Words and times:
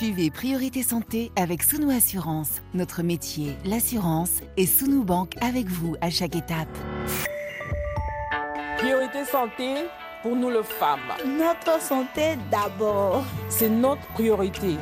Suivez 0.00 0.30
Priorité 0.30 0.82
Santé 0.82 1.30
avec 1.36 1.62
Sounou 1.62 1.90
Assurance. 1.90 2.62
Notre 2.72 3.02
métier, 3.02 3.54
l'assurance, 3.66 4.40
et 4.56 4.64
Sounou 4.64 5.04
Banque 5.04 5.34
avec 5.42 5.66
vous 5.66 5.94
à 6.00 6.08
chaque 6.08 6.34
étape. 6.36 6.74
Priorité 8.78 9.26
Santé 9.26 9.74
pour 10.22 10.36
nous 10.36 10.48
les 10.48 10.62
femmes. 10.62 11.00
Notre 11.26 11.82
santé 11.82 12.38
d'abord. 12.50 13.24
C'est 13.50 13.68
notre 13.68 14.00
priorité. 14.14 14.78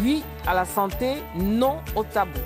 Oui 0.00 0.22
à 0.46 0.54
la 0.54 0.64
santé, 0.64 1.14
non 1.34 1.78
au 1.96 2.04
tabou. 2.04 2.38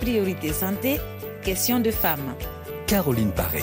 Priorité 0.00 0.52
santé, 0.52 0.98
question 1.42 1.80
de 1.80 1.90
femmes. 1.90 2.34
Caroline 2.86 3.32
Paré. 3.32 3.62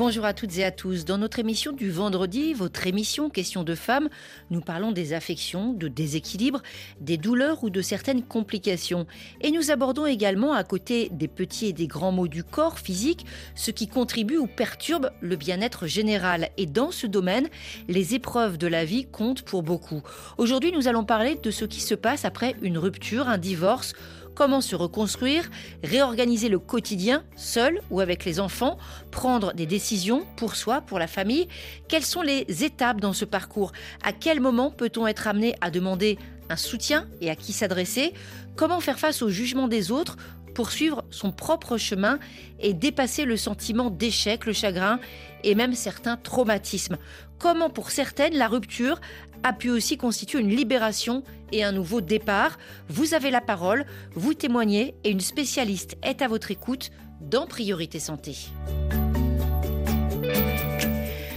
Bonjour 0.00 0.24
à 0.24 0.32
toutes 0.32 0.56
et 0.56 0.64
à 0.64 0.70
tous. 0.70 1.04
Dans 1.04 1.18
notre 1.18 1.40
émission 1.40 1.72
du 1.72 1.90
vendredi, 1.90 2.54
votre 2.54 2.86
émission 2.86 3.28
Question 3.28 3.64
de 3.64 3.74
femmes, 3.74 4.08
nous 4.48 4.62
parlons 4.62 4.92
des 4.92 5.12
affections, 5.12 5.74
de 5.74 5.88
déséquilibres, 5.88 6.62
des 7.02 7.18
douleurs 7.18 7.62
ou 7.64 7.68
de 7.68 7.82
certaines 7.82 8.22
complications. 8.22 9.06
Et 9.42 9.50
nous 9.50 9.70
abordons 9.70 10.06
également, 10.06 10.54
à 10.54 10.64
côté 10.64 11.10
des 11.12 11.28
petits 11.28 11.66
et 11.66 11.74
des 11.74 11.86
grands 11.86 12.12
mots 12.12 12.28
du 12.28 12.42
corps 12.42 12.78
physique, 12.78 13.26
ce 13.54 13.70
qui 13.70 13.88
contribue 13.88 14.38
ou 14.38 14.46
perturbe 14.46 15.10
le 15.20 15.36
bien-être 15.36 15.86
général. 15.86 16.48
Et 16.56 16.64
dans 16.64 16.92
ce 16.92 17.06
domaine, 17.06 17.50
les 17.86 18.14
épreuves 18.14 18.56
de 18.56 18.68
la 18.68 18.86
vie 18.86 19.04
comptent 19.04 19.42
pour 19.42 19.62
beaucoup. 19.62 20.00
Aujourd'hui, 20.38 20.72
nous 20.72 20.88
allons 20.88 21.04
parler 21.04 21.34
de 21.34 21.50
ce 21.50 21.66
qui 21.66 21.82
se 21.82 21.94
passe 21.94 22.24
après 22.24 22.56
une 22.62 22.78
rupture, 22.78 23.28
un 23.28 23.36
divorce 23.36 23.92
comment 24.40 24.62
se 24.62 24.74
reconstruire, 24.74 25.50
réorganiser 25.84 26.48
le 26.48 26.58
quotidien, 26.58 27.24
seul 27.36 27.82
ou 27.90 28.00
avec 28.00 28.24
les 28.24 28.40
enfants, 28.40 28.78
prendre 29.10 29.52
des 29.52 29.66
décisions 29.66 30.24
pour 30.36 30.56
soi, 30.56 30.80
pour 30.80 30.98
la 30.98 31.06
famille. 31.06 31.46
Quelles 31.88 32.06
sont 32.06 32.22
les 32.22 32.46
étapes 32.64 33.02
dans 33.02 33.12
ce 33.12 33.26
parcours? 33.26 33.72
À 34.02 34.14
quel 34.14 34.40
moment 34.40 34.70
peut-on 34.70 35.06
être 35.06 35.26
amené 35.26 35.56
à 35.60 35.70
demander 35.70 36.18
un 36.48 36.56
soutien 36.56 37.06
et 37.20 37.28
à 37.28 37.36
qui 37.36 37.52
s'adresser? 37.52 38.14
Comment 38.56 38.80
faire 38.80 38.98
face 38.98 39.20
au 39.20 39.28
jugement 39.28 39.68
des 39.68 39.90
autres 39.90 40.16
poursuivre 40.54 41.04
son 41.10 41.32
propre 41.32 41.76
chemin 41.76 42.18
et 42.60 42.72
dépasser 42.72 43.26
le 43.26 43.36
sentiment 43.36 43.90
d'échec, 43.90 44.46
le 44.46 44.54
chagrin 44.54 45.00
et 45.44 45.54
même 45.54 45.74
certains 45.74 46.16
traumatismes? 46.16 46.96
Comment 47.38 47.68
pour 47.68 47.90
certaines 47.90 48.36
la 48.36 48.48
rupture 48.48 49.02
a 49.42 49.52
pu 49.52 49.70
aussi 49.70 49.96
constituer 49.96 50.40
une 50.40 50.54
libération 50.54 51.22
et 51.52 51.64
un 51.64 51.72
nouveau 51.72 52.00
départ. 52.00 52.58
Vous 52.88 53.14
avez 53.14 53.30
la 53.30 53.40
parole, 53.40 53.86
vous 54.14 54.34
témoignez 54.34 54.94
et 55.04 55.10
une 55.10 55.20
spécialiste 55.20 55.96
est 56.02 56.22
à 56.22 56.28
votre 56.28 56.50
écoute 56.50 56.90
dans 57.20 57.46
Priorité 57.46 57.98
Santé. 57.98 58.36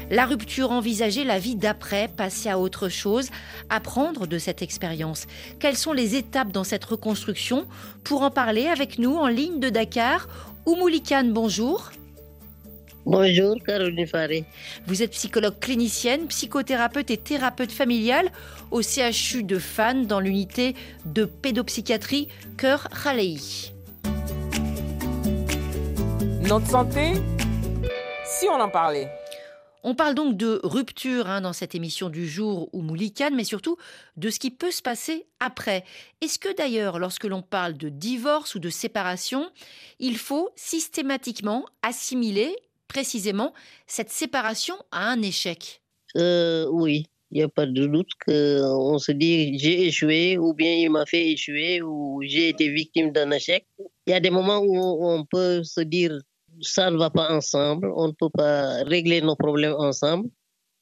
La 0.10 0.26
rupture 0.26 0.72
envisager 0.72 1.24
la 1.24 1.40
vie 1.40 1.56
d'après, 1.56 2.08
passer 2.08 2.48
à 2.50 2.60
autre 2.60 2.88
chose, 2.88 3.30
apprendre 3.70 4.28
de 4.28 4.38
cette 4.38 4.62
expérience. 4.62 5.26
Quelles 5.60 5.78
sont 5.78 5.94
les 5.94 6.16
étapes 6.16 6.52
dans 6.52 6.64
cette 6.64 6.86
reconstruction? 6.86 7.66
Pour 8.04 8.22
en 8.22 8.30
parler 8.30 8.68
avec 8.68 9.00
nous 9.00 9.16
en 9.16 9.28
ligne 9.28 9.60
de 9.60 9.70
Dakar, 9.70 10.28
Oumoulikan, 10.68 11.26
bonjour. 11.26 11.92
Bonjour 13.06 13.58
Caroline 13.62 14.08
Faré. 14.08 14.46
Vous 14.88 15.04
êtes 15.04 15.12
psychologue 15.12 15.60
clinicienne, 15.60 16.28
psychothérapeute 16.28 17.12
et 17.12 17.18
thérapeute 17.18 17.74
familiale 17.74 18.32
au 18.72 18.82
CHU 18.82 19.44
de 19.44 19.60
Fan 19.60 20.08
dans 20.08 20.22
l'unité 20.22 20.74
de 21.06 21.26
pédopsychiatrie 21.26 22.30
Cœur 22.58 22.88
Khalei. 23.04 23.36
Notre 26.44 26.68
santé, 26.68 27.12
si 28.24 28.48
on 28.48 28.62
en 28.62 28.70
parlait. 28.70 29.10
On 29.84 29.96
parle 29.96 30.16
donc 30.16 30.38
de 30.38 30.62
rupture 30.64 31.28
hein, 31.28 31.42
dans 31.42 31.52
cette 31.52 31.76
émission 31.76 32.08
du 32.08 32.26
jour 32.26 32.70
ou 32.72 32.82
Moulikan, 32.82 33.32
mais 33.34 33.44
surtout 33.44 33.76
de 34.16 34.30
ce 34.30 34.40
qui 34.40 34.50
peut 34.50 34.72
se 34.72 34.82
passer 34.82 35.28
après. 35.42 35.84
Est-ce 36.22 36.40
que 36.40 36.56
d'ailleurs, 36.56 37.00
lorsque 37.00 37.26
l'on 37.26 37.42
parle 37.42 37.74
de 37.74 37.90
divorce 37.90 38.56
ou 38.56 38.60
de 38.60 38.70
séparation, 38.70 39.50
il 40.00 40.18
faut 40.18 40.52
systématiquement 40.56 41.66
assimiler 41.82 42.56
précisément 42.94 43.54
cette 43.88 44.12
séparation 44.12 44.76
à 44.92 45.10
un 45.12 45.22
échec? 45.22 45.82
Euh, 46.16 46.68
Oui, 46.70 47.08
il 47.32 47.38
n'y 47.38 47.44
a 47.44 47.50
pas 47.50 47.66
de 47.66 47.86
doute 47.88 48.14
qu'on 48.24 49.00
se 49.00 49.12
dit 49.12 49.58
j'ai 49.58 49.88
échoué 49.88 50.38
ou 50.38 50.54
bien 50.54 50.74
il 50.84 50.92
m'a 50.92 51.06
fait 51.08 51.32
échouer 51.32 51.82
ou 51.82 52.22
j'ai 52.24 52.50
été 52.50 52.70
victime 52.70 53.12
d'un 53.12 53.32
échec. 53.32 53.66
Il 54.06 54.12
y 54.12 54.14
a 54.14 54.20
des 54.20 54.30
moments 54.30 54.60
où 54.60 54.76
on 55.16 55.26
peut 55.26 55.64
se 55.64 55.82
dire 55.82 56.12
ça 56.62 56.92
ne 56.92 56.98
va 56.98 57.10
pas 57.10 57.34
ensemble, 57.34 57.92
on 57.96 58.08
ne 58.10 58.14
peut 58.14 58.30
pas 58.30 58.84
régler 58.84 59.22
nos 59.22 59.36
problèmes 59.36 59.76
ensemble. 59.80 60.30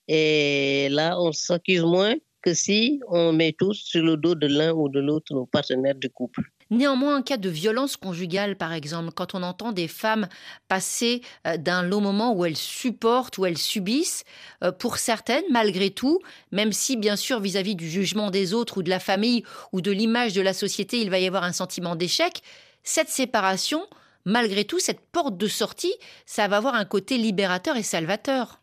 Et 0.10 0.90
là, 0.90 1.18
on 1.22 1.32
s'accuse 1.32 1.84
moins 1.84 2.16
que 2.42 2.54
si 2.54 3.00
on 3.08 3.32
met 3.32 3.54
tous 3.58 3.78
sur 3.92 4.04
le 4.04 4.18
dos 4.18 4.36
de 4.36 4.48
l'un 4.48 4.74
ou 4.74 4.90
de 4.90 5.00
l'autre 5.00 5.34
nos 5.34 5.46
partenaires 5.46 5.96
de 5.96 6.10
couple. 6.10 6.42
Néanmoins, 6.72 7.20
en 7.20 7.22
cas 7.22 7.36
de 7.36 7.50
violence 7.50 7.98
conjugale, 7.98 8.56
par 8.56 8.72
exemple, 8.72 9.12
quand 9.14 9.36
on 9.36 9.44
entend 9.44 9.74
des 9.74 9.90
femmes 9.90 10.30
passer 10.70 11.22
euh, 11.46 11.58
d'un 11.58 11.84
long 11.84 12.00
moment 12.00 12.34
où 12.34 12.46
elles 12.46 12.56
supportent, 12.56 13.38
où 13.38 13.46
elles 13.46 13.58
subissent, 13.58 14.24
euh, 14.64 14.72
pour 14.72 14.98
certaines, 14.98 15.44
malgré 15.52 15.90
tout, 15.90 16.20
même 16.52 16.72
si, 16.72 16.96
bien 16.96 17.18
sûr, 17.18 17.42
vis-à-vis 17.42 17.76
du 17.76 17.90
jugement 17.90 18.32
des 18.32 18.54
autres 18.54 18.78
ou 18.78 18.84
de 18.84 18.90
la 18.90 19.00
famille 19.00 19.44
ou 19.74 19.82
de 19.82 19.92
l'image 19.92 20.32
de 20.32 20.42
la 20.42 20.54
société, 20.54 21.02
il 21.02 21.10
va 21.10 21.20
y 21.20 21.28
avoir 21.28 21.44
un 21.44 21.52
sentiment 21.52 21.98
d'échec, 21.98 22.42
cette 22.84 23.10
séparation, 23.10 23.86
malgré 24.24 24.64
tout, 24.64 24.80
cette 24.80 25.02
porte 25.12 25.38
de 25.38 25.48
sortie, 25.48 25.94
ça 26.26 26.48
va 26.48 26.58
avoir 26.58 26.76
un 26.76 26.86
côté 26.86 27.18
libérateur 27.18 27.76
et 27.76 27.84
salvateur. 27.84 28.62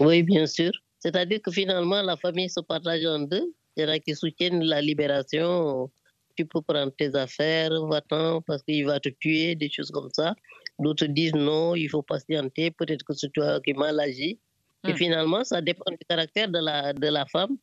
Oui, 0.00 0.22
bien 0.22 0.46
sûr. 0.46 0.70
C'est-à-dire 0.98 1.40
que 1.42 1.50
finalement, 1.50 2.02
la 2.02 2.16
famille 2.16 2.50
se 2.50 2.60
partage 2.60 3.06
en 3.06 3.20
deux. 3.20 3.54
Il 3.76 3.84
y 3.84 3.86
en 3.86 3.88
a 3.88 3.98
qui 3.98 4.14
soutiennent 4.14 4.62
la 4.62 4.82
libération. 4.82 5.90
Tu 6.38 6.46
peux 6.46 6.62
prendre 6.62 6.92
tes 6.92 7.16
affaires, 7.16 7.84
va-t'en, 7.86 8.40
parce 8.42 8.62
qu'il 8.62 8.86
va 8.86 9.00
te 9.00 9.08
tuer, 9.08 9.56
des 9.56 9.68
choses 9.68 9.90
comme 9.90 10.08
ça. 10.12 10.36
D'autres 10.78 11.06
disent 11.06 11.34
non, 11.34 11.74
il 11.74 11.88
faut 11.88 12.02
patienter, 12.02 12.70
peut-être 12.70 13.04
que 13.04 13.12
c'est 13.12 13.32
toi 13.32 13.60
qui 13.60 13.72
mal 13.72 13.98
agi. 13.98 14.38
Et 14.86 14.92
hmm. 14.92 14.96
finalement, 14.96 15.42
ça 15.42 15.60
dépend 15.60 15.90
du 15.90 15.98
caractère 16.08 16.48
de 16.48 16.60
la, 16.60 16.92
de 16.92 17.08
la 17.08 17.26
femme 17.26 17.56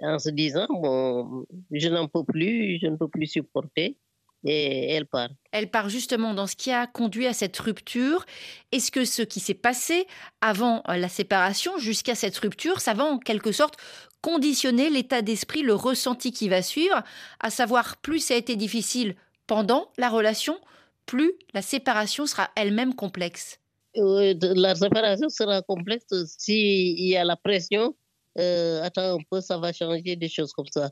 en 0.00 0.18
se 0.18 0.30
disant, 0.30 0.66
bon, 0.70 1.44
je 1.70 1.88
n'en 1.90 2.08
peux 2.08 2.24
plus, 2.24 2.78
je 2.80 2.86
ne 2.86 2.96
peux 2.96 3.08
plus 3.08 3.26
supporter 3.26 3.94
et 4.44 4.92
elle 4.92 5.06
part. 5.06 5.30
Elle 5.52 5.70
part 5.70 5.88
justement 5.88 6.34
dans 6.34 6.46
ce 6.46 6.56
qui 6.56 6.70
a 6.70 6.86
conduit 6.86 7.26
à 7.26 7.32
cette 7.32 7.56
rupture. 7.58 8.26
Est-ce 8.72 8.90
que 8.90 9.04
ce 9.04 9.22
qui 9.22 9.40
s'est 9.40 9.54
passé 9.54 10.06
avant 10.40 10.82
euh, 10.88 10.96
la 10.96 11.08
séparation 11.08 11.78
jusqu'à 11.78 12.14
cette 12.14 12.36
rupture, 12.36 12.80
ça 12.80 12.94
va 12.94 13.04
en 13.04 13.18
quelque 13.18 13.52
sorte 13.52 13.76
conditionner 14.20 14.90
l'état 14.90 15.22
d'esprit, 15.22 15.62
le 15.62 15.74
ressenti 15.74 16.32
qui 16.32 16.48
va 16.48 16.62
suivre, 16.62 17.02
à 17.40 17.50
savoir 17.50 17.96
plus 17.98 18.20
ça 18.20 18.34
a 18.34 18.36
été 18.36 18.56
difficile 18.56 19.16
pendant 19.46 19.90
la 19.98 20.08
relation, 20.08 20.58
plus 21.06 21.32
la 21.52 21.62
séparation 21.62 22.26
sera 22.26 22.50
elle-même 22.56 22.94
complexe? 22.94 23.60
La 23.94 24.74
séparation 24.74 25.28
sera 25.28 25.62
complexe 25.62 26.06
s'il 26.38 27.00
y 27.00 27.16
a 27.16 27.24
la 27.24 27.36
pression. 27.36 27.94
Euh, 28.38 28.82
attends 28.82 29.18
un 29.18 29.22
peu, 29.30 29.40
ça 29.40 29.58
va 29.58 29.72
changer 29.72 30.16
des 30.16 30.28
choses 30.28 30.52
comme 30.52 30.66
ça. 30.66 30.90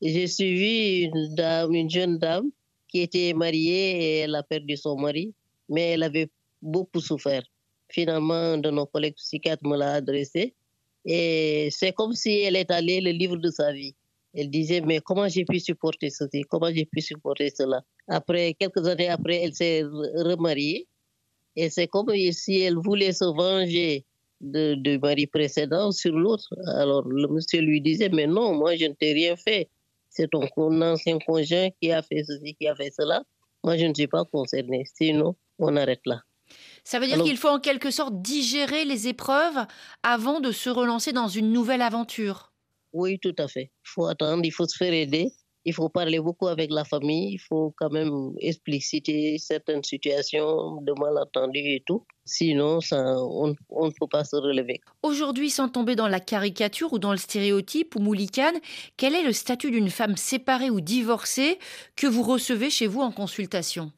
J'ai 0.00 0.26
suivi 0.26 1.02
une 1.02 1.34
dame, 1.34 1.74
une 1.74 1.90
jeune 1.90 2.18
dame 2.18 2.50
qui 2.90 3.00
était 3.02 3.32
mariée 3.32 4.02
et 4.02 4.16
elle 4.18 4.34
a 4.34 4.42
perdu 4.42 4.76
son 4.76 4.96
mari, 4.96 5.32
mais 5.68 5.90
elle 5.92 6.02
avait 6.02 6.28
beaucoup 6.60 7.00
souffert. 7.00 7.42
Finalement, 7.88 8.58
de 8.58 8.70
nos 8.70 8.86
collègues 8.86 9.14
psychiatres 9.16 9.66
me 9.66 9.76
l'a 9.76 9.94
adressé 9.94 10.54
et 11.04 11.68
c'est 11.70 11.92
comme 11.92 12.12
si 12.12 12.40
elle 12.40 12.64
allée 12.68 13.00
le 13.00 13.10
livre 13.10 13.36
de 13.36 13.50
sa 13.50 13.72
vie. 13.72 13.94
Elle 14.32 14.50
disait, 14.50 14.80
mais 14.80 15.00
comment 15.00 15.28
j'ai 15.28 15.44
pu 15.44 15.58
supporter 15.58 16.08
ceci? 16.10 16.42
Comment 16.48 16.72
j'ai 16.72 16.84
pu 16.84 17.00
supporter 17.00 17.50
cela? 17.50 17.82
Après, 18.06 18.54
quelques 18.54 18.86
années 18.86 19.08
après, 19.08 19.42
elle 19.42 19.54
s'est 19.54 19.82
remariée. 19.82 20.86
Et 21.56 21.68
c'est 21.68 21.88
comme 21.88 22.14
si 22.30 22.60
elle 22.60 22.76
voulait 22.76 23.12
se 23.12 23.24
venger 23.24 24.04
du 24.40 24.98
mari 24.98 25.26
précédent 25.26 25.90
sur 25.90 26.16
l'autre. 26.16 26.48
Alors, 26.76 27.02
le 27.08 27.26
monsieur 27.26 27.60
lui 27.60 27.80
disait, 27.80 28.08
mais 28.08 28.28
non, 28.28 28.54
moi, 28.54 28.76
je 28.76 28.86
ne 28.86 28.92
t'ai 28.92 29.12
rien 29.12 29.34
fait 29.36 29.68
c'est 30.10 30.28
ton 30.28 30.46
ancien 30.82 31.18
conjoint 31.18 31.70
qui 31.80 31.92
a 31.92 32.02
fait 32.02 32.24
ceci, 32.24 32.54
qui 32.54 32.68
a 32.68 32.74
fait 32.74 32.90
cela. 32.90 33.22
Moi, 33.64 33.76
je 33.76 33.86
ne 33.86 33.94
suis 33.94 34.08
pas 34.08 34.24
concernée. 34.24 34.84
Sinon, 34.94 35.36
on 35.58 35.76
arrête 35.76 36.00
là. 36.04 36.22
Ça 36.82 36.98
veut 36.98 37.06
dire 37.06 37.22
qu'il 37.22 37.36
faut 37.36 37.48
en 37.48 37.60
quelque 37.60 37.90
sorte 37.90 38.20
digérer 38.20 38.84
les 38.84 39.06
épreuves 39.06 39.66
avant 40.02 40.40
de 40.40 40.50
se 40.50 40.68
relancer 40.68 41.12
dans 41.12 41.28
une 41.28 41.52
nouvelle 41.52 41.82
aventure. 41.82 42.52
Oui, 42.92 43.20
tout 43.20 43.34
à 43.38 43.46
fait. 43.46 43.70
Il 43.84 43.88
faut 43.88 44.06
attendre, 44.06 44.42
il 44.44 44.50
faut 44.50 44.66
se 44.66 44.76
faire 44.76 44.92
aider 44.92 45.30
il 45.64 45.74
faut 45.74 45.88
parler 45.88 46.20
beaucoup 46.20 46.48
avec 46.48 46.70
la 46.70 46.84
famille, 46.84 47.34
il 47.34 47.38
faut 47.38 47.74
quand 47.76 47.90
même 47.90 48.32
expliciter 48.38 49.36
certaines 49.38 49.84
situations 49.84 50.80
de 50.82 50.92
malentendus 50.98 51.58
et 51.58 51.82
tout. 51.84 52.06
Sinon, 52.24 52.80
ça, 52.80 52.96
on, 53.18 53.48
ne 53.48 53.90
peut 53.90 54.06
pas 54.10 54.24
se 54.24 54.36
relever. 54.36 54.80
Aujourd'hui, 55.02 55.50
sans 55.50 55.68
tomber 55.68 55.96
dans 55.96 56.08
la 56.08 56.20
caricature 56.20 56.92
ou 56.92 56.98
dans 56.98 57.10
le 57.12 57.18
stéréotype 57.18 57.96
ou 57.96 57.98
moulicane, 57.98 58.58
quel 58.96 59.14
est 59.14 59.24
le 59.24 59.32
statut 59.32 59.70
d'une 59.70 59.90
femme 59.90 60.16
séparée 60.16 60.70
ou 60.70 60.80
divorcée 60.80 61.58
que 61.96 62.06
vous 62.06 62.22
recevez 62.22 62.70
chez 62.70 62.86
vous 62.86 63.00
en 63.00 63.10
consultation? 63.10 63.92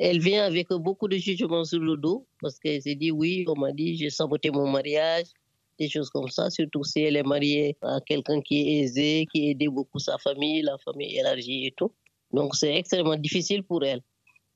Elle 0.00 0.18
vient 0.18 0.44
avec 0.44 0.68
beaucoup 0.70 1.08
de 1.08 1.16
jugements 1.16 1.64
sur 1.64 1.78
le 1.78 1.96
dos 1.96 2.26
parce 2.40 2.58
qu'elle 2.58 2.82
s'est 2.82 2.96
dit 2.96 3.12
oui, 3.12 3.44
on 3.48 3.58
m'a 3.58 3.72
dit 3.72 3.96
j'ai 3.96 4.10
saboté 4.10 4.50
mon 4.50 4.68
mariage, 4.68 5.26
des 5.78 5.88
choses 5.88 6.10
comme 6.10 6.28
ça, 6.28 6.50
surtout 6.50 6.84
si 6.84 7.00
elle 7.00 7.16
est 7.16 7.22
mariée 7.22 7.76
à 7.82 8.00
quelqu'un 8.00 8.40
qui 8.40 8.60
est 8.60 8.82
aisé, 8.82 9.26
qui 9.32 9.50
aide 9.50 9.64
beaucoup 9.68 9.98
sa 9.98 10.18
famille, 10.18 10.62
la 10.62 10.78
famille 10.78 11.18
élargie 11.18 11.66
et 11.66 11.74
tout. 11.76 11.92
Donc 12.32 12.54
c'est 12.54 12.74
extrêmement 12.74 13.16
difficile 13.16 13.62
pour 13.62 13.84
elle. 13.84 14.02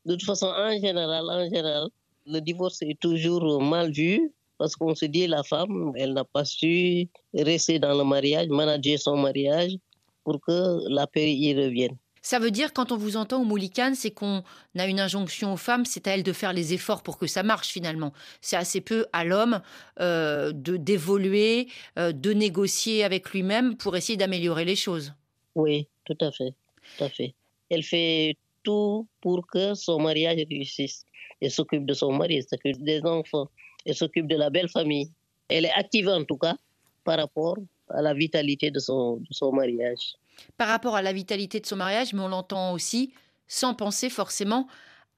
De 0.07 0.15
toute 0.15 0.25
façon, 0.25 0.47
en 0.47 0.73
général, 0.73 1.25
en 1.29 1.45
général, 1.45 1.89
le 2.27 2.41
divorce 2.41 2.83
est 2.83 2.99
toujours 2.99 3.63
mal 3.63 3.93
vu 3.93 4.33
parce 4.59 4.77
qu'on 4.77 4.95
se 4.95 5.07
dit 5.07 5.27
la 5.27 5.43
femme, 5.43 5.93
elle 5.97 6.13
n'a 6.13 6.25
pas 6.25 6.45
su 6.45 7.09
rester 7.35 7.79
dans 7.79 7.97
le 7.97 8.05
mariage, 8.05 8.49
manager 8.49 8.99
son 8.99 9.17
mariage 9.17 9.77
pour 10.25 10.41
que 10.41 10.89
la 10.89 11.07
paix 11.07 11.33
y 11.33 11.55
revienne. 11.55 11.97
Ça 12.23 12.39
veut 12.39 12.51
dire, 12.51 12.73
quand 12.75 12.93
on 12.93 12.97
vous 12.97 13.17
entend 13.17 13.41
au 13.41 13.45
Moulican, 13.45 13.93
c'est 13.95 14.11
qu'on 14.11 14.43
a 14.77 14.87
une 14.87 15.01
injonction 15.01 15.55
aux 15.55 15.57
femmes, 15.57 15.87
c'est 15.87 16.07
à 16.07 16.15
elles 16.15 16.23
de 16.23 16.33
faire 16.33 16.53
les 16.53 16.75
efforts 16.75 17.03
pour 17.03 17.19
que 17.19 17.27
ça 17.27 17.43
marche 17.43 17.69
finalement. 17.69 18.13
C'est 18.43 18.57
assez 18.57 18.81
peu 18.81 19.07
à 19.13 19.25
l'homme 19.25 19.63
euh, 20.01 20.53
de 20.53 20.77
d'évoluer, 20.77 21.69
euh, 21.99 22.13
de 22.13 22.33
négocier 22.33 23.05
avec 23.05 23.31
lui-même 23.31 23.77
pour 23.77 23.97
essayer 23.97 24.19
d'améliorer 24.19 24.67
les 24.67 24.77
choses. 24.77 25.15
Oui, 25.55 25.89
tout 26.05 26.19
à 26.21 26.31
fait, 26.31 26.53
tout 26.97 27.05
à 27.05 27.09
fait. 27.09 27.35
Elle 27.71 27.83
fait 27.83 28.37
tout 28.63 29.09
pour 29.23 29.47
que 29.47 29.75
son 29.75 29.99
mariage 29.99 30.41
réussisse. 30.51 31.05
Elle 31.41 31.51
s'occupe 31.51 31.87
de 31.87 31.95
son 31.95 32.13
mari, 32.13 32.37
elle 32.37 32.47
s'occupe 32.47 32.83
des 32.85 33.01
enfants, 33.03 33.49
elle 33.87 33.95
s'occupe 33.95 34.27
de 34.27 34.37
la 34.37 34.51
belle 34.51 34.69
famille. 34.69 35.11
Elle 35.49 35.65
est 35.65 35.73
active 35.73 36.09
en 36.09 36.25
tout 36.25 36.37
cas 36.37 36.57
par 37.03 37.17
rapport 37.19 37.57
à 37.89 38.03
la 38.03 38.13
vitalité 38.13 38.71
de 38.71 38.79
son, 38.79 39.17
de 39.17 39.33
son 39.33 39.53
mariage 39.53 40.15
par 40.57 40.69
rapport 40.69 40.97
à 40.97 41.03
la 41.03 41.13
vitalité 41.13 41.61
de 41.61 41.67
son 41.67 41.77
mariage, 41.77 42.13
mais 42.13 42.21
on 42.21 42.29
l'entend 42.29 42.73
aussi 42.73 43.13
sans 43.49 43.75
penser 43.75 44.11
forcément 44.11 44.67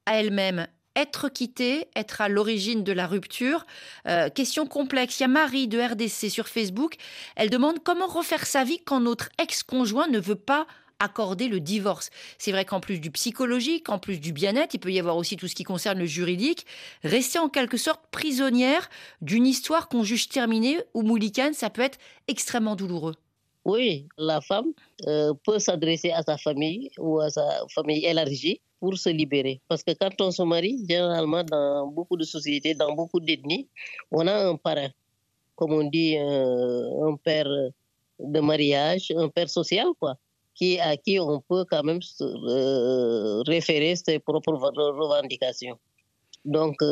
à 0.06 0.16
elle-même. 0.16 0.66
Être 0.94 1.28
quittée, 1.30 1.88
être 1.96 2.20
à 2.20 2.28
l'origine 2.28 2.84
de 2.84 2.92
la 2.92 3.06
rupture, 3.06 3.64
euh, 4.06 4.28
question 4.28 4.66
complexe. 4.66 5.20
Il 5.20 5.22
y 5.22 5.24
a 5.24 5.28
Marie 5.28 5.66
de 5.66 5.80
RDC 5.80 6.30
sur 6.30 6.48
Facebook. 6.48 6.96
Elle 7.34 7.48
demande 7.48 7.82
comment 7.82 8.06
refaire 8.06 8.44
sa 8.44 8.64
vie 8.64 8.80
quand 8.84 9.00
notre 9.00 9.30
ex-conjoint 9.38 10.08
ne 10.08 10.18
veut 10.18 10.34
pas 10.34 10.66
accorder 11.02 11.48
le 11.48 11.60
divorce. 11.60 12.10
C'est 12.38 12.52
vrai 12.52 12.64
qu'en 12.64 12.80
plus 12.80 13.00
du 13.00 13.10
psychologique, 13.10 13.88
en 13.88 13.98
plus 13.98 14.20
du 14.20 14.32
bien-être, 14.32 14.74
il 14.74 14.78
peut 14.78 14.92
y 14.92 15.00
avoir 15.00 15.16
aussi 15.16 15.36
tout 15.36 15.48
ce 15.48 15.54
qui 15.54 15.64
concerne 15.64 15.98
le 15.98 16.06
juridique. 16.06 16.66
Rester 17.02 17.38
en 17.38 17.48
quelque 17.48 17.76
sorte 17.76 18.06
prisonnière 18.10 18.88
d'une 19.20 19.46
histoire 19.46 19.88
qu'on 19.88 20.04
juge 20.04 20.28
terminée 20.28 20.78
ou 20.94 21.02
moulicane, 21.02 21.54
ça 21.54 21.70
peut 21.70 21.82
être 21.82 21.98
extrêmement 22.28 22.76
douloureux. 22.76 23.16
Oui, 23.64 24.08
la 24.18 24.40
femme 24.40 24.72
euh, 25.06 25.32
peut 25.44 25.60
s'adresser 25.60 26.10
à 26.10 26.22
sa 26.22 26.36
famille 26.36 26.90
ou 26.98 27.20
à 27.20 27.30
sa 27.30 27.64
famille 27.74 28.04
élargie 28.04 28.60
pour 28.80 28.98
se 28.98 29.08
libérer. 29.08 29.60
Parce 29.68 29.84
que 29.84 29.92
quand 29.92 30.20
on 30.20 30.32
se 30.32 30.42
marie, 30.42 30.84
généralement 30.88 31.44
dans 31.44 31.86
beaucoup 31.86 32.16
de 32.16 32.24
sociétés, 32.24 32.74
dans 32.74 32.92
beaucoup 32.92 33.20
d'ethnies, 33.20 33.68
on 34.10 34.26
a 34.26 34.48
un 34.48 34.56
parrain, 34.56 34.90
comme 35.54 35.72
on 35.72 35.84
dit, 35.84 36.16
euh, 36.18 37.08
un 37.08 37.16
père 37.16 37.48
de 38.18 38.40
mariage, 38.40 39.12
un 39.16 39.28
père 39.28 39.48
social, 39.48 39.86
quoi, 40.00 40.16
qui, 40.56 40.80
à 40.80 40.96
qui 40.96 41.20
on 41.20 41.40
peut 41.40 41.64
quand 41.70 41.84
même 41.84 42.00
euh, 42.20 43.42
référer 43.46 43.94
ses 43.94 44.18
propres 44.18 44.54
revendications. 44.54 45.78
Donc, 46.44 46.82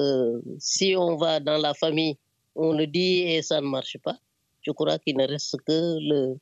si 0.60 0.94
on 0.96 1.16
va 1.16 1.40
dans 1.40 1.58
la 1.58 1.74
famille, 1.74 2.16
on 2.54 2.72
le 2.72 2.86
dit 2.86 3.22
et 3.22 3.42
ça 3.42 3.60
ne 3.60 3.66
marche 3.66 3.98
pas, 3.98 4.16
je 4.62 4.70
crois 4.70 4.98
qu'il 5.00 5.16
ne 5.16 5.26
reste 5.26 5.56
que 5.66 5.98
le, 5.98 6.36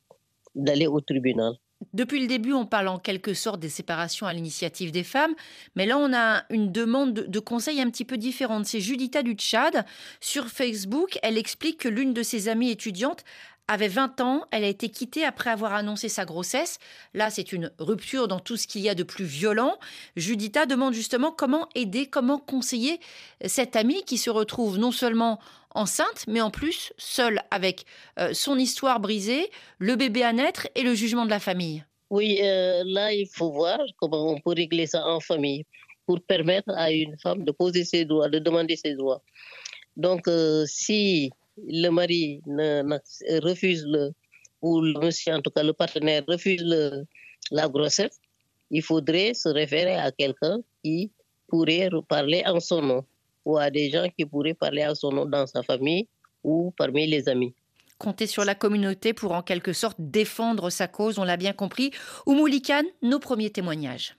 d'aller 0.55 0.87
au 0.87 1.01
tribunal. 1.01 1.53
Depuis 1.93 2.19
le 2.19 2.27
début, 2.27 2.51
on 2.51 2.65
parle 2.65 2.89
en 2.89 2.99
quelque 2.99 3.33
sorte 3.33 3.61
des 3.61 3.69
séparations 3.69 4.27
à 4.27 4.33
l'initiative 4.33 4.91
des 4.91 5.05
femmes, 5.05 5.33
mais 5.75 5.85
là, 5.85 5.97
on 5.97 6.13
a 6.13 6.43
une 6.49 6.71
demande 6.71 7.13
de 7.13 7.39
conseils 7.39 7.79
un 7.79 7.89
petit 7.89 8.03
peu 8.03 8.17
différente. 8.17 8.65
C'est 8.65 8.81
Judita 8.81 9.23
du 9.23 9.33
Tchad. 9.33 9.85
Sur 10.19 10.47
Facebook, 10.47 11.17
elle 11.23 11.37
explique 11.37 11.79
que 11.79 11.87
l'une 11.87 12.13
de 12.13 12.21
ses 12.21 12.49
amies 12.49 12.71
étudiantes 12.71 13.23
avait 13.69 13.87
20 13.87 14.19
ans, 14.21 14.45
elle 14.49 14.63
a 14.63 14.67
été 14.67 14.89
quittée 14.89 15.23
après 15.23 15.51
avoir 15.51 15.73
annoncé 15.75 16.09
sa 16.09 16.25
grossesse. 16.25 16.79
Là, 17.13 17.29
c'est 17.29 17.53
une 17.53 17.71
rupture 17.77 18.27
dans 18.27 18.39
tout 18.39 18.57
ce 18.57 18.65
qu'il 18.65 18.81
y 18.81 18.89
a 18.89 18.95
de 18.95 19.03
plus 19.03 19.25
violent. 19.25 19.77
Judita 20.15 20.65
demande 20.65 20.95
justement 20.95 21.31
comment 21.31 21.69
aider, 21.75 22.07
comment 22.07 22.39
conseiller 22.39 22.99
cette 23.45 23.75
amie 23.75 24.03
qui 24.05 24.17
se 24.17 24.31
retrouve 24.31 24.79
non 24.79 24.91
seulement 24.91 25.39
enceinte, 25.75 26.25
mais 26.27 26.41
en 26.41 26.51
plus 26.51 26.93
seule 26.97 27.41
avec 27.51 27.85
euh, 28.19 28.33
son 28.33 28.57
histoire 28.57 28.99
brisée, 28.99 29.49
le 29.77 29.95
bébé 29.95 30.23
à 30.23 30.33
naître 30.33 30.67
et 30.75 30.83
le 30.83 30.93
jugement 30.93 31.25
de 31.25 31.29
la 31.29 31.39
famille. 31.39 31.83
Oui, 32.09 32.39
euh, 32.41 32.83
là, 32.85 33.13
il 33.13 33.27
faut 33.27 33.51
voir 33.51 33.79
comment 33.97 34.31
on 34.31 34.39
peut 34.39 34.53
régler 34.55 34.87
ça 34.87 35.05
en 35.05 35.19
famille 35.19 35.65
pour 36.05 36.21
permettre 36.21 36.71
à 36.75 36.91
une 36.91 37.17
femme 37.19 37.43
de 37.43 37.51
poser 37.51 37.85
ses 37.85 38.05
droits, 38.05 38.29
de 38.29 38.39
demander 38.39 38.75
ses 38.75 38.95
droits. 38.95 39.21
Donc, 39.95 40.27
euh, 40.27 40.65
si 40.65 41.31
le 41.67 41.89
mari 41.89 42.41
refuse 43.43 43.85
le, 43.85 44.11
ou 44.61 44.81
le 44.81 44.99
monsieur, 44.99 45.33
en 45.33 45.41
tout 45.41 45.51
cas 45.51 45.61
le 45.61 45.73
partenaire, 45.73 46.23
refuse 46.27 46.63
la 47.51 47.67
grossesse, 47.67 48.17
il 48.71 48.81
faudrait 48.81 49.33
se 49.33 49.49
référer 49.49 49.95
à 49.95 50.11
quelqu'un 50.11 50.59
qui 50.83 51.11
pourrait 51.47 51.89
parler 52.07 52.43
en 52.45 52.59
son 52.59 52.81
nom 52.81 53.05
ou 53.45 53.57
à 53.57 53.69
des 53.69 53.89
gens 53.89 54.07
qui 54.17 54.25
pourraient 54.25 54.53
parler 54.53 54.85
en 54.85 54.95
son 54.95 55.11
nom 55.11 55.25
dans 55.25 55.47
sa 55.47 55.63
famille 55.63 56.07
ou 56.43 56.73
parmi 56.77 57.07
les 57.07 57.27
amis 57.29 57.53
compter 57.99 58.27
sur 58.27 58.45
la 58.45 58.55
communauté 58.55 59.13
pour 59.13 59.33
en 59.33 59.43
quelque 59.43 59.73
sorte 59.73 59.97
défendre 59.99 60.69
sa 60.69 60.87
cause, 60.87 61.19
on 61.19 61.25
l'a 61.25 61.37
bien 61.37 61.53
compris. 61.53 61.91
Oumoulikan, 62.25 62.83
nos 63.01 63.19
premiers 63.19 63.51
témoignages. 63.51 64.15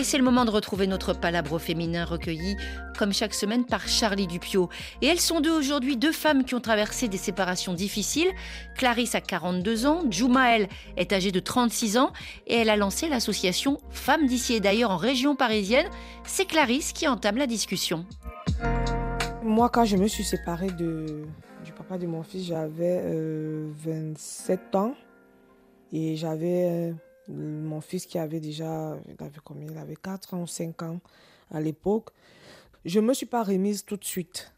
Et 0.00 0.02
c'est 0.02 0.16
le 0.16 0.24
moment 0.24 0.46
de 0.46 0.50
retrouver 0.50 0.86
notre 0.86 1.12
palabre 1.12 1.58
féminin 1.58 2.06
recueilli, 2.06 2.56
comme 2.98 3.12
chaque 3.12 3.34
semaine, 3.34 3.66
par 3.66 3.86
Charlie 3.86 4.26
Dupio. 4.26 4.70
Et 5.02 5.06
elles 5.06 5.20
sont 5.20 5.42
deux 5.42 5.52
aujourd'hui, 5.52 5.98
deux 5.98 6.10
femmes 6.10 6.44
qui 6.44 6.54
ont 6.54 6.60
traversé 6.60 7.06
des 7.06 7.18
séparations 7.18 7.74
difficiles. 7.74 8.30
Clarisse 8.78 9.14
a 9.14 9.20
42 9.20 9.84
ans, 9.84 10.00
Juma, 10.08 10.56
elle, 10.56 10.68
est 10.96 11.12
âgée 11.12 11.32
de 11.32 11.38
36 11.38 11.98
ans, 11.98 12.14
et 12.46 12.54
elle 12.54 12.70
a 12.70 12.76
lancé 12.78 13.10
l'association 13.10 13.76
Femmes 13.90 14.26
d'ici 14.26 14.54
et 14.54 14.60
d'ailleurs 14.60 14.90
en 14.90 14.96
région 14.96 15.36
parisienne. 15.36 15.86
C'est 16.24 16.46
Clarisse 16.46 16.94
qui 16.94 17.06
entame 17.06 17.36
la 17.36 17.46
discussion. 17.46 18.06
Moi, 19.42 19.68
quand 19.68 19.84
je 19.84 19.98
me 19.98 20.08
suis 20.08 20.24
séparée 20.24 20.70
de, 20.70 21.26
du 21.62 21.72
papa 21.72 21.98
de 21.98 22.06
mon 22.06 22.22
fils, 22.22 22.46
j'avais 22.46 23.02
27 23.84 24.60
euh, 24.72 24.78
ans 24.78 24.94
et 25.92 26.16
j'avais 26.16 26.70
euh, 26.70 26.92
mon 27.30 27.80
fils 27.80 28.06
qui 28.06 28.18
avait 28.18 28.40
déjà, 28.40 28.96
il 29.06 29.24
avait 29.24 29.40
combien? 29.44 29.68
Il 29.70 29.78
avait 29.78 29.96
4 29.96 30.34
ans, 30.34 30.46
5 30.46 30.82
ans 30.82 31.00
à 31.50 31.60
l'époque. 31.60 32.10
Je 32.84 33.00
ne 33.00 33.06
me 33.06 33.14
suis 33.14 33.26
pas 33.26 33.42
remise 33.42 33.84
tout 33.84 33.96
de 33.96 34.04
suite. 34.04 34.52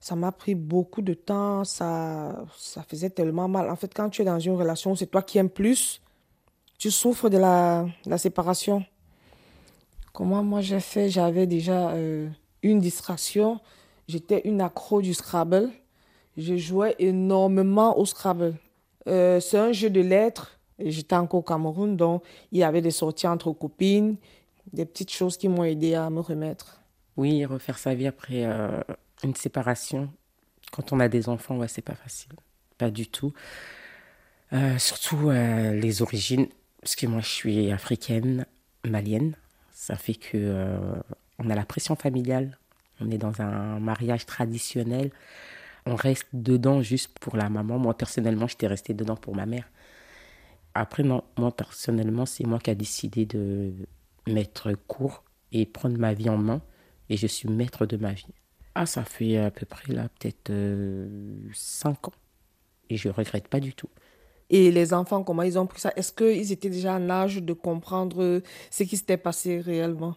Ça 0.00 0.16
m'a 0.16 0.32
pris 0.32 0.54
beaucoup 0.54 1.02
de 1.02 1.12
temps, 1.14 1.64
ça, 1.64 2.44
ça 2.56 2.82
faisait 2.82 3.10
tellement 3.10 3.48
mal. 3.48 3.68
En 3.68 3.76
fait, 3.76 3.92
quand 3.94 4.08
tu 4.08 4.22
es 4.22 4.24
dans 4.24 4.38
une 4.38 4.54
relation, 4.54 4.94
c'est 4.94 5.06
toi 5.06 5.22
qui 5.22 5.38
aimes 5.38 5.50
plus. 5.50 6.00
Tu 6.78 6.90
souffres 6.90 7.28
de 7.28 7.36
la, 7.36 7.86
la 8.06 8.16
séparation. 8.16 8.84
Comment 10.12 10.42
moi 10.42 10.62
j'ai 10.62 10.80
fait? 10.80 11.10
J'avais 11.10 11.46
déjà 11.46 11.90
euh, 11.90 12.28
une 12.62 12.80
distraction. 12.80 13.60
J'étais 14.08 14.40
une 14.44 14.60
accro 14.60 15.02
du 15.02 15.12
Scrabble. 15.12 15.70
Je 16.36 16.56
jouais 16.56 16.96
énormément 16.98 17.98
au 17.98 18.06
Scrabble. 18.06 18.54
Euh, 19.06 19.40
c'est 19.40 19.58
un 19.58 19.72
jeu 19.72 19.90
de 19.90 20.00
lettres 20.00 20.59
J'étais 20.84 21.16
encore 21.16 21.40
au 21.40 21.42
Cameroun, 21.42 21.96
donc 21.96 22.22
il 22.52 22.58
y 22.58 22.64
avait 22.64 22.80
des 22.80 22.90
sorties 22.90 23.26
entre 23.26 23.52
copines, 23.52 24.16
des 24.72 24.84
petites 24.84 25.10
choses 25.10 25.36
qui 25.36 25.48
m'ont 25.48 25.64
aidé 25.64 25.94
à 25.94 26.10
me 26.10 26.20
remettre. 26.20 26.80
Oui, 27.16 27.44
refaire 27.44 27.78
sa 27.78 27.94
vie 27.94 28.06
après 28.06 28.44
euh, 28.44 28.80
une 29.22 29.34
séparation, 29.34 30.10
quand 30.72 30.92
on 30.92 31.00
a 31.00 31.08
des 31.08 31.28
enfants, 31.28 31.56
ouais, 31.58 31.68
c'est 31.68 31.82
pas 31.82 31.94
facile. 31.94 32.32
Pas 32.78 32.90
du 32.90 33.06
tout. 33.08 33.32
Euh, 34.52 34.78
surtout 34.78 35.30
euh, 35.30 35.74
les 35.74 36.02
origines, 36.02 36.46
parce 36.80 36.96
que 36.96 37.06
moi 37.06 37.20
je 37.20 37.28
suis 37.28 37.70
africaine, 37.70 38.46
malienne. 38.84 39.34
Ça 39.72 39.96
fait 39.96 40.14
que 40.14 40.74
on 41.38 41.48
a 41.50 41.54
la 41.54 41.64
pression 41.64 41.96
familiale. 41.96 42.58
On 43.00 43.10
est 43.10 43.18
dans 43.18 43.40
un 43.40 43.80
mariage 43.80 44.26
traditionnel. 44.26 45.10
On 45.86 45.94
reste 45.94 46.26
dedans 46.34 46.82
juste 46.82 47.18
pour 47.18 47.36
la 47.36 47.48
maman. 47.48 47.78
Moi 47.78 47.96
personnellement, 47.96 48.46
j'étais 48.46 48.66
restée 48.66 48.94
dedans 48.94 49.16
pour 49.16 49.34
ma 49.34 49.46
mère. 49.46 49.64
Après, 50.74 51.02
non, 51.02 51.24
moi 51.38 51.50
personnellement, 51.50 52.26
c'est 52.26 52.44
moi 52.44 52.58
qui 52.58 52.70
ai 52.70 52.74
décidé 52.74 53.26
de 53.26 53.72
mettre 54.26 54.72
court 54.86 55.24
et 55.52 55.66
prendre 55.66 55.98
ma 55.98 56.14
vie 56.14 56.28
en 56.28 56.38
main. 56.38 56.62
Et 57.08 57.16
je 57.16 57.26
suis 57.26 57.48
maître 57.48 57.86
de 57.86 57.96
ma 57.96 58.12
vie. 58.12 58.26
Ah, 58.74 58.86
ça 58.86 59.04
fait 59.04 59.36
à 59.36 59.50
peu 59.50 59.66
près 59.66 59.92
là, 59.92 60.08
peut-être 60.08 60.50
euh, 60.50 61.08
cinq 61.52 62.08
ans. 62.08 62.12
Et 62.88 62.96
je 62.96 63.08
regrette 63.08 63.48
pas 63.48 63.58
du 63.58 63.74
tout. 63.74 63.88
Et 64.48 64.70
les 64.70 64.92
enfants, 64.92 65.22
comment 65.22 65.42
ils 65.42 65.58
ont 65.58 65.66
pris 65.66 65.80
ça? 65.80 65.92
Est-ce 65.96 66.12
qu'ils 66.12 66.52
étaient 66.52 66.70
déjà 66.70 66.94
en 66.94 67.10
âge 67.10 67.36
de 67.42 67.52
comprendre 67.52 68.40
ce 68.70 68.82
qui 68.82 68.96
s'était 68.96 69.16
passé 69.16 69.60
réellement? 69.60 70.16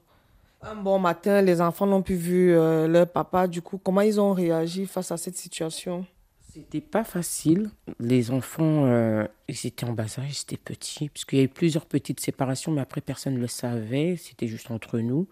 Un 0.62 0.76
bon 0.76 0.98
matin, 0.98 1.42
les 1.42 1.62
enfants 1.62 1.86
n'ont 1.86 2.02
plus 2.02 2.16
vu 2.16 2.56
euh, 2.56 2.88
leur 2.88 3.08
papa. 3.08 3.48
Du 3.48 3.62
coup, 3.62 3.78
comment 3.78 4.02
ils 4.02 4.20
ont 4.20 4.34
réagi 4.34 4.86
face 4.86 5.12
à 5.12 5.18
cette 5.18 5.38
situation? 5.38 6.06
C'était 6.54 6.82
pas 6.82 7.04
facile. 7.04 7.72
Les 8.00 8.30
enfants, 8.30 8.86
euh, 8.86 9.26
ils 9.48 9.66
étaient 9.66 9.86
en 9.86 9.94
bas 9.94 10.04
âge, 10.20 10.30
ils 10.30 10.42
étaient 10.44 10.58
petits, 10.58 11.10
puisqu'il 11.10 11.40
y 11.40 11.42
a 11.42 11.46
eu 11.46 11.50
plusieurs 11.50 11.88
petites 11.88 12.20
séparations, 12.20 12.72
mais 12.72 12.82
après 12.82 13.02
personne 13.02 13.34
ne 13.34 13.40
le 13.40 13.48
savait, 13.48 14.18
c'était 14.18 14.48
juste 14.48 14.70
entre 14.70 15.00
nous. 15.00 15.28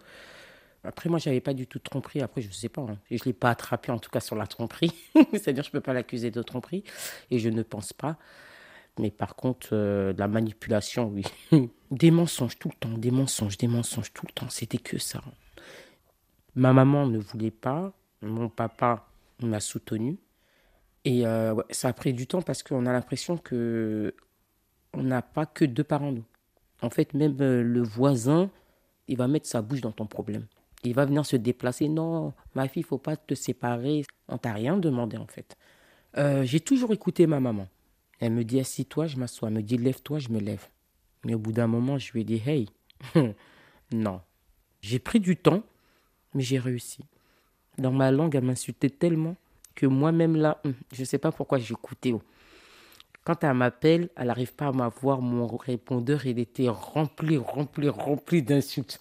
Après, 0.82 1.08
moi, 1.08 1.20
j'avais 1.20 1.40
pas 1.40 1.54
du 1.54 1.68
tout 1.68 1.78
de 1.78 1.84
tromperie. 1.84 2.22
Après, 2.22 2.42
je 2.42 2.48
ne 2.48 2.52
sais 2.52 2.68
pas. 2.68 2.82
Hein. 2.82 2.98
Je 3.08 3.14
ne 3.14 3.24
l'ai 3.26 3.32
pas 3.34 3.50
attrapé, 3.50 3.92
en 3.92 4.00
tout 4.00 4.10
cas, 4.10 4.18
sur 4.18 4.34
la 4.34 4.48
tromperie. 4.48 4.92
C'est-à-dire, 5.30 5.62
je 5.62 5.68
ne 5.68 5.72
peux 5.74 5.80
pas 5.80 5.92
l'accuser 5.92 6.32
de 6.32 6.42
tromperie. 6.42 6.82
Et 7.30 7.38
je 7.38 7.48
ne 7.48 7.62
pense 7.62 7.92
pas. 7.92 8.18
Mais 8.98 9.12
par 9.12 9.36
contre, 9.36 9.68
euh, 9.70 10.12
la 10.18 10.26
manipulation, 10.26 11.06
oui. 11.06 11.24
des 11.92 12.10
mensonges 12.10 12.58
tout 12.58 12.68
le 12.68 12.74
temps, 12.80 12.98
des 12.98 13.12
mensonges, 13.12 13.58
des 13.58 13.68
mensonges 13.68 14.12
tout 14.12 14.26
le 14.26 14.32
temps. 14.32 14.50
C'était 14.50 14.78
que 14.78 14.98
ça. 14.98 15.22
Ma 16.56 16.72
maman 16.72 17.06
ne 17.06 17.18
voulait 17.18 17.52
pas. 17.52 17.92
Mon 18.22 18.48
papa 18.48 19.06
m'a 19.40 19.60
soutenu. 19.60 20.18
Et 21.04 21.26
euh, 21.26 21.54
ça 21.70 21.88
a 21.88 21.92
pris 21.92 22.12
du 22.12 22.26
temps 22.26 22.42
parce 22.42 22.62
qu'on 22.62 22.86
a 22.86 22.92
l'impression 22.92 23.36
que 23.36 24.14
on 24.92 25.02
n'a 25.02 25.22
pas 25.22 25.46
que 25.46 25.64
deux 25.64 25.84
parents, 25.84 26.12
nous. 26.12 26.24
En 26.80 26.90
fait, 26.90 27.14
même 27.14 27.36
euh, 27.40 27.62
le 27.62 27.82
voisin, 27.82 28.50
il 29.08 29.16
va 29.16 29.26
mettre 29.26 29.46
sa 29.46 29.62
bouche 29.62 29.80
dans 29.80 29.92
ton 29.92 30.06
problème. 30.06 30.46
Il 30.84 30.94
va 30.94 31.04
venir 31.04 31.24
se 31.24 31.36
déplacer. 31.36 31.88
Non, 31.88 32.32
ma 32.54 32.68
fille, 32.68 32.82
il 32.82 32.86
faut 32.86 32.98
pas 32.98 33.16
te 33.16 33.34
séparer. 33.34 34.04
On 34.28 34.38
t'a 34.38 34.52
rien 34.52 34.76
demandé, 34.76 35.16
en 35.16 35.26
fait. 35.26 35.56
J'ai 36.44 36.60
toujours 36.60 36.92
écouté 36.92 37.26
ma 37.26 37.40
maman. 37.40 37.68
Elle 38.20 38.32
me 38.32 38.44
dit 38.44 38.60
assis-toi, 38.60 39.06
je 39.06 39.16
m'assois. 39.16 39.48
Elle 39.48 39.54
me 39.54 39.62
dit 39.62 39.78
lève-toi, 39.78 40.20
je 40.20 40.28
me 40.28 40.38
lève. 40.38 40.66
Mais 41.24 41.34
au 41.34 41.38
bout 41.38 41.52
d'un 41.52 41.66
moment, 41.66 41.98
je 41.98 42.12
lui 42.12 42.20
ai 42.20 42.24
dit 42.24 42.42
hey, 42.44 42.68
non. 43.92 44.20
J'ai 44.80 44.98
pris 44.98 45.20
du 45.20 45.36
temps, 45.36 45.62
mais 46.34 46.42
j'ai 46.42 46.58
réussi. 46.58 47.04
Dans 47.78 47.92
ma 47.92 48.10
langue, 48.10 48.34
elle 48.34 48.44
m'insultait 48.44 48.90
tellement 48.90 49.36
que 49.74 49.86
moi-même 49.86 50.36
là, 50.36 50.60
hum, 50.64 50.74
je 50.92 51.00
ne 51.00 51.06
sais 51.06 51.18
pas 51.18 51.32
pourquoi 51.32 51.58
j'écoutais. 51.58 52.12
Oh. 52.12 52.22
Quand 53.24 53.44
elle 53.44 53.54
m'appelle, 53.54 54.08
elle 54.16 54.26
n'arrive 54.26 54.52
pas 54.52 54.66
à 54.66 54.72
m'avoir. 54.72 55.20
Mon 55.20 55.46
répondeur, 55.56 56.26
il 56.26 56.38
était 56.38 56.68
rempli, 56.68 57.36
rempli, 57.36 57.88
rempli 57.88 58.42
d'insultes. 58.42 59.00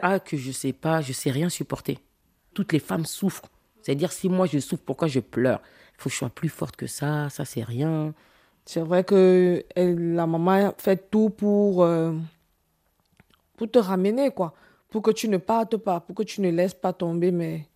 Ah, 0.00 0.18
que 0.18 0.36
je 0.36 0.50
sais 0.50 0.72
pas, 0.72 1.02
je 1.02 1.12
sais 1.12 1.30
rien 1.30 1.48
supporter. 1.48 1.98
Toutes 2.54 2.72
les 2.72 2.78
femmes 2.78 3.04
souffrent. 3.04 3.48
C'est-à-dire, 3.82 4.12
si 4.12 4.28
moi 4.28 4.46
je 4.46 4.58
souffre, 4.60 4.82
pourquoi 4.84 5.08
je 5.08 5.20
pleure? 5.20 5.60
Il 5.98 6.02
faut 6.02 6.08
que 6.08 6.14
je 6.14 6.18
sois 6.18 6.30
plus 6.30 6.48
forte 6.48 6.76
que 6.76 6.86
ça, 6.86 7.28
ça 7.28 7.44
c'est 7.44 7.62
rien. 7.62 8.14
C'est 8.64 8.80
vrai 8.80 9.04
que 9.04 9.62
la 9.76 10.26
maman 10.26 10.72
fait 10.78 11.10
tout 11.10 11.28
pour, 11.28 11.82
euh, 11.82 12.14
pour 13.56 13.70
te 13.70 13.78
ramener, 13.78 14.30
quoi. 14.30 14.54
Pour 14.88 15.02
que 15.02 15.10
tu 15.10 15.28
ne 15.28 15.36
partes 15.36 15.76
pas, 15.76 16.00
pour 16.00 16.14
que 16.14 16.22
tu 16.22 16.40
ne 16.40 16.50
laisses 16.50 16.72
pas 16.72 16.94
tomber, 16.94 17.30
mais 17.30 17.66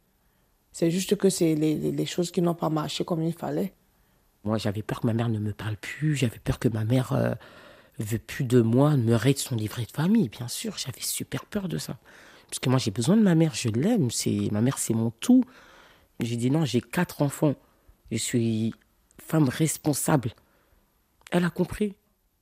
c'est 0.79 0.93
juste 0.93 1.17
que 1.17 1.29
c'est 1.29 1.57
les, 1.57 1.75
les, 1.75 2.07
choses 2.07 2.31
qui 2.31 2.41
n'ont 2.41 2.55
pas 2.55 2.69
marché 2.69 3.05
comme 3.05 3.21
il 3.21 3.33
fallait. 3.33 3.73
Moi, 4.45 4.59
j'avais 4.59 4.83
peur 4.83 5.01
que 5.01 5.09
ma 5.09 5.13
mère 5.13 5.29
ne 5.29 5.41
me 5.41 5.53
parle 5.53 5.77
plus, 5.77 6.15
j'avais 6.15 6.39
peur 6.39 6.61
que 6.61 6.69
ma 6.69 6.85
mère 6.85 7.15
ne 7.15 7.19
euh, 7.19 7.35
veut 7.99 8.21
plus 8.21 8.45
de 8.45 8.61
moi, 8.61 8.97
me 8.97 9.17
raide 9.17 9.39
son 9.39 9.57
livret 9.57 9.87
de 9.87 9.91
famille, 9.91 10.29
bien 10.29 10.47
sûr. 10.47 10.79
J'avais 10.79 11.01
super 11.01 11.47
peur 11.47 11.67
de 11.67 11.79
ça. 11.79 11.99
Parce 12.49 12.61
que 12.61 12.71
moi, 12.71 12.79
j'ai 12.79 12.93
besoin 12.93 13.17
de 13.17 13.23
ma 13.23 13.35
mère, 13.35 13.57
je 13.57 13.71
l'aime, 13.71 14.13
c'est 14.13 14.51
ma 14.53 14.61
mère, 14.61 14.79
c'est 14.79 14.95
mon 14.95 15.11
tout. 15.11 15.43
J'ai 16.21 16.37
dit 16.37 16.49
non, 16.49 16.65
j'ai 16.65 16.81
quatre 16.81 17.23
enfants, 17.23 17.57
je 18.13 18.19
suis 18.19 18.73
femme 19.21 19.49
responsable. 19.49 20.31
Elle 21.33 21.45
a 21.45 21.51
compris. 21.51 21.97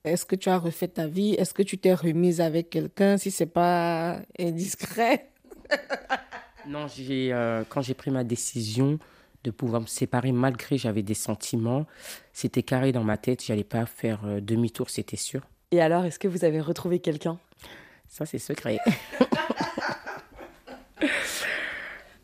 Est-ce 0.04 0.26
que 0.26 0.36
tu 0.36 0.50
as 0.50 0.58
refait 0.58 0.88
ta 0.88 1.06
vie? 1.06 1.32
Est-ce 1.38 1.54
que 1.54 1.62
tu 1.62 1.78
t'es 1.78 1.94
remise 1.94 2.42
avec 2.42 2.68
quelqu'un 2.68 3.16
si 3.16 3.30
c'est 3.30 3.46
pas 3.46 4.20
indiscret? 4.38 5.30
Non, 6.68 6.87
j'ai 6.88 7.32
euh, 7.32 7.64
quand 7.68 7.82
j'ai 7.82 7.94
pris 7.94 8.11
ma 8.11 8.25
décision 8.25 8.99
de 9.44 9.50
pouvoir 9.50 9.80
me 9.80 9.87
séparer 9.87 10.32
malgré 10.32 10.76
j'avais 10.78 11.02
des 11.02 11.14
sentiments, 11.14 11.87
c'était 12.32 12.62
carré 12.62 12.92
dans 12.92 13.04
ma 13.04 13.16
tête, 13.16 13.44
j'allais 13.44 13.64
pas 13.64 13.87
faire 13.87 14.20
euh, 14.25 14.40
demi-tour, 14.40 14.90
c'était 14.90 15.16
sûr. 15.16 15.42
Et 15.70 15.80
alors, 15.80 16.04
est-ce 16.04 16.18
que 16.18 16.28
vous 16.28 16.44
avez 16.44 16.61
retrouvé 16.61 16.99
quelqu'un? 16.99 17.38
Ça 18.08 18.26
c'est 18.26 18.38
secret. 18.38 18.78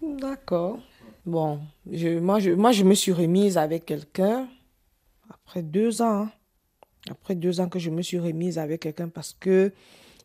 D'accord. 0.02 0.78
Bon, 1.24 1.60
je, 1.90 2.18
moi, 2.18 2.40
je, 2.40 2.50
moi, 2.50 2.72
je 2.72 2.82
me 2.84 2.94
suis 2.94 3.12
remise 3.12 3.56
avec 3.58 3.86
quelqu'un 3.86 4.48
après 5.30 5.62
deux 5.62 6.02
ans. 6.02 6.22
Hein 6.24 6.32
après 7.10 7.34
deux 7.34 7.60
ans 7.60 7.68
que 7.68 7.78
je 7.78 7.90
me 7.90 8.02
suis 8.02 8.18
remise 8.18 8.58
avec 8.58 8.82
quelqu'un 8.82 9.08
parce 9.08 9.36
que 9.38 9.72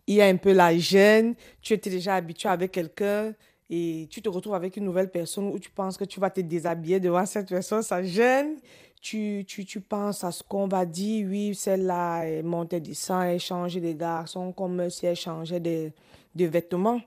il 0.05 0.15
y 0.15 0.21
a 0.21 0.27
un 0.27 0.37
peu 0.37 0.53
la 0.53 0.77
gêne, 0.77 1.35
tu 1.61 1.73
étais 1.73 1.89
déjà 1.89 2.15
habitué 2.15 2.47
avec 2.47 2.71
quelqu'un 2.71 3.33
et 3.69 4.07
tu 4.09 4.21
te 4.21 4.29
retrouves 4.29 4.53
avec 4.53 4.77
une 4.77 4.85
nouvelle 4.85 5.11
personne 5.11 5.47
où 5.47 5.59
tu 5.59 5.69
penses 5.69 5.97
que 5.97 6.05
tu 6.05 6.19
vas 6.19 6.29
te 6.29 6.39
déshabiller 6.39 6.99
devant 6.99 7.25
cette 7.25 7.49
personne, 7.49 7.81
ça 7.81 8.01
gêne. 8.01 8.57
Tu, 9.01 9.43
tu, 9.47 9.65
tu 9.65 9.81
penses 9.81 10.23
à 10.23 10.31
ce 10.31 10.41
qu'on 10.41 10.67
va 10.67 10.85
dire, 10.85 11.27
oui, 11.29 11.53
celle-là 11.53 12.23
est 12.23 12.41
montée 12.41 12.79
du 12.79 12.95
sang, 12.95 13.21
elle 13.21 13.39
changeait 13.39 13.79
des 13.79 13.95
garçons 13.95 14.51
comme 14.51 14.89
si 14.89 15.05
elle 15.05 15.15
changeait 15.15 15.59
de, 15.59 15.91
de 16.33 16.45
vêtements. 16.45 17.01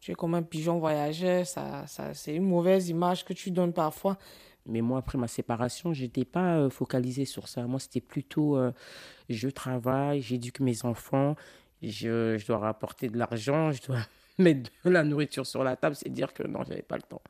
Tu 0.00 0.12
es 0.12 0.14
comme 0.14 0.34
un 0.34 0.42
pigeon 0.42 0.78
voyageur, 0.78 1.46
ça, 1.46 1.86
ça, 1.86 2.14
c'est 2.14 2.34
une 2.34 2.46
mauvaise 2.46 2.88
image 2.88 3.24
que 3.24 3.34
tu 3.34 3.50
donnes 3.50 3.74
parfois. 3.74 4.16
Mais 4.64 4.80
moi, 4.80 4.98
après 4.98 5.18
ma 5.18 5.28
séparation, 5.28 5.92
je 5.92 6.02
n'étais 6.02 6.24
pas 6.24 6.56
euh, 6.56 6.70
focalisée 6.70 7.24
sur 7.24 7.48
ça. 7.48 7.66
Moi, 7.66 7.80
c'était 7.80 8.00
plutôt 8.00 8.56
euh, 8.56 8.72
je 9.28 9.48
travaille, 9.48 10.22
j'éduque 10.22 10.60
mes 10.60 10.84
enfants, 10.84 11.34
je, 11.82 12.36
je, 12.38 12.46
dois 12.46 12.58
rapporter 12.58 13.08
de 13.08 13.18
l'argent, 13.18 13.72
je 13.72 13.82
dois 13.82 13.98
mettre 14.44 14.70
de 14.84 14.90
la 14.90 15.04
nourriture 15.04 15.46
sur 15.46 15.64
la 15.64 15.76
table. 15.76 15.96
C'est 15.96 16.08
dire 16.08 16.32
que 16.32 16.42
non, 16.42 16.60
j'avais 16.66 16.82
pas 16.82 16.96
le 16.96 17.02
temps. 17.02 17.22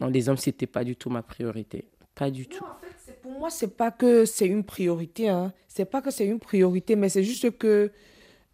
Non, 0.00 0.08
les 0.08 0.28
hommes, 0.28 0.36
c'était 0.36 0.66
pas 0.66 0.84
du 0.84 0.96
tout 0.96 1.10
ma 1.10 1.22
priorité. 1.22 1.86
Pas 2.14 2.30
du 2.30 2.46
tout. 2.46 2.64
En 2.64 2.78
fait, 2.80 3.20
pour 3.20 3.32
moi, 3.32 3.50
c'est 3.50 3.76
pas 3.76 3.90
que 3.90 4.24
c'est 4.24 4.46
une 4.46 4.64
priorité. 4.64 5.28
Hein. 5.28 5.52
C'est 5.66 5.84
pas 5.84 6.02
que 6.02 6.10
c'est 6.10 6.26
une 6.26 6.40
priorité, 6.40 6.96
mais 6.96 7.08
c'est 7.08 7.22
juste 7.22 7.56
que 7.58 7.90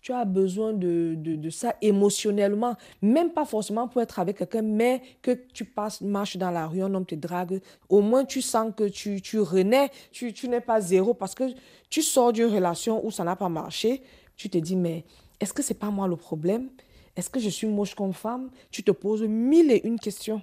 tu 0.04 0.12
as 0.12 0.26
besoin 0.26 0.74
de, 0.74 1.14
de, 1.16 1.48
ça 1.48 1.76
émotionnellement, 1.80 2.76
même 3.00 3.30
pas 3.30 3.46
forcément 3.46 3.88
pour 3.88 4.02
être 4.02 4.18
avec 4.18 4.36
quelqu'un, 4.36 4.60
mais 4.60 5.00
que 5.22 5.30
tu 5.30 5.64
passes, 5.64 6.02
marches 6.02 6.36
dans 6.36 6.50
la 6.50 6.66
rue, 6.66 6.82
un 6.82 6.92
homme 6.92 7.06
te 7.06 7.14
drague, 7.14 7.62
au 7.88 8.02
moins 8.02 8.26
tu 8.26 8.42
sens 8.42 8.70
que 8.76 8.84
tu, 8.84 9.22
tu 9.22 9.40
renais, 9.40 9.90
tu, 10.12 10.34
tu 10.34 10.50
n'es 10.50 10.60
pas 10.60 10.82
zéro 10.82 11.14
parce 11.14 11.34
que 11.34 11.44
tu 11.88 12.02
sors 12.02 12.34
d'une 12.34 12.52
relation 12.52 13.02
où 13.02 13.10
ça 13.10 13.24
n'a 13.24 13.34
pas 13.34 13.48
marché, 13.48 14.02
tu 14.36 14.50
te 14.50 14.58
dis, 14.58 14.76
mais 14.76 15.06
est-ce 15.40 15.54
que 15.54 15.62
c'est 15.62 15.72
pas 15.72 15.90
moi 15.90 16.06
le 16.06 16.16
problème? 16.16 16.68
Est-ce 17.16 17.30
que 17.30 17.38
je 17.38 17.48
suis 17.48 17.66
moche 17.66 17.94
comme 17.94 18.12
femme? 18.12 18.50
Tu 18.70 18.82
te 18.82 18.90
poses 18.90 19.22
mille 19.22 19.70
et 19.70 19.86
une 19.86 19.98
questions. 19.98 20.42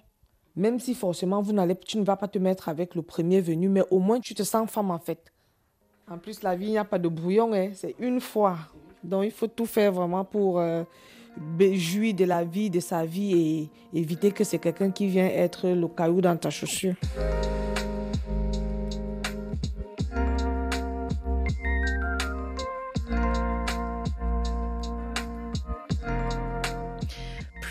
Même 0.55 0.79
si 0.79 0.93
forcément 0.93 1.41
vous 1.41 1.53
n'allez, 1.53 1.75
tu 1.75 1.97
ne 1.97 2.03
vas 2.03 2.15
pas 2.15 2.27
te 2.27 2.37
mettre 2.37 2.69
avec 2.69 2.95
le 2.95 3.01
premier 3.01 3.41
venu, 3.41 3.69
mais 3.69 3.83
au 3.89 3.99
moins 3.99 4.19
tu 4.19 4.33
te 4.33 4.43
sens 4.43 4.69
femme 4.69 4.91
en 4.91 4.99
fait. 4.99 5.31
En 6.09 6.17
plus, 6.17 6.43
la 6.43 6.55
vie, 6.55 6.67
il 6.67 6.71
n'y 6.71 6.77
a 6.77 6.83
pas 6.83 6.99
de 6.99 7.07
brouillon, 7.07 7.53
hein. 7.53 7.69
c'est 7.73 7.95
une 7.99 8.19
fois. 8.19 8.57
Donc 9.03 9.23
il 9.25 9.31
faut 9.31 9.47
tout 9.47 9.65
faire 9.65 9.91
vraiment 9.93 10.25
pour 10.25 10.59
euh, 10.59 10.83
jouir 11.73 12.13
de 12.13 12.25
la 12.25 12.43
vie, 12.43 12.69
de 12.69 12.79
sa 12.79 13.05
vie 13.05 13.69
et 13.93 13.99
éviter 13.99 14.31
que 14.31 14.43
c'est 14.43 14.59
quelqu'un 14.59 14.91
qui 14.91 15.07
vient 15.07 15.25
être 15.27 15.69
le 15.69 15.87
caillou 15.87 16.21
dans 16.21 16.35
ta 16.35 16.49
chaussure. 16.49 16.95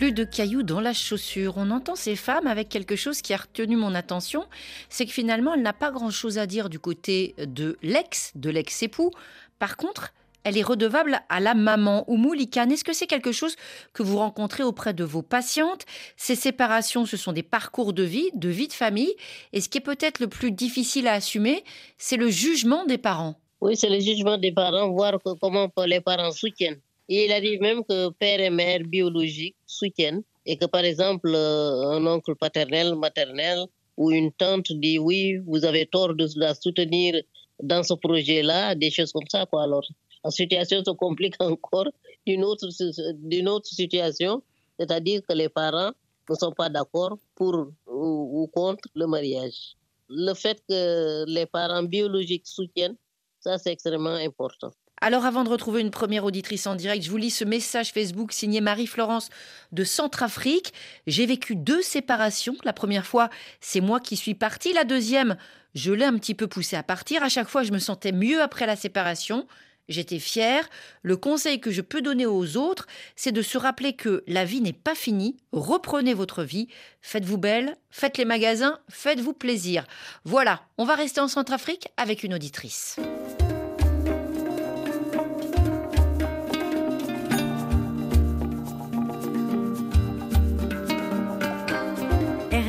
Plus 0.00 0.12
de 0.12 0.24
cailloux 0.24 0.62
dans 0.62 0.80
la 0.80 0.94
chaussure. 0.94 1.58
On 1.58 1.70
entend 1.70 1.94
ces 1.94 2.16
femmes 2.16 2.46
avec 2.46 2.70
quelque 2.70 2.96
chose 2.96 3.20
qui 3.20 3.34
a 3.34 3.36
retenu 3.36 3.76
mon 3.76 3.94
attention, 3.94 4.46
c'est 4.88 5.04
que 5.04 5.12
finalement, 5.12 5.52
elle 5.52 5.60
n'a 5.60 5.74
pas 5.74 5.90
grand-chose 5.90 6.38
à 6.38 6.46
dire 6.46 6.70
du 6.70 6.78
côté 6.78 7.34
de 7.36 7.76
l'ex, 7.82 8.32
de 8.34 8.48
l'ex-époux. 8.48 9.10
Par 9.58 9.76
contre, 9.76 10.14
elle 10.42 10.56
est 10.56 10.62
redevable 10.62 11.20
à 11.28 11.38
la 11.38 11.52
maman. 11.52 12.10
ou 12.10 12.16
Moulikan, 12.16 12.70
est-ce 12.70 12.82
que 12.82 12.94
c'est 12.94 13.06
quelque 13.06 13.30
chose 13.30 13.56
que 13.92 14.02
vous 14.02 14.16
rencontrez 14.16 14.62
auprès 14.62 14.94
de 14.94 15.04
vos 15.04 15.20
patientes? 15.20 15.84
Ces 16.16 16.34
séparations, 16.34 17.04
ce 17.04 17.18
sont 17.18 17.34
des 17.34 17.42
parcours 17.42 17.92
de 17.92 18.02
vie, 18.02 18.30
de 18.32 18.48
vie 18.48 18.68
de 18.68 18.72
famille. 18.72 19.12
Et 19.52 19.60
ce 19.60 19.68
qui 19.68 19.76
est 19.76 19.82
peut-être 19.82 20.18
le 20.18 20.28
plus 20.28 20.50
difficile 20.50 21.08
à 21.08 21.12
assumer, 21.12 21.62
c'est 21.98 22.16
le 22.16 22.30
jugement 22.30 22.86
des 22.86 22.96
parents. 22.96 23.38
Oui, 23.60 23.76
c'est 23.76 23.90
le 23.90 24.00
jugement 24.00 24.38
des 24.38 24.52
parents, 24.52 24.88
voir 24.88 25.18
comment 25.42 25.70
les 25.84 26.00
parents 26.00 26.32
soutiennent. 26.32 26.80
Il 27.12 27.32
arrive 27.32 27.60
même 27.60 27.82
que 27.84 28.10
père 28.10 28.38
et 28.38 28.50
mère 28.50 28.82
biologiques 28.84 29.56
soutiennent 29.66 30.22
et 30.46 30.56
que 30.56 30.66
par 30.66 30.84
exemple 30.84 31.32
euh, 31.34 31.90
un 31.96 32.06
oncle 32.06 32.36
paternel, 32.36 32.94
maternel 32.94 33.66
ou 33.96 34.12
une 34.12 34.30
tante 34.30 34.70
dit 34.70 34.96
oui, 35.00 35.38
vous 35.38 35.64
avez 35.64 35.86
tort 35.86 36.14
de 36.14 36.28
la 36.36 36.54
soutenir 36.54 37.20
dans 37.60 37.82
ce 37.82 37.94
projet-là, 37.94 38.76
des 38.76 38.92
choses 38.92 39.10
comme 39.10 39.28
ça. 39.28 39.44
Quoi. 39.46 39.64
Alors, 39.64 39.84
la 40.22 40.30
situation 40.30 40.84
se 40.84 40.92
complique 40.92 41.34
encore 41.42 41.90
d'une 42.24 42.44
autre, 42.44 42.68
d'une 43.14 43.48
autre 43.48 43.68
situation, 43.68 44.40
c'est-à-dire 44.78 45.20
que 45.28 45.32
les 45.34 45.48
parents 45.48 45.90
ne 46.28 46.34
sont 46.36 46.52
pas 46.52 46.68
d'accord 46.68 47.18
pour 47.34 47.72
ou, 47.88 48.48
contre 48.54 48.88
le 48.94 49.08
mariage. 49.08 49.74
Le 50.08 50.32
fait 50.34 50.62
que 50.68 51.24
les 51.26 51.46
parents 51.46 51.82
biologiques 51.82 52.46
soutiennent, 52.46 52.96
ça 53.40 53.58
c'est 53.58 53.72
extrêmement 53.72 54.20
important. 54.28 54.70
Alors 55.02 55.24
avant 55.24 55.44
de 55.44 55.48
retrouver 55.48 55.80
une 55.80 55.90
première 55.90 56.24
auditrice 56.24 56.66
en 56.66 56.74
direct, 56.74 57.02
je 57.02 57.10
vous 57.10 57.16
lis 57.16 57.30
ce 57.30 57.44
message 57.44 57.92
Facebook 57.92 58.32
signé 58.32 58.60
Marie-Florence 58.60 59.30
de 59.72 59.82
Centrafrique. 59.82 60.74
J'ai 61.06 61.24
vécu 61.24 61.56
deux 61.56 61.80
séparations. 61.80 62.54
La 62.64 62.74
première 62.74 63.06
fois, 63.06 63.30
c'est 63.62 63.80
moi 63.80 63.98
qui 64.00 64.16
suis 64.16 64.34
partie. 64.34 64.74
La 64.74 64.84
deuxième, 64.84 65.38
je 65.74 65.92
l'ai 65.92 66.04
un 66.04 66.18
petit 66.18 66.34
peu 66.34 66.48
poussé 66.48 66.76
à 66.76 66.82
partir. 66.82 67.22
À 67.22 67.30
chaque 67.30 67.48
fois, 67.48 67.62
je 67.62 67.72
me 67.72 67.78
sentais 67.78 68.12
mieux 68.12 68.42
après 68.42 68.66
la 68.66 68.76
séparation. 68.76 69.46
J'étais 69.88 70.18
fière. 70.18 70.68
Le 71.02 71.16
conseil 71.16 71.60
que 71.60 71.70
je 71.70 71.80
peux 71.80 72.02
donner 72.02 72.26
aux 72.26 72.58
autres, 72.58 72.86
c'est 73.16 73.32
de 73.32 73.42
se 73.42 73.56
rappeler 73.56 73.94
que 73.94 74.22
la 74.26 74.44
vie 74.44 74.60
n'est 74.60 74.74
pas 74.74 74.94
finie. 74.94 75.38
Reprenez 75.52 76.12
votre 76.12 76.44
vie. 76.44 76.68
Faites-vous 77.00 77.38
belle, 77.38 77.74
faites 77.88 78.18
les 78.18 78.26
magasins, 78.26 78.78
faites-vous 78.90 79.32
plaisir. 79.32 79.86
Voilà, 80.24 80.60
on 80.76 80.84
va 80.84 80.94
rester 80.94 81.22
en 81.22 81.28
Centrafrique 81.28 81.88
avec 81.96 82.22
une 82.22 82.34
auditrice. 82.34 83.00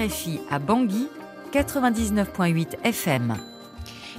RFI 0.01 0.39
à 0.50 0.58
Bangui, 0.58 1.08
99.8 1.51 2.84
FM. 2.84 3.36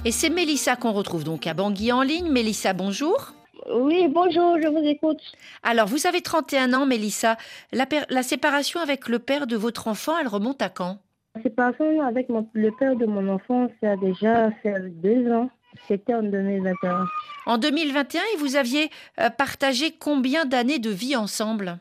Et 0.05 0.11
c'est 0.11 0.29
Mélissa 0.29 0.77
qu'on 0.77 0.93
retrouve 0.93 1.25
donc 1.25 1.45
à 1.45 1.53
Bangui 1.53 1.91
en 1.91 2.03
ligne. 2.03 2.29
Mélissa, 2.31 2.71
bonjour. 2.71 3.33
Oui, 3.69 4.07
bonjour, 4.07 4.57
je 4.61 4.67
vous 4.69 4.85
écoute. 4.87 5.19
Alors, 5.61 5.87
vous 5.87 6.07
avez 6.07 6.21
31 6.21 6.73
ans, 6.73 6.85
Mélissa. 6.85 7.35
La, 7.73 7.85
la 8.09 8.23
séparation 8.23 8.79
avec 8.79 9.09
le 9.09 9.19
père 9.19 9.45
de 9.45 9.57
votre 9.57 9.89
enfant, 9.89 10.13
elle 10.17 10.29
remonte 10.29 10.61
à 10.61 10.69
quand? 10.69 10.99
La 11.35 11.41
séparation 11.41 12.01
avec 12.01 12.27
le 12.29 12.71
père 12.71 12.95
de 12.95 13.05
mon 13.05 13.27
enfant, 13.27 13.67
ça 13.81 13.91
a 13.91 13.97
déjà 13.97 14.51
fait 14.61 14.79
deux 15.01 15.29
ans. 15.33 15.49
C'était 15.89 16.13
en 16.13 16.23
2021. 16.23 17.05
En 17.45 17.57
2021, 17.57 18.21
et 18.21 18.37
vous 18.37 18.55
aviez 18.55 18.89
euh, 19.19 19.29
partagé 19.29 19.91
combien 19.91 20.45
d'années 20.45 20.79
de 20.79 20.91
vie 20.91 21.17
ensemble? 21.17 21.79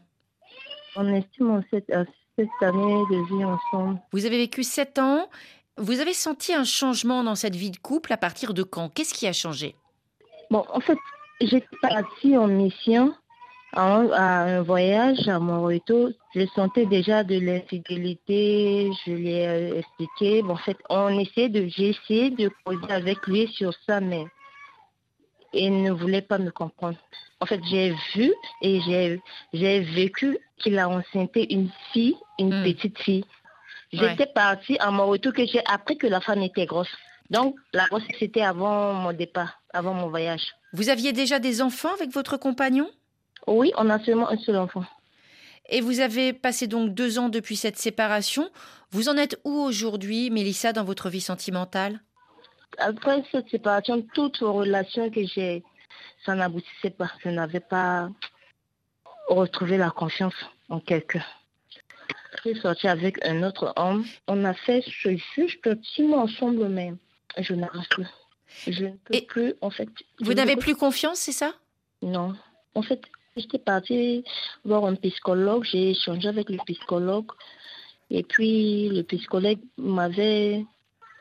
On 0.97 1.07
estime 1.15 1.63
cette, 1.71 1.91
cette 2.39 2.49
année 2.63 3.03
de 3.11 3.37
vie 3.37 3.45
ensemble. 3.45 4.01
Vous 4.13 4.27
avez 4.27 4.39
vécu 4.39 4.63
sept 4.63 4.99
ans. 4.99 5.29
Vous 5.79 6.01
avez 6.01 6.13
senti 6.15 6.53
un 6.53 6.65
changement 6.65 7.25
dans 7.25 7.35
cette 7.35 7.57
vie 7.57 7.71
de 7.71 7.79
couple 7.79 8.13
à 8.13 8.17
partir 8.17 8.55
de 8.55 8.63
quand? 8.63 8.89
Qu'est-ce 8.91 9.15
qui 9.15 9.27
a 9.27 9.33
changé? 9.33 9.75
Bon, 10.51 10.65
en 10.73 10.81
fait, 10.81 10.99
j'étais 11.41 11.67
partie 11.81 12.37
en 12.37 12.47
mission 12.47 13.15
à 13.75 14.43
un 14.43 14.63
voyage 14.63 15.29
à 15.29 15.39
Morito. 15.39 16.11
Je 16.35 16.47
sentais 16.55 16.85
déjà 16.85 17.25
de 17.25 17.39
l'infidélité, 17.39 18.91
je 19.07 19.13
l'ai 19.13 19.47
euh, 19.47 19.79
expliqué. 19.79 20.43
Bon, 20.43 20.53
en 20.53 20.57
fait, 20.57 20.77
on 20.91 21.09
de, 21.09 21.69
j'ai 21.69 21.89
essayé 21.91 22.31
de 22.31 22.51
poser 22.65 22.93
avec 22.93 23.27
lui 23.27 23.49
sur 23.49 23.73
ça, 23.87 24.01
mais 24.01 24.27
il 25.55 25.83
ne 25.83 25.93
voulait 25.93 26.23
pas 26.23 26.39
me 26.39 26.51
comprendre. 26.51 26.99
En 27.41 27.47
fait, 27.47 27.61
j'ai 27.71 27.95
vu 28.15 28.33
et 28.61 28.81
j'ai, 28.83 29.21
j'ai 29.53 29.81
vécu 29.81 30.39
qu'il 30.63 30.79
a 30.79 30.89
enceinté 30.89 31.53
une 31.53 31.71
fille, 31.93 32.17
une 32.39 32.61
hmm. 32.61 32.65
petite 32.65 32.99
fille. 32.99 33.25
J'étais 33.93 34.27
partie 34.27 34.79
à 34.79 34.91
mon 34.91 35.07
retour 35.07 35.35
que 35.35 35.45
j'ai 35.47 35.63
appris 35.67 35.99
que 35.99 36.07
la 36.07 36.21
femme 36.21 36.43
était 36.43 36.65
grosse. 36.65 36.89
Donc, 37.29 37.57
la 37.73 37.87
grosse, 37.87 38.03
c'était 38.19 38.41
avant 38.43 38.95
mon 38.95 39.13
départ, 39.13 39.61
avant 39.73 39.93
mon 39.93 40.09
voyage. 40.09 40.55
Vous 40.73 40.89
aviez 40.89 41.13
déjà 41.13 41.39
des 41.39 41.61
enfants 41.61 41.93
avec 41.93 42.11
votre 42.11 42.39
compagnon? 42.39 42.89
Oui, 43.47 43.73
on 43.77 43.91
a 43.91 43.99
seulement 43.99 44.31
un 44.31 44.39
seul 44.39 44.57
enfant. 44.57 44.85
Et 45.69 45.81
vous 45.81 46.01
avez 46.01 46.33
passé 46.33 46.67
donc 46.67 46.95
deux 46.95 47.19
ans 47.19 47.29
depuis 47.29 47.57
cette 47.57 47.79
séparation. 47.79 48.51
Vous 48.91 49.09
en 49.09 49.17
êtes 49.17 49.39
où 49.45 49.53
aujourd'hui, 49.53 50.31
Mélissa, 50.31 50.73
dans 50.73 50.85
votre 50.85 51.09
vie 51.09 51.21
sentimentale? 51.21 52.01
Après 52.79 53.23
cette 53.31 53.49
séparation, 53.51 54.03
toute 54.15 54.39
relation 54.39 55.11
que 55.11 55.25
j'ai, 55.27 55.63
ça 56.25 56.35
n'aboutissait 56.35 56.91
pas. 56.91 57.11
Je 57.25 57.29
n'avais 57.29 57.61
pas 57.61 58.09
retrouvé 59.29 59.77
la 59.77 59.91
confiance 59.91 60.35
en 60.69 60.81
quelqu'un. 60.81 61.25
Je 62.45 62.51
suis 62.51 62.61
sortie 62.61 62.89
avec 62.89 63.25
un 63.25 63.43
autre 63.43 63.73
homme. 63.77 64.05
On 64.27 64.45
a 64.45 64.55
fait 64.55 64.83
ce 64.83 65.17
juste 65.35 65.85
six 65.85 66.03
mois 66.03 66.23
ensemble, 66.23 66.69
mais 66.69 66.93
je 67.39 67.55
n'arrive 67.55 67.87
plus. 67.89 68.07
Je 68.67 68.85
ne 68.85 68.97
peux 69.05 69.21
plus, 69.27 69.55
en 69.61 69.71
fait. 69.71 69.89
Vous 70.21 70.35
n'avez 70.35 70.57
plus 70.57 70.75
confiance, 70.75 71.19
c'est 71.19 71.33
ça? 71.33 71.55
Non. 72.03 72.35
En 72.75 72.83
fait, 72.83 73.01
j'étais 73.37 73.59
partie 73.59 74.25
voir 74.65 74.85
un 74.85 74.95
psychologue. 74.97 75.65
J'ai 75.65 75.91
échangé 75.91 76.29
avec 76.29 76.51
le 76.51 76.59
psychologue. 76.67 77.31
Et 78.11 78.23
puis, 78.23 78.89
le 78.91 79.03
psychologue 79.03 79.61
m'avait 79.79 80.65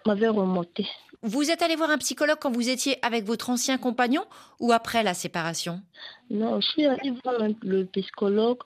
m'avait 0.06 0.28
remonté. 0.28 0.88
Vous 1.24 1.52
êtes 1.52 1.62
allé 1.62 1.76
voir 1.76 1.92
un 1.92 2.00
psychologue 2.00 2.40
quand 2.42 2.52
vous 2.52 2.70
étiez 2.70 2.98
avec 3.06 3.26
votre 3.26 3.52
ancien 3.52 3.78
compagnon 3.78 4.26
ou 4.60 4.72
après 4.72 5.04
la 5.04 5.14
séparation? 5.14 5.82
Non, 6.32 6.60
je 6.60 6.68
suis 6.68 6.86
allée 6.88 7.14
voir 7.24 7.36
le 7.62 7.86
psychologue 7.86 8.58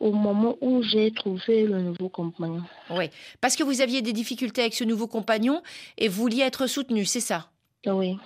au 0.00 0.12
moment 0.12 0.56
où 0.60 0.82
j'ai 0.82 1.12
trouvé 1.12 1.66
le 1.66 1.80
nouveau 1.80 2.08
compagnon. 2.08 2.64
Oui, 2.90 3.10
parce 3.40 3.54
que 3.54 3.62
vous 3.62 3.80
aviez 3.80 4.02
des 4.02 4.12
difficultés 4.12 4.62
avec 4.62 4.74
ce 4.74 4.82
nouveau 4.82 5.06
compagnon 5.06 5.62
et 5.96 6.08
vous 6.08 6.20
vouliez 6.20 6.42
être 6.42 6.66
soutenu, 6.66 7.04
c'est 7.04 7.20
ça? 7.20 7.48
Oui. 7.86 8.18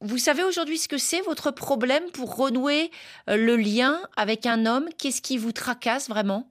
Vous 0.00 0.18
savez 0.18 0.44
aujourd'hui 0.44 0.78
ce 0.78 0.86
que 0.86 0.98
c'est 0.98 1.22
votre 1.22 1.50
problème 1.50 2.04
pour 2.12 2.36
renouer 2.36 2.92
euh, 3.28 3.36
le 3.36 3.56
lien 3.56 3.98
avec 4.16 4.46
un 4.46 4.66
homme? 4.66 4.88
Qu'est-ce 4.98 5.20
qui 5.20 5.36
vous 5.36 5.52
tracasse 5.52 6.08
vraiment? 6.08 6.48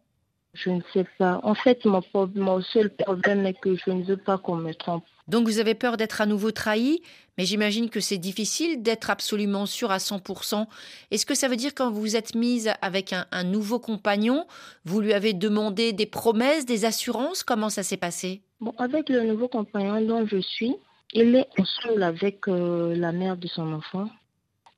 Je 0.53 0.71
ne 0.71 0.81
sais 0.93 1.05
pas. 1.17 1.39
En 1.43 1.55
fait, 1.55 1.85
mon, 1.85 2.01
mon 2.35 2.61
seul 2.61 2.89
problème 2.89 3.45
est 3.45 3.53
que 3.53 3.75
je 3.75 3.91
ne 3.91 4.03
veux 4.03 4.17
pas 4.17 4.37
qu'on 4.37 4.55
me 4.55 4.73
trompe. 4.73 5.05
Donc 5.27 5.47
vous 5.47 5.59
avez 5.59 5.73
peur 5.73 5.97
d'être 5.97 6.21
à 6.21 6.25
nouveau 6.25 6.51
trahi, 6.51 7.01
mais 7.37 7.45
j'imagine 7.45 7.89
que 7.89 7.99
c'est 7.99 8.17
difficile 8.17 8.83
d'être 8.83 9.09
absolument 9.09 9.65
sûr 9.65 9.91
à 9.91 9.97
100%. 9.97 10.67
Est-ce 11.11 11.25
que 11.25 11.35
ça 11.35 11.47
veut 11.47 11.55
dire 11.55 11.73
quand 11.73 11.89
vous 11.89 12.01
vous 12.01 12.15
êtes 12.15 12.35
mise 12.35 12.71
avec 12.81 13.13
un, 13.13 13.43
nouveau 13.43 13.79
compagnon, 13.79 14.45
vous 14.85 15.01
lui 15.01 15.13
avez 15.13 15.33
demandé 15.33 15.93
des 15.93 16.05
promesses, 16.05 16.65
des 16.65 16.85
assurances? 16.85 17.43
Comment 17.43 17.69
ça 17.69 17.83
s'est 17.83 17.97
passé? 17.97 18.41
Avec 18.77 19.09
le 19.09 19.23
nouveau 19.23 19.47
compagnon 19.47 20.01
dont 20.01 20.27
je 20.27 20.39
suis, 20.41 20.75
il 21.13 21.35
est 21.35 21.47
seul 21.81 22.03
avec 22.03 22.47
euh, 22.47 22.95
la 22.95 23.11
mère 23.11 23.37
de 23.37 23.47
son 23.47 23.73
enfant. 23.73 24.09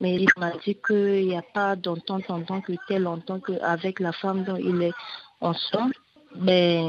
Mais 0.00 0.14
il 0.14 0.28
m'a 0.36 0.52
dit 0.64 0.76
qu'il 0.86 1.26
n'y 1.26 1.36
a 1.36 1.42
pas 1.42 1.74
d'entente 1.74 2.30
en 2.30 2.42
tant 2.42 2.60
que 2.60 2.72
tel, 2.86 3.06
en 3.06 3.18
tant 3.18 3.40
qu'avec 3.40 3.98
la 3.98 4.12
femme 4.12 4.44
dont 4.44 4.56
il 4.56 4.82
est 4.82 4.92
ensemble. 5.40 5.94
Mais 6.36 6.80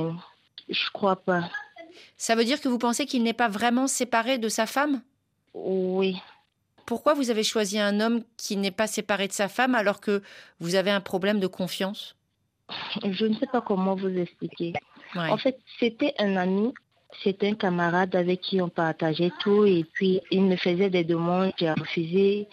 je 0.70 0.92
crois 0.94 1.16
pas. 1.16 1.50
Ça 2.18 2.36
veut 2.36 2.46
dire 2.46 2.62
que 2.62 2.70
vous 2.70 2.78
pensez 2.78 3.06
qu'il 3.06 3.24
n'est 3.24 3.34
pas 3.34 3.48
vraiment 3.48 3.88
séparé 3.88 4.38
de 4.38 4.50
sa 4.50 4.66
femme? 4.66 5.02
Oui. 5.54 6.18
Pourquoi 6.86 7.14
vous 7.14 7.30
avez 7.30 7.44
choisi 7.44 7.80
un 7.80 8.00
homme 8.00 8.24
qui 8.38 8.58
n'est 8.58 8.72
pas 8.72 8.88
séparé 8.88 9.28
de 9.28 9.34
sa 9.34 9.48
femme 9.48 9.76
alors 9.76 10.02
que 10.02 10.24
vous 10.60 10.76
avez 10.76 10.92
un 10.92 11.02
problème 11.02 11.40
de 11.40 11.48
confiance? 11.48 12.16
Je 13.04 13.26
ne 13.26 13.36
sais 13.36 13.48
pas 13.48 13.62
comment 13.62 13.96
vous 13.96 14.16
expliquer. 14.18 14.74
En 15.16 15.38
fait, 15.38 15.60
c'était 15.80 16.14
un 16.20 16.36
ami, 16.36 16.74
c'était 17.24 17.50
un 17.50 17.56
camarade 17.56 18.16
avec 18.16 18.42
qui 18.42 18.62
on 18.62 18.70
partageait 18.70 19.32
tout 19.40 19.66
et 19.66 19.86
puis 19.94 20.22
il 20.32 20.44
me 20.44 20.56
faisait 20.56 20.90
des 20.90 21.04
demandes, 21.04 21.52
j'ai 21.58 21.72
refusé. 21.72 22.48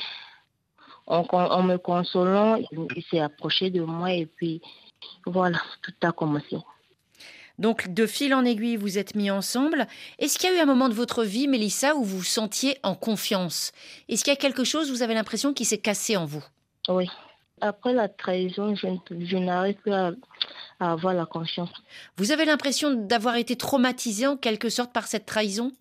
En, 1.07 1.25
en, 1.31 1.63
me 1.63 1.77
consolant, 1.77 2.57
il 2.73 3.05
s'est 3.11 3.21
approché 3.21 3.71
de 3.71 3.81
moi 3.83 4.13
et 4.13 4.27
puis 4.27 4.61
voilà, 5.25 5.59
tout 5.83 5.93
a 6.03 6.11
commencé. 6.13 6.57
Donc, 7.59 7.93
de 7.93 8.07
fil 8.07 8.35
en 8.35 8.45
aiguille, 8.45 8.77
vous 8.77 8.99
êtes 8.99 9.15
mis 9.15 9.31
ensemble. 9.31 9.87
Est-ce 10.19 10.39
qu'il 10.39 10.51
y 10.51 10.53
a 10.53 10.57
eu 10.57 10.61
un 10.61 10.67
moment 10.67 10.89
de 10.89 10.95
votre 10.95 11.25
vie, 11.25 11.49
Mélissa, 11.49 11.97
où 11.97 12.05
vous 12.05 12.19
vous 12.19 12.25
sentiez 12.25 12.79
en 12.83 12.95
confiance? 12.95 13.73
Est-ce 14.09 14.25
qu'il 14.25 14.33
y 14.33 14.37
a 14.37 14.41
quelque 14.41 14.65
chose, 14.65 14.91
vous 14.91 15.03
avez 15.03 15.15
l'impression, 15.15 15.53
qui 15.53 15.65
s'est 15.65 15.79
cassé 15.79 16.17
en 16.17 16.27
vous? 16.27 16.45
Oui. 16.89 17.09
Après 17.63 17.95
la 17.95 18.09
trahison, 18.09 18.75
je, 18.75 19.37
n'arrive 19.37 19.77
plus 19.77 19.93
à, 19.93 20.13
avoir 20.81 21.15
la 21.15 21.27
confiance. 21.27 21.71
Vous 22.17 22.33
avez 22.33 22.45
l'impression 22.45 22.93
d'avoir 22.93 23.37
été 23.37 23.57
traumatisé 23.57 24.27
en 24.27 24.37
quelque 24.37 24.69
sorte 24.69 24.93
par 24.93 25.07
cette 25.07 25.27
trahison? 25.27 25.73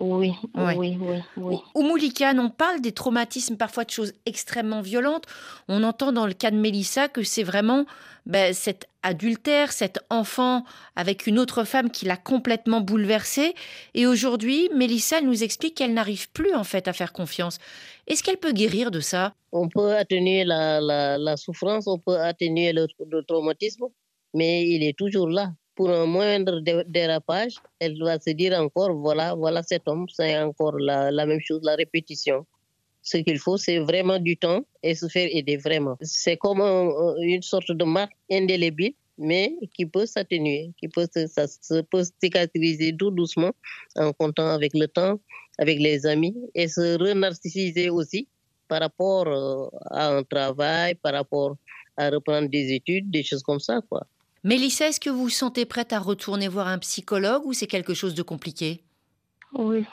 Oui, 0.00 0.32
oui, 0.54 0.98
oui, 1.00 1.22
oui. 1.36 1.56
Au 1.74 1.82
Moulikan, 1.82 2.36
on 2.38 2.50
parle 2.50 2.80
des 2.80 2.90
traumatismes, 2.90 3.56
parfois 3.56 3.84
de 3.84 3.90
choses 3.90 4.12
extrêmement 4.26 4.80
violentes. 4.80 5.26
On 5.68 5.84
entend 5.84 6.10
dans 6.10 6.26
le 6.26 6.32
cas 6.32 6.50
de 6.50 6.56
Mélissa 6.56 7.08
que 7.08 7.22
c'est 7.22 7.44
vraiment 7.44 7.86
ben, 8.26 8.52
cet 8.52 8.88
adultère, 9.04 9.70
cet 9.70 10.00
enfant 10.10 10.64
avec 10.96 11.28
une 11.28 11.38
autre 11.38 11.62
femme 11.62 11.90
qui 11.90 12.04
l'a 12.04 12.16
complètement 12.16 12.80
bouleversée. 12.80 13.54
Et 13.94 14.06
aujourd'hui, 14.06 14.68
Mélissa 14.74 15.20
nous 15.20 15.44
explique 15.44 15.76
qu'elle 15.76 15.94
n'arrive 15.94 16.30
plus 16.32 16.52
en 16.54 16.64
fait 16.64 16.88
à 16.88 16.92
faire 16.92 17.12
confiance. 17.12 17.58
Est-ce 18.08 18.24
qu'elle 18.24 18.38
peut 18.38 18.52
guérir 18.52 18.90
de 18.90 19.00
ça? 19.00 19.34
On 19.52 19.68
peut 19.68 19.94
atténuer 19.94 20.44
la, 20.44 20.80
la, 20.80 21.36
souffrance, 21.36 21.86
on 21.86 21.98
peut 21.98 22.18
atténuer 22.18 22.72
le 22.72 22.86
traumatisme, 23.22 23.86
mais 24.34 24.68
il 24.68 24.82
est 24.82 24.96
toujours 24.96 25.28
là 25.28 25.52
pour 25.80 25.88
un 25.88 26.04
moindre 26.04 26.60
dérapage, 26.86 27.54
elle 27.78 27.96
doit 27.96 28.18
se 28.20 28.30
dire 28.30 28.52
encore, 28.60 28.92
voilà, 28.94 29.34
voilà 29.34 29.62
cet 29.62 29.88
homme, 29.88 30.06
c'est 30.12 30.38
encore 30.38 30.78
la, 30.78 31.24
même 31.24 31.40
chose, 31.40 31.60
la 31.62 31.74
répétition. 31.74 32.44
Ce 33.00 33.16
qu'il 33.16 33.38
faut, 33.38 33.56
c'est 33.56 33.78
vraiment 33.78 34.18
du 34.18 34.36
temps 34.36 34.60
et 34.82 34.94
se 34.94 35.08
faire 35.08 35.26
aider 35.32 35.56
vraiment. 35.56 35.96
C'est 36.02 36.36
comme 36.36 36.60
une 36.60 37.40
sorte 37.40 37.72
de 37.72 37.84
marque 37.84 38.12
indélébile, 38.30 38.92
mais 39.16 39.54
qui 39.72 39.86
peut 39.86 40.04
s'atténuer, 40.04 40.72
qui 40.78 40.88
peut, 40.88 41.06
se 41.14 41.80
peut 41.80 42.02
cicatriser 42.22 42.94
tout 42.94 43.10
doucement 43.10 43.52
en 43.96 44.12
comptant 44.12 44.50
avec 44.50 44.72
le 44.74 44.86
temps, 44.86 45.18
avec 45.56 45.78
les 45.78 46.04
amis 46.04 46.36
et 46.54 46.68
se 46.68 46.98
renarcissiser 46.98 47.88
aussi 47.88 48.28
par 48.68 48.80
rapport 48.80 49.26
euh, 49.28 49.66
à 49.90 50.14
un 50.14 50.22
travail, 50.24 50.94
par 50.96 51.14
rapport 51.14 51.56
à 51.96 52.10
reprendre 52.10 52.50
des 52.50 52.74
études, 52.74 53.10
des 53.10 53.22
choses 53.22 53.42
comme 53.42 53.60
ça, 53.60 53.80
quoi. 53.88 54.06
Mélissa, 54.44 54.88
est-ce 54.88 55.00
que 55.00 55.10
vous 55.10 55.24
vous 55.24 55.30
sentez 55.30 55.64
prête 55.64 55.92
à 55.92 55.98
retourner 55.98 56.48
voir 56.48 56.68
un 56.68 56.78
psychologue 56.78 57.44
ou 57.44 57.52
c'est 57.52 57.66
quelque 57.66 57.94
chose 57.94 58.14
de 58.14 58.22
compliqué? 58.22 58.82
Oui. 59.52 59.84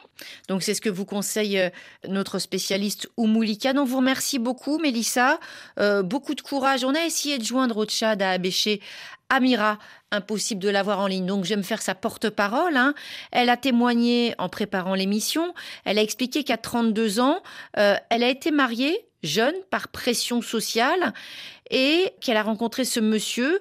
Donc 0.48 0.62
c'est 0.62 0.76
ce 0.76 0.82
que 0.82 0.90
vous 0.90 1.06
conseille 1.06 1.60
euh, 1.60 1.70
notre 2.08 2.38
spécialiste 2.38 3.10
Oumoulikan. 3.18 3.76
On 3.78 3.86
vous 3.86 3.98
remercie 3.98 4.38
beaucoup, 4.38 4.78
Mélissa. 4.78 5.40
Euh, 5.80 6.04
beaucoup 6.04 6.36
de 6.36 6.42
courage. 6.42 6.84
On 6.84 6.94
a 6.94 7.04
essayé 7.04 7.40
de 7.40 7.44
joindre 7.44 7.78
au 7.78 7.86
Tchad 7.86 8.22
à 8.22 8.32
Abéché 8.32 8.82
Amira, 9.30 9.78
impossible 10.12 10.62
de 10.62 10.70
l'avoir 10.70 11.00
en 11.00 11.08
ligne, 11.08 11.26
donc 11.26 11.44
je 11.44 11.50
vais 11.50 11.58
me 11.58 11.64
faire 11.64 11.82
sa 11.82 11.96
porte-parole. 11.96 12.78
Hein. 12.78 12.94
Elle 13.32 13.50
a 13.50 13.58
témoigné 13.58 14.34
en 14.38 14.48
préparant 14.48 14.96
l'émission. 14.96 15.54
Elle 15.84 16.00
a 16.00 16.02
expliqué 16.02 16.44
qu'à 16.44 16.58
32 16.58 17.20
ans, 17.20 17.42
euh, 17.78 17.96
elle 18.10 18.24
a 18.24 18.30
été 18.30 18.52
mariée 18.52 19.06
jeune 19.24 19.56
par 19.70 19.90
pression 19.90 20.42
sociale 20.42 21.14
et 21.72 22.14
qu'elle 22.22 22.38
a 22.38 22.44
rencontré 22.44 22.86
ce 22.86 23.00
monsieur. 23.02 23.60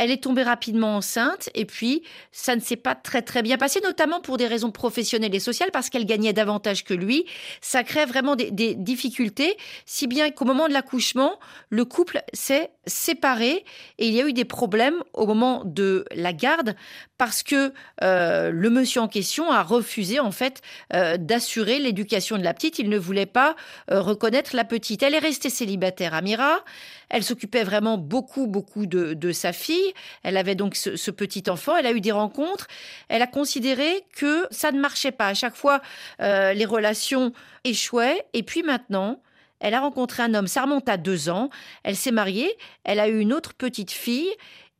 Elle 0.00 0.10
est 0.10 0.22
tombée 0.22 0.42
rapidement 0.42 0.96
enceinte 0.96 1.50
et 1.54 1.66
puis 1.66 2.02
ça 2.32 2.56
ne 2.56 2.60
s'est 2.62 2.76
pas 2.76 2.94
très 2.94 3.20
très 3.20 3.42
bien 3.42 3.58
passé, 3.58 3.82
notamment 3.84 4.22
pour 4.22 4.38
des 4.38 4.46
raisons 4.46 4.70
professionnelles 4.70 5.34
et 5.34 5.40
sociales, 5.40 5.68
parce 5.74 5.90
qu'elle 5.90 6.06
gagnait 6.06 6.32
davantage 6.32 6.84
que 6.84 6.94
lui. 6.94 7.26
Ça 7.60 7.84
crée 7.84 8.06
vraiment 8.06 8.34
des, 8.34 8.50
difficultés, 8.50 9.58
si 9.84 10.06
bien 10.06 10.30
qu'au 10.30 10.46
moment 10.46 10.68
de 10.68 10.72
l'accouchement, 10.72 11.38
le 11.68 11.84
couple 11.84 12.22
s'est 12.32 12.70
séparé 12.86 13.62
et 13.98 14.08
il 14.08 14.14
y 14.14 14.22
a 14.22 14.26
eu 14.26 14.32
des 14.32 14.46
problèmes 14.46 15.02
au 15.12 15.26
moment 15.26 15.64
de 15.66 16.06
la 16.12 16.32
garde 16.32 16.76
parce 17.18 17.42
que 17.42 17.74
euh, 18.02 18.50
le 18.50 18.70
monsieur 18.70 19.02
en 19.02 19.08
question 19.08 19.50
a 19.50 19.62
refusé 19.62 20.18
en 20.18 20.30
fait 20.30 20.62
euh, 20.94 21.18
d'assurer 21.18 21.78
l'éducation 21.78 22.38
de 22.38 22.42
la 22.42 22.54
petite. 22.54 22.78
Il 22.78 22.88
ne 22.88 22.96
voulait 22.96 23.26
pas 23.26 23.54
euh, 23.90 24.00
reconnaître 24.00 24.56
la 24.56 24.64
petite. 24.64 25.02
Elle 25.02 25.14
est 25.14 25.18
restée 25.18 25.50
célibataire, 25.50 26.14
Amira. 26.14 26.64
Elle 27.10 27.24
s'occupait 27.24 27.64
vraiment 27.64 27.98
beaucoup, 27.98 28.46
beaucoup 28.46 28.86
de, 28.86 29.14
de, 29.14 29.32
sa 29.32 29.52
fille. 29.52 29.92
Elle 30.22 30.36
avait 30.36 30.54
donc 30.54 30.76
ce, 30.76 31.10
petit 31.10 31.50
enfant. 31.50 31.76
Elle 31.76 31.86
a 31.86 31.92
eu 31.92 32.00
des 32.00 32.12
rencontres. 32.12 32.66
Elle 33.08 33.22
a 33.22 33.26
considéré 33.26 34.04
que 34.14 34.46
ça 34.50 34.72
ne 34.72 34.80
marchait 34.80 35.12
pas. 35.12 35.26
À 35.26 35.34
chaque 35.34 35.56
fois, 35.56 35.82
les 36.20 36.64
relations 36.64 37.32
échouaient. 37.64 38.24
Et 38.32 38.42
puis 38.42 38.62
maintenant, 38.62 39.20
elle 39.60 39.74
a 39.74 39.80
rencontré 39.80 40.22
un 40.22 40.34
homme, 40.34 40.46
ça 40.46 40.62
remonte 40.62 40.88
à 40.88 40.96
deux 40.96 41.28
ans. 41.28 41.50
Elle 41.84 41.96
s'est 41.96 42.12
mariée, 42.12 42.56
elle 42.84 42.98
a 42.98 43.08
eu 43.08 43.20
une 43.20 43.32
autre 43.32 43.54
petite 43.54 43.90
fille 43.90 44.30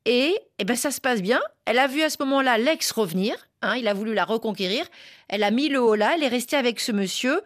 et, 0.07 0.35
eh 0.59 0.65
ben 0.65 0.77
ça 0.77 0.91
se 0.91 1.01
passe 1.01 1.21
bien. 1.21 1.41
Elle 1.67 1.79
a 1.79 1.87
vu 1.87 2.03
à 2.03 2.11
ce 2.11 2.17
moment-là 2.21 2.57
l'ex 2.59 2.91
revenir. 2.91 3.35
Hein, 3.63 3.77
il 3.77 3.87
a 3.89 3.95
voulu 3.95 4.15
la 4.15 4.25
reconquérir. 4.25 4.87
Elle 5.29 5.43
a 5.43 5.51
mis 5.51 5.69
le 5.69 5.81
haut 5.81 5.95
là. 5.95 6.13
Elle 6.15 6.23
est 6.23 6.29
restée 6.29 6.57
avec 6.57 6.81
ce 6.81 6.93
monsieur. 6.93 7.41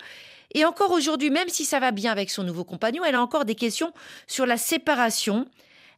Et 0.55 0.65
encore 0.65 0.93
aujourd'hui, 0.93 1.31
même 1.31 1.49
si 1.49 1.65
ça 1.65 1.81
va 1.81 1.91
bien 1.91 2.13
avec 2.13 2.31
son 2.31 2.45
nouveau 2.45 2.65
compagnon, 2.65 3.05
elle 3.05 3.17
a 3.17 3.23
encore 3.23 3.45
des 3.45 3.57
questions 3.57 3.93
sur 4.27 4.47
la 4.47 4.57
séparation. 4.57 5.47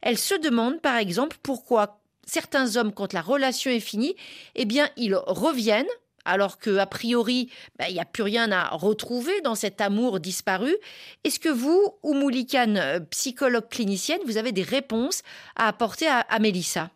Elle 0.01 0.17
se 0.17 0.35
demande, 0.35 0.81
par 0.81 0.97
exemple, 0.97 1.37
pourquoi 1.41 1.99
certains 2.25 2.75
hommes, 2.75 2.91
quand 2.91 3.13
la 3.13 3.21
relation 3.21 3.71
est 3.71 3.79
finie, 3.79 4.15
eh 4.55 4.65
bien, 4.65 4.89
ils 4.97 5.15
reviennent 5.15 5.87
alors 6.27 6.57
que 6.59 6.77
a 6.77 6.85
priori, 6.85 7.49
ben, 7.79 7.85
il 7.87 7.93
n'y 7.93 8.01
a 8.01 8.05
plus 8.05 8.23
rien 8.23 8.51
à 8.51 8.75
retrouver 8.75 9.39
dans 9.41 9.55
cet 9.55 9.79
amour 9.79 10.19
disparu. 10.19 10.75
Est-ce 11.23 11.39
que 11.39 11.49
vous, 11.49 11.95
Oumoulikan, 12.03 12.75
euh, 12.75 12.99
psychologue 12.99 13.69
clinicienne, 13.69 14.19
vous 14.25 14.37
avez 14.37 14.51
des 14.51 14.61
réponses 14.61 15.23
à 15.55 15.69
apporter 15.69 16.05
à, 16.07 16.39
Mélissa? 16.39 16.91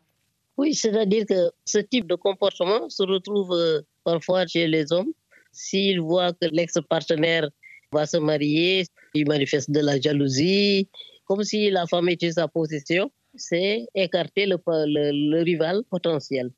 Oui, 0.58 0.76
c'est-à-dire 0.76 1.26
que 1.26 1.50
ce 1.66 1.78
type 1.78 2.08
de 2.08 2.16
comportement 2.16 2.90
se 2.90 3.04
retrouve 3.04 3.54
euh, 3.54 3.82
parfois 4.04 4.46
chez 4.46 4.68
les 4.68 4.92
hommes. 4.92 5.14
S'ils 5.52 6.00
voient 6.00 6.34
que 6.34 6.48
l'ex-partenaire 6.52 7.50
va 7.92 8.06
se 8.06 8.18
marier, 8.18 8.86
il 9.14 9.28
manifeste 9.28 9.72
de 9.72 9.80
la 9.80 10.00
jalousie, 10.00 10.88
comme 11.26 11.44
si 11.44 11.70
la 11.70 11.86
femme 11.88 12.10
était 12.10 12.32
sa 12.32 12.48
possession, 12.48 13.12
c'est 13.36 13.86
écarter 13.96 14.46
le, 14.46 15.44
rival 15.44 15.84
potentiel. 15.90 16.52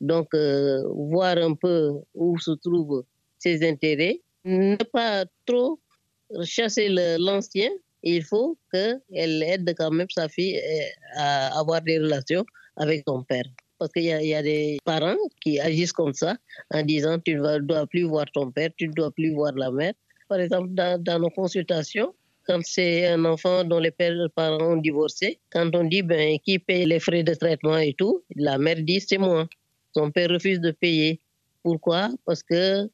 Donc, 0.00 0.28
euh, 0.34 0.82
voir 0.88 1.36
un 1.38 1.54
peu 1.54 1.92
où 2.14 2.38
se 2.38 2.52
trouvent 2.52 3.04
ses 3.38 3.66
intérêts, 3.66 4.20
ne 4.44 4.76
pas 4.76 5.24
trop 5.46 5.80
chasser 6.44 6.88
l'ancien. 7.18 7.70
Il 8.02 8.22
faut 8.22 8.58
qu'elle 8.72 9.42
aide 9.42 9.74
quand 9.76 9.90
même 9.90 10.10
sa 10.10 10.28
fille 10.28 10.60
à 11.14 11.58
avoir 11.58 11.82
des 11.82 11.98
relations 11.98 12.44
avec 12.76 13.02
son 13.06 13.22
père. 13.24 13.46
Parce 13.78 13.92
qu'il 13.92 14.04
y, 14.04 14.34
a 14.34 14.42
des 14.42 14.78
parents 14.84 15.16
qui 15.40 15.60
agissent 15.60 15.92
comme 15.92 16.14
ça 16.14 16.36
en 16.72 16.82
disant 16.82 17.18
tu 17.18 17.34
ne 17.34 17.58
dois 17.58 17.86
plus 17.86 18.04
voir 18.04 18.26
ton 18.32 18.50
père, 18.50 18.70
tu 18.76 18.88
ne 18.88 18.92
dois 18.92 19.10
plus 19.10 19.32
voir 19.34 19.52
la 19.54 19.70
mère. 19.70 19.92
Par 20.28 20.40
exemple, 20.40 20.68
dans, 20.70 21.20
nos 21.20 21.30
consultations, 21.30 22.14
quand 22.46 22.60
c'est 22.64 23.06
un 23.06 23.24
enfant 23.24 23.64
dont 23.64 23.78
les 23.78 23.90
parents 23.90 24.72
ont 24.72 24.76
divorcé, 24.76 25.40
quand 25.50 25.74
on 25.74 25.84
dit 25.84 26.02
ben, 26.02 26.38
qui 26.38 26.58
paye 26.58 26.86
les 26.86 27.00
frais 27.00 27.22
de 27.22 27.34
traitement 27.34 27.76
et 27.76 27.92
tout, 27.92 28.22
la 28.34 28.56
mère 28.56 28.76
dit 28.82 29.00
c'est 29.00 29.18
moi. 29.18 29.46
Son 29.94 30.10
père 30.10 30.30
refuse 30.30 30.60
de 30.60 30.70
payer. 30.70 31.20
Pourquoi? 31.62 32.10
Parce 32.24 32.42
que 32.42 32.88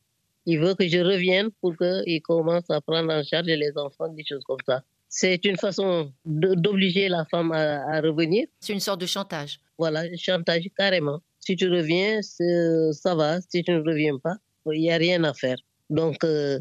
il 0.46 0.58
veut 0.58 0.74
que 0.74 0.88
je 0.88 0.98
revienne 0.98 1.50
pour 1.60 1.76
qu'il 1.76 2.22
commence 2.22 2.68
à 2.68 2.80
prendre 2.80 3.12
en 3.12 3.22
charge 3.22 3.46
les 3.46 3.72
enfants, 3.76 4.08
des 4.08 4.24
choses 4.24 4.42
comme 4.44 4.58
ça. 4.66 4.82
C'est 5.08 5.44
une 5.44 5.56
façon 5.56 6.12
d'obliger 6.24 7.08
la 7.08 7.24
femme 7.26 7.52
à 7.52 8.00
revenir. 8.00 8.46
C'est 8.60 8.72
une 8.72 8.80
sorte 8.80 9.00
de 9.00 9.06
chantage. 9.06 9.60
Voilà, 9.82 10.04
chantage 10.16 10.68
carrément. 10.78 11.20
Si 11.40 11.56
tu 11.56 11.68
reviens, 11.68 12.20
ça 12.22 13.14
va. 13.16 13.40
Si 13.40 13.64
tu 13.64 13.72
ne 13.72 13.80
reviens 13.80 14.16
pas, 14.22 14.36
il 14.66 14.80
n'y 14.80 14.92
a 14.92 14.96
rien 14.96 15.24
à 15.24 15.34
faire. 15.34 15.56
Donc, 15.90 16.22
euh, 16.22 16.60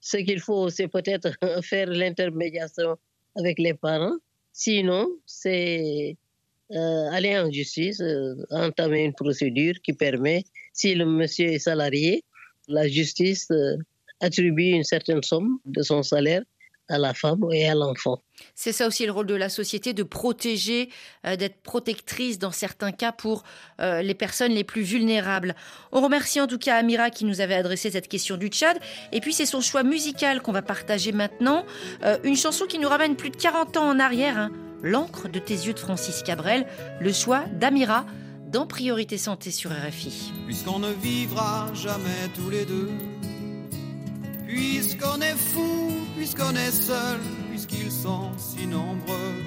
ce 0.00 0.18
qu'il 0.18 0.38
faut, 0.38 0.68
c'est 0.68 0.88
peut-être 0.88 1.30
faire 1.62 1.88
l'intermédiation 1.88 2.98
avec 3.36 3.58
les 3.58 3.72
parents. 3.72 4.18
Sinon, 4.52 5.08
c'est 5.24 6.18
euh, 6.72 7.16
aller 7.16 7.38
en 7.38 7.50
justice, 7.50 8.02
euh, 8.02 8.34
entamer 8.50 9.04
une 9.04 9.14
procédure 9.14 9.76
qui 9.82 9.94
permet, 9.94 10.44
si 10.74 10.94
le 10.94 11.06
monsieur 11.06 11.46
est 11.46 11.64
salarié, 11.70 12.22
la 12.66 12.86
justice 12.86 13.50
euh, 13.50 13.76
attribue 14.20 14.72
une 14.72 14.84
certaine 14.84 15.22
somme 15.22 15.58
de 15.64 15.80
son 15.80 16.02
salaire 16.02 16.42
à 16.88 16.98
la 16.98 17.14
femme 17.14 17.44
et 17.52 17.68
à 17.68 17.74
l'enfant. 17.74 18.22
C'est 18.54 18.72
ça 18.72 18.86
aussi 18.86 19.04
le 19.04 19.12
rôle 19.12 19.26
de 19.26 19.34
la 19.34 19.48
société, 19.48 19.92
de 19.92 20.02
protéger, 20.02 20.90
euh, 21.26 21.36
d'être 21.36 21.60
protectrice 21.62 22.38
dans 22.38 22.50
certains 22.50 22.92
cas 22.92 23.12
pour 23.12 23.42
euh, 23.80 24.02
les 24.02 24.14
personnes 24.14 24.52
les 24.52 24.64
plus 24.64 24.82
vulnérables. 24.82 25.54
On 25.92 26.00
remercie 26.00 26.40
en 26.40 26.46
tout 26.46 26.58
cas 26.58 26.76
Amira 26.76 27.10
qui 27.10 27.24
nous 27.24 27.40
avait 27.40 27.54
adressé 27.54 27.90
cette 27.90 28.08
question 28.08 28.36
du 28.36 28.48
Tchad. 28.48 28.78
Et 29.12 29.20
puis 29.20 29.32
c'est 29.32 29.46
son 29.46 29.60
choix 29.60 29.82
musical 29.82 30.42
qu'on 30.42 30.52
va 30.52 30.62
partager 30.62 31.12
maintenant. 31.12 31.64
Euh, 32.04 32.18
une 32.24 32.36
chanson 32.36 32.66
qui 32.66 32.78
nous 32.78 32.88
ramène 32.88 33.16
plus 33.16 33.30
de 33.30 33.36
40 33.36 33.76
ans 33.76 33.88
en 33.88 33.98
arrière. 33.98 34.38
Hein. 34.38 34.50
L'encre 34.82 35.28
de 35.28 35.38
tes 35.38 35.54
yeux 35.54 35.74
de 35.74 35.78
Francis 35.78 36.22
Cabrel. 36.22 36.66
Le 37.00 37.12
choix 37.12 37.44
d'Amira 37.52 38.06
dans 38.46 38.66
Priorité 38.66 39.18
Santé 39.18 39.50
sur 39.50 39.70
RFI. 39.70 40.32
Puisqu'on 40.46 40.78
ne 40.78 40.92
vivra 40.92 41.66
jamais 41.74 42.28
tous 42.34 42.48
les 42.48 42.64
deux 42.64 42.90
Puisqu'on 44.48 45.20
est 45.20 45.36
fou, 45.36 45.92
puisqu'on 46.16 46.54
est 46.56 46.72
seul, 46.72 47.20
puisqu'ils 47.50 47.92
sont 47.92 48.30
si 48.38 48.66
nombreux, 48.66 49.42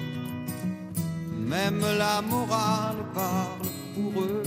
même 1.36 1.80
la 1.98 2.22
morale 2.22 3.04
parle 3.12 3.68
pour 3.96 4.22
eux. 4.22 4.44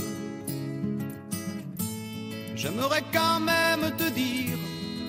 J'aimerais 2.56 3.04
quand 3.12 3.42
même 3.42 3.92
te 3.98 4.10
dire 4.12 4.58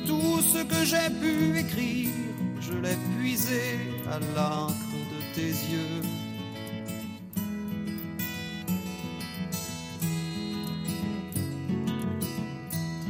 tout 0.04 0.40
ce 0.40 0.64
que 0.64 0.84
j'ai 0.84 1.08
pu 1.20 1.56
écrire, 1.60 2.10
je 2.60 2.72
l'ai 2.72 2.98
puisé 3.16 3.78
à 4.10 4.18
l'encre 4.34 4.96
de 5.12 5.34
tes 5.36 5.52
yeux. 5.72 6.02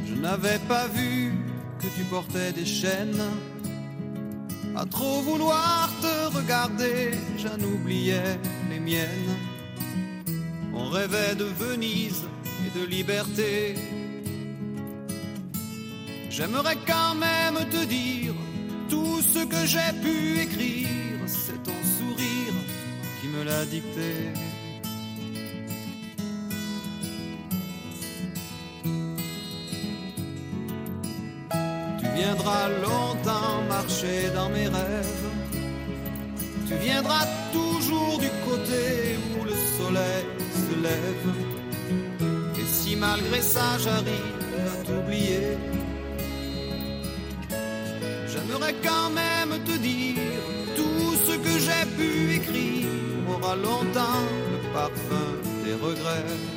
Je 0.05 0.13
n'avais 0.13 0.59
pas 0.67 0.87
vu 0.89 1.46
que 1.79 1.87
tu 1.87 2.03
portais 2.03 2.51
des 2.51 2.65
chaînes. 2.65 3.21
À 4.75 4.85
trop 4.85 5.21
vouloir 5.21 5.91
te 6.01 6.37
regarder, 6.37 7.11
j'en 7.37 7.59
oubliais 7.59 8.39
les 8.69 8.79
miennes. 8.79 9.35
On 10.73 10.89
rêvait 10.89 11.35
de 11.35 11.45
Venise 11.45 12.23
et 12.65 12.79
de 12.79 12.85
liberté. 12.85 13.75
J'aimerais 16.29 16.77
quand 16.85 17.15
même 17.15 17.57
te 17.69 17.85
dire 17.85 18.33
tout 18.89 19.21
ce 19.21 19.39
que 19.39 19.65
j'ai 19.65 19.91
pu 20.03 20.39
écrire, 20.39 20.87
c'est 21.25 21.61
ton 21.63 21.79
sourire 21.97 22.53
qui 23.19 23.27
me 23.27 23.43
l'a 23.43 23.65
dicté. 23.65 24.31
Longtemps 32.83 33.61
marcher 33.69 34.29
dans 34.33 34.49
mes 34.49 34.67
rêves. 34.67 35.27
Tu 36.67 36.75
viendras 36.75 37.25
toujours 37.53 38.17
du 38.19 38.29
côté 38.47 39.17
où 39.33 39.45
le 39.45 39.55
soleil 39.77 40.25
se 40.63 40.73
lève. 40.85 41.35
Et 42.59 42.65
si 42.65 42.95
malgré 42.95 43.41
ça 43.41 43.77
j'arrive 43.83 44.67
à 44.73 44.85
t'oublier, 44.85 45.57
J'aimerais 48.37 48.75
quand 48.83 49.09
même 49.09 49.63
te 49.63 49.77
dire 49.77 50.15
tout 50.75 51.15
ce 51.25 51.37
que 51.37 51.59
j'ai 51.59 51.85
pu 51.97 52.35
écrire 52.35 52.87
aura 53.29 53.55
longtemps 53.55 54.25
le 54.51 54.73
parfum 54.73 55.29
des 55.65 55.73
regrets. 55.73 56.56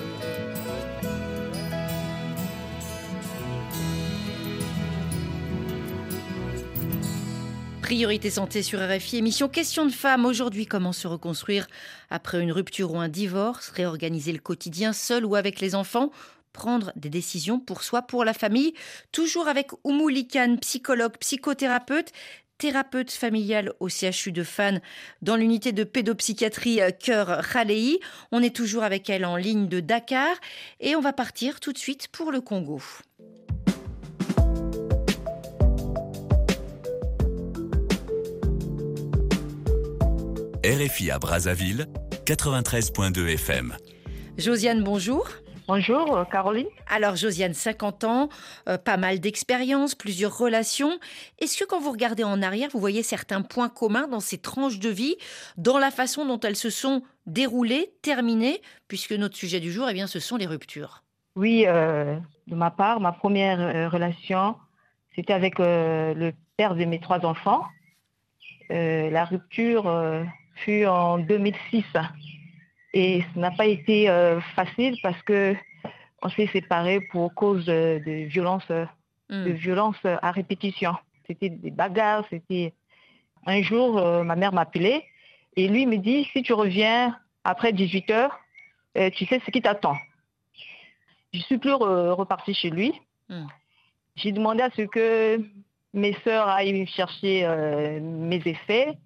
Priorité 7.91 8.29
santé 8.29 8.63
sur 8.63 8.79
RFI, 8.79 9.17
émission 9.17 9.49
Question 9.49 9.85
de 9.85 9.91
femmes. 9.91 10.25
Aujourd'hui, 10.25 10.65
comment 10.65 10.93
se 10.93 11.09
reconstruire 11.09 11.67
après 12.09 12.41
une 12.41 12.53
rupture 12.53 12.93
ou 12.93 12.99
un 12.99 13.09
divorce, 13.09 13.67
réorganiser 13.67 14.31
le 14.31 14.39
quotidien 14.39 14.93
seul 14.93 15.25
ou 15.25 15.35
avec 15.35 15.59
les 15.59 15.75
enfants, 15.75 16.09
prendre 16.53 16.93
des 16.95 17.09
décisions 17.09 17.59
pour 17.59 17.83
soi, 17.83 18.03
pour 18.03 18.23
la 18.23 18.33
famille? 18.33 18.73
Toujours 19.11 19.49
avec 19.49 19.71
Oumou 19.83 20.07
Likan, 20.07 20.55
psychologue, 20.61 21.17
psychothérapeute, 21.19 22.13
thérapeute 22.57 23.11
familiale 23.11 23.73
au 23.81 23.89
CHU 23.89 24.31
de 24.31 24.43
Fan 24.43 24.79
dans 25.21 25.35
l'unité 25.35 25.73
de 25.73 25.83
pédopsychiatrie 25.83 26.79
Cœur 26.97 27.45
Khalei. 27.45 27.99
On 28.31 28.41
est 28.41 28.55
toujours 28.55 28.83
avec 28.83 29.09
elle 29.09 29.25
en 29.25 29.35
ligne 29.35 29.67
de 29.67 29.81
Dakar 29.81 30.33
et 30.79 30.95
on 30.95 31.01
va 31.01 31.11
partir 31.11 31.59
tout 31.59 31.73
de 31.73 31.77
suite 31.77 32.07
pour 32.07 32.31
le 32.31 32.39
Congo. 32.39 32.81
RFI 40.71 41.11
à 41.11 41.19
Brazzaville, 41.19 41.85
93.2 42.23 43.33
FM. 43.33 43.75
Josiane, 44.37 44.81
bonjour. 44.81 45.27
Bonjour 45.67 46.15
euh, 46.15 46.23
Caroline. 46.23 46.67
Alors 46.89 47.17
Josiane, 47.17 47.53
50 47.53 48.05
ans, 48.05 48.29
euh, 48.69 48.77
pas 48.77 48.95
mal 48.95 49.19
d'expérience, 49.19 49.95
plusieurs 49.95 50.37
relations. 50.37 50.97
Est-ce 51.39 51.57
que 51.57 51.65
quand 51.65 51.81
vous 51.81 51.91
regardez 51.91 52.23
en 52.23 52.41
arrière, 52.41 52.69
vous 52.71 52.79
voyez 52.79 53.03
certains 53.03 53.41
points 53.41 53.67
communs 53.67 54.07
dans 54.07 54.21
ces 54.21 54.37
tranches 54.37 54.79
de 54.79 54.87
vie, 54.87 55.17
dans 55.57 55.77
la 55.77 55.91
façon 55.91 56.25
dont 56.25 56.39
elles 56.39 56.55
se 56.55 56.69
sont 56.69 57.03
déroulées, 57.25 57.91
terminées, 58.01 58.61
puisque 58.87 59.11
notre 59.11 59.35
sujet 59.35 59.59
du 59.59 59.73
jour, 59.73 59.89
eh 59.89 59.93
bien, 59.93 60.07
ce 60.07 60.21
sont 60.21 60.37
les 60.37 60.47
ruptures? 60.47 61.03
Oui, 61.35 61.65
euh, 61.67 62.15
de 62.47 62.55
ma 62.55 62.71
part, 62.71 63.01
ma 63.01 63.11
première 63.11 63.59
euh, 63.59 63.89
relation, 63.89 64.55
c'était 65.17 65.33
avec 65.33 65.59
euh, 65.59 66.13
le 66.13 66.31
père 66.55 66.75
de 66.75 66.85
mes 66.85 67.01
trois 67.01 67.25
enfants. 67.25 67.65
Euh, 68.71 69.09
la 69.09 69.25
rupture 69.25 69.83
fut 70.63 70.85
en 70.85 71.17
2006. 71.19 71.83
Et 72.93 73.23
ce 73.33 73.39
n'a 73.39 73.51
pas 73.51 73.65
été 73.67 74.09
euh, 74.09 74.39
facile 74.55 74.97
parce 75.01 75.21
que 75.23 75.55
on 76.21 76.29
s'est 76.29 76.47
séparés 76.47 77.01
pour 77.11 77.33
cause 77.33 77.65
de, 77.65 78.01
de 78.05 78.25
violences, 78.27 78.71
Hmm. 79.29 79.45
de 79.45 79.51
violences 79.51 80.03
à 80.03 80.31
répétition. 80.31 80.93
C'était 81.25 81.47
des 81.49 81.71
bagarres, 81.71 82.25
c'était... 82.29 82.73
Un 83.47 83.61
jour, 83.61 83.97
euh, 83.97 84.23
ma 84.23 84.35
mère 84.35 84.51
m'appelait 84.51 85.05
et 85.55 85.69
lui 85.69 85.85
me 85.85 85.95
dit, 85.97 86.27
si 86.33 86.43
tu 86.43 86.51
reviens 86.51 87.17
après 87.45 87.71
18 87.71 88.09
heures, 88.11 88.37
euh, 88.97 89.09
tu 89.09 89.25
sais 89.25 89.39
ce 89.45 89.49
qui 89.49 89.61
t'attend. 89.61 89.95
Je 91.33 91.39
suis 91.39 91.57
plus 91.57 91.71
re- 91.71 92.09
repartie 92.11 92.53
chez 92.53 92.69
lui. 92.69 92.91
Hmm. 93.29 93.45
J'ai 94.17 94.33
demandé 94.33 94.61
à 94.63 94.69
ce 94.71 94.81
que 94.81 95.41
mes 95.93 96.13
sœurs 96.25 96.49
aillent 96.49 96.85
chercher 96.87 97.45
euh, 97.45 97.99
mes 98.01 98.41
effets. 98.45 98.97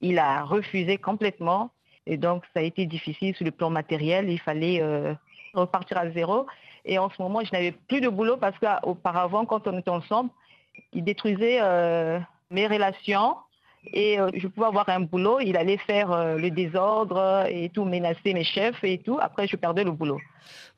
Il 0.00 0.18
a 0.18 0.44
refusé 0.44 0.98
complètement. 0.98 1.70
Et 2.06 2.16
donc, 2.16 2.44
ça 2.52 2.60
a 2.60 2.62
été 2.62 2.86
difficile 2.86 3.34
sur 3.34 3.44
le 3.44 3.50
plan 3.50 3.70
matériel. 3.70 4.28
Il 4.28 4.40
fallait 4.40 4.82
euh, 4.82 5.14
repartir 5.54 5.98
à 5.98 6.10
zéro. 6.10 6.46
Et 6.84 6.98
en 6.98 7.08
ce 7.08 7.20
moment, 7.20 7.42
je 7.42 7.50
n'avais 7.52 7.72
plus 7.72 8.00
de 8.00 8.08
boulot 8.08 8.36
parce 8.36 8.56
qu'auparavant, 8.58 9.46
quand 9.46 9.66
on 9.66 9.78
était 9.78 9.90
ensemble, 9.90 10.30
il 10.92 11.04
détruisait 11.04 11.58
euh, 11.62 12.18
mes 12.50 12.66
relations. 12.66 13.36
Et 13.92 14.18
euh, 14.18 14.30
je 14.34 14.46
pouvais 14.48 14.66
avoir 14.66 14.88
un 14.88 15.00
boulot. 15.00 15.40
Il 15.40 15.56
allait 15.56 15.78
faire 15.78 16.36
le 16.36 16.50
désordre 16.50 17.46
et 17.48 17.70
tout, 17.70 17.84
menacer 17.84 18.34
mes 18.34 18.44
chefs 18.44 18.82
et 18.84 18.98
tout. 18.98 19.18
Après, 19.20 19.46
je 19.46 19.56
perdais 19.56 19.84
le 19.84 19.92
boulot. 19.92 20.20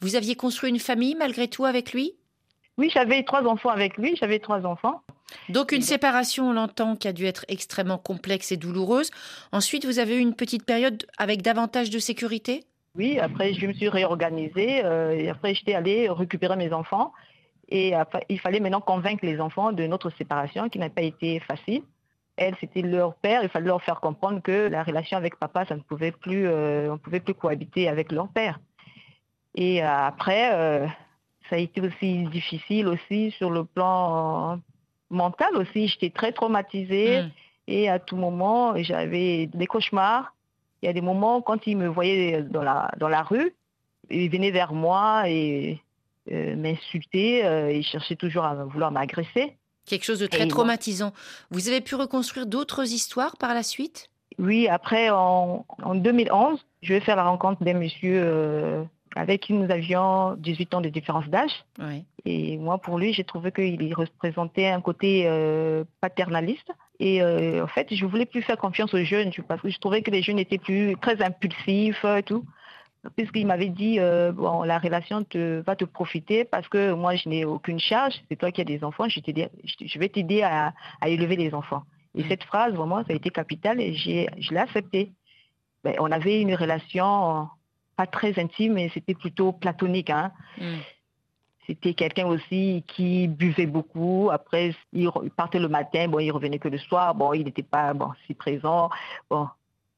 Vous 0.00 0.14
aviez 0.14 0.36
construit 0.36 0.70
une 0.70 0.78
famille 0.78 1.16
malgré 1.16 1.48
tout 1.48 1.64
avec 1.64 1.92
lui? 1.92 2.14
Oui, 2.78 2.90
j'avais 2.92 3.22
trois 3.22 3.42
enfants 3.44 3.70
avec 3.70 3.96
lui. 3.96 4.16
J'avais 4.16 4.38
trois 4.38 4.64
enfants. 4.66 5.02
Donc 5.48 5.72
une 5.72 5.82
séparation, 5.82 6.50
on 6.50 6.52
l'entend, 6.52 6.96
qui 6.96 7.08
a 7.08 7.12
dû 7.12 7.24
être 7.24 7.44
extrêmement 7.48 7.98
complexe 7.98 8.52
et 8.52 8.56
douloureuse. 8.56 9.10
Ensuite, 9.52 9.84
vous 9.84 9.98
avez 9.98 10.16
eu 10.16 10.20
une 10.20 10.34
petite 10.34 10.64
période 10.64 11.04
avec 11.18 11.42
davantage 11.42 11.90
de 11.90 11.98
sécurité? 11.98 12.64
Oui, 12.94 13.18
après, 13.18 13.52
je 13.52 13.66
me 13.66 13.72
suis 13.72 13.88
réorganisée. 13.88 14.84
euh, 14.84 15.10
et 15.10 15.28
après, 15.28 15.54
j'étais 15.54 15.74
allée 15.74 16.08
récupérer 16.08 16.56
mes 16.56 16.72
enfants. 16.72 17.12
Et 17.68 17.94
après, 17.94 18.24
il 18.28 18.38
fallait 18.38 18.60
maintenant 18.60 18.80
convaincre 18.80 19.24
les 19.26 19.40
enfants 19.40 19.72
de 19.72 19.86
notre 19.86 20.10
séparation, 20.10 20.68
qui 20.68 20.78
n'a 20.78 20.88
pas 20.88 21.02
été 21.02 21.40
facile. 21.40 21.82
Elle, 22.36 22.54
c'était 22.60 22.82
leur 22.82 23.14
père. 23.14 23.42
Il 23.42 23.48
fallait 23.48 23.66
leur 23.66 23.82
faire 23.82 24.00
comprendre 24.00 24.40
que 24.40 24.68
la 24.68 24.82
relation 24.82 25.16
avec 25.16 25.36
papa, 25.36 25.64
ça 25.66 25.74
ne 25.74 25.80
pouvait 25.80 26.12
plus, 26.12 26.46
euh, 26.46 26.88
on 26.90 26.92
ne 26.92 26.98
pouvait 26.98 27.20
plus 27.20 27.34
cohabiter 27.34 27.88
avec 27.88 28.12
leur 28.12 28.28
père. 28.28 28.60
Et 29.54 29.82
euh, 29.82 29.88
après, 29.88 30.54
euh, 30.54 30.86
ça 31.48 31.56
a 31.56 31.58
été 31.58 31.80
aussi 31.80 32.24
difficile 32.24 32.88
aussi 32.88 33.30
sur 33.32 33.50
le 33.50 33.64
plan 33.64 34.60
euh, 35.10 35.14
mental 35.16 35.56
aussi. 35.56 35.88
J'étais 35.88 36.10
très 36.10 36.32
traumatisée. 36.32 37.22
Hmm. 37.22 37.30
Et 37.68 37.88
à 37.88 37.98
tout 37.98 38.16
moment, 38.16 38.74
j'avais 38.76 39.46
des 39.46 39.66
cauchemars. 39.66 40.34
Il 40.82 40.86
y 40.86 40.88
a 40.88 40.92
des 40.92 41.00
moments, 41.00 41.40
quand 41.42 41.66
il 41.66 41.76
me 41.76 41.88
voyait 41.88 42.42
dans 42.42 42.62
la, 42.62 42.90
dans 42.98 43.08
la 43.08 43.22
rue, 43.22 43.54
il 44.08 44.30
venait 44.30 44.52
vers 44.52 44.72
moi 44.72 45.24
et 45.28 45.80
euh, 46.30 46.54
m'insultait. 46.54 47.42
euh, 47.44 47.72
il 47.72 47.82
cherchait 47.84 48.14
toujours 48.14 48.44
à 48.44 48.54
vouloir 48.64 48.92
m'agresser. 48.92 49.56
Quelque 49.84 50.04
chose 50.04 50.20
de 50.20 50.26
Et 50.26 50.28
très 50.28 50.44
moi- 50.44 50.48
traumatisant. 50.48 51.12
Vous 51.50 51.68
avez 51.68 51.80
pu 51.80 51.94
reconstruire 51.96 52.46
d'autres 52.46 52.84
histoires 52.92 53.36
par 53.36 53.52
la 53.54 53.62
suite? 53.64 54.10
Oui, 54.38 54.68
après, 54.68 55.10
en, 55.10 55.64
en 55.82 55.94
2011, 55.96 56.64
je 56.82 56.94
vais 56.94 57.00
faire 57.00 57.16
la 57.16 57.24
rencontre 57.24 57.64
d'un 57.64 57.74
monsieur 57.74 58.20
euh, 58.22 58.84
avec 59.16 59.40
qui 59.40 59.54
nous 59.54 59.70
avions 59.70 60.34
18 60.34 60.74
ans 60.74 60.80
de 60.80 60.88
différence 60.90 61.26
d'âge. 61.26 61.64
Oui. 61.80 62.04
Et 62.24 62.58
moi, 62.58 62.78
pour 62.78 62.98
lui, 62.98 63.12
j'ai 63.12 63.24
trouvé 63.24 63.50
qu'il 63.50 63.94
représentait 63.94 64.68
un 64.68 64.80
côté 64.80 65.24
euh, 65.26 65.84
paternaliste. 66.00 66.70
Et 67.00 67.22
euh, 67.22 67.64
en 67.64 67.66
fait, 67.66 67.92
je 67.92 68.04
voulais 68.04 68.26
plus 68.26 68.42
faire 68.42 68.58
confiance 68.58 68.92
aux 68.94 69.04
jeunes 69.04 69.30
parce 69.48 69.60
que 69.60 69.70
je 69.70 69.78
trouvais 69.78 70.02
que 70.02 70.10
les 70.10 70.22
jeunes 70.22 70.38
étaient 70.38 70.58
plus 70.58 70.96
très 71.00 71.22
impulsifs 71.22 72.04
et 72.04 72.22
tout. 72.22 72.44
Puisqu'il 73.16 73.46
m'avait 73.46 73.68
dit, 73.68 74.00
euh, 74.00 74.32
bon, 74.32 74.64
la 74.64 74.78
relation 74.78 75.24
te, 75.24 75.60
va 75.60 75.76
te 75.76 75.84
profiter 75.84 76.44
parce 76.44 76.68
que 76.68 76.92
moi, 76.92 77.14
je 77.14 77.28
n'ai 77.28 77.44
aucune 77.44 77.78
charge. 77.78 78.14
C'est 78.28 78.36
toi 78.36 78.50
qui 78.50 78.60
as 78.60 78.64
des 78.64 78.84
enfants. 78.84 79.08
Je, 79.08 79.98
vais 79.98 80.08
t'aider 80.08 80.42
à, 80.42 80.74
à 81.00 81.08
élever 81.08 81.36
les 81.36 81.54
enfants. 81.54 81.84
Et 82.14 82.24
cette 82.24 82.44
phrase, 82.44 82.74
vraiment, 82.74 83.04
ça 83.04 83.12
a 83.12 83.14
été 83.14 83.30
capital 83.30 83.80
et 83.80 83.94
je 83.94 84.52
l'ai 84.52 84.58
accepté. 84.58 85.12
Ben, 85.84 85.94
on 86.00 86.10
avait 86.10 86.40
une 86.40 86.54
relation 86.54 87.42
euh, 87.42 87.44
pas 87.96 88.06
très 88.06 88.38
intime, 88.38 88.74
mais 88.74 88.90
c'était 88.92 89.14
plutôt 89.14 89.52
platonique. 89.52 90.10
Hein. 90.10 90.32
Hmm. 90.58 90.76
C'était 91.66 91.94
quelqu'un 91.94 92.26
aussi 92.26 92.84
qui 92.86 93.26
buvait 93.26 93.66
beaucoup. 93.66 94.28
Après, 94.32 94.72
il 94.92 95.10
partait 95.36 95.58
le 95.58 95.68
matin, 95.68 96.06
bon, 96.06 96.20
il 96.20 96.30
revenait 96.30 96.60
que 96.60 96.68
le 96.68 96.78
soir. 96.78 97.14
Bon, 97.14 97.32
il 97.32 97.44
n'était 97.44 97.64
pas 97.64 97.92
bon, 97.92 98.10
si 98.26 98.34
présent. 98.34 98.88
Bon, 99.28 99.48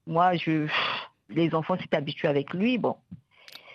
moi, 0.07 0.35
je, 0.37 0.67
les 1.29 1.55
enfants 1.55 1.77
s'étaient 1.79 1.99
habitués 1.99 2.29
avec 2.29 2.55
lui. 2.55 2.79
Bon, 2.79 2.97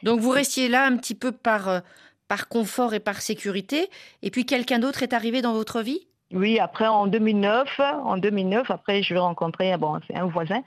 Donc 0.01 0.19
vous 0.21 0.31
restiez 0.31 0.69
là 0.69 0.85
un 0.87 0.97
petit 0.97 1.13
peu 1.13 1.31
par, 1.31 1.69
euh, 1.69 1.79
par 2.27 2.47
confort 2.47 2.95
et 2.95 2.99
par 2.99 3.21
sécurité. 3.21 3.89
Et 4.23 4.31
puis 4.31 4.45
quelqu'un 4.47 4.79
d'autre 4.79 5.03
est 5.03 5.13
arrivé 5.13 5.43
dans 5.43 5.53
votre 5.53 5.81
vie? 5.81 6.07
Oui. 6.31 6.57
Après, 6.57 6.87
en 6.87 7.05
2009, 7.05 7.79
en 7.79 8.17
2009, 8.17 8.71
après, 8.71 9.03
je 9.03 9.13
vais 9.13 9.19
rencontrer, 9.19 9.77
bon, 9.77 9.99
c'est 10.07 10.15
un 10.15 10.25
voisin. 10.25 10.63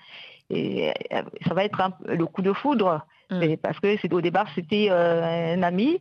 Et 0.49 0.93
euh, 1.13 1.23
ça 1.49 1.55
va 1.55 1.65
être 1.65 1.81
un- 1.81 1.97
le 2.05 2.25
coup 2.27 2.43
de 2.43 2.53
foudre. 2.53 3.05
Mais 3.31 3.57
parce 3.57 3.79
que 3.81 4.15
au 4.15 4.21
départ, 4.21 4.47
c'était 4.55 4.89
euh, 4.91 5.55
un 5.55 5.63
ami. 5.63 6.01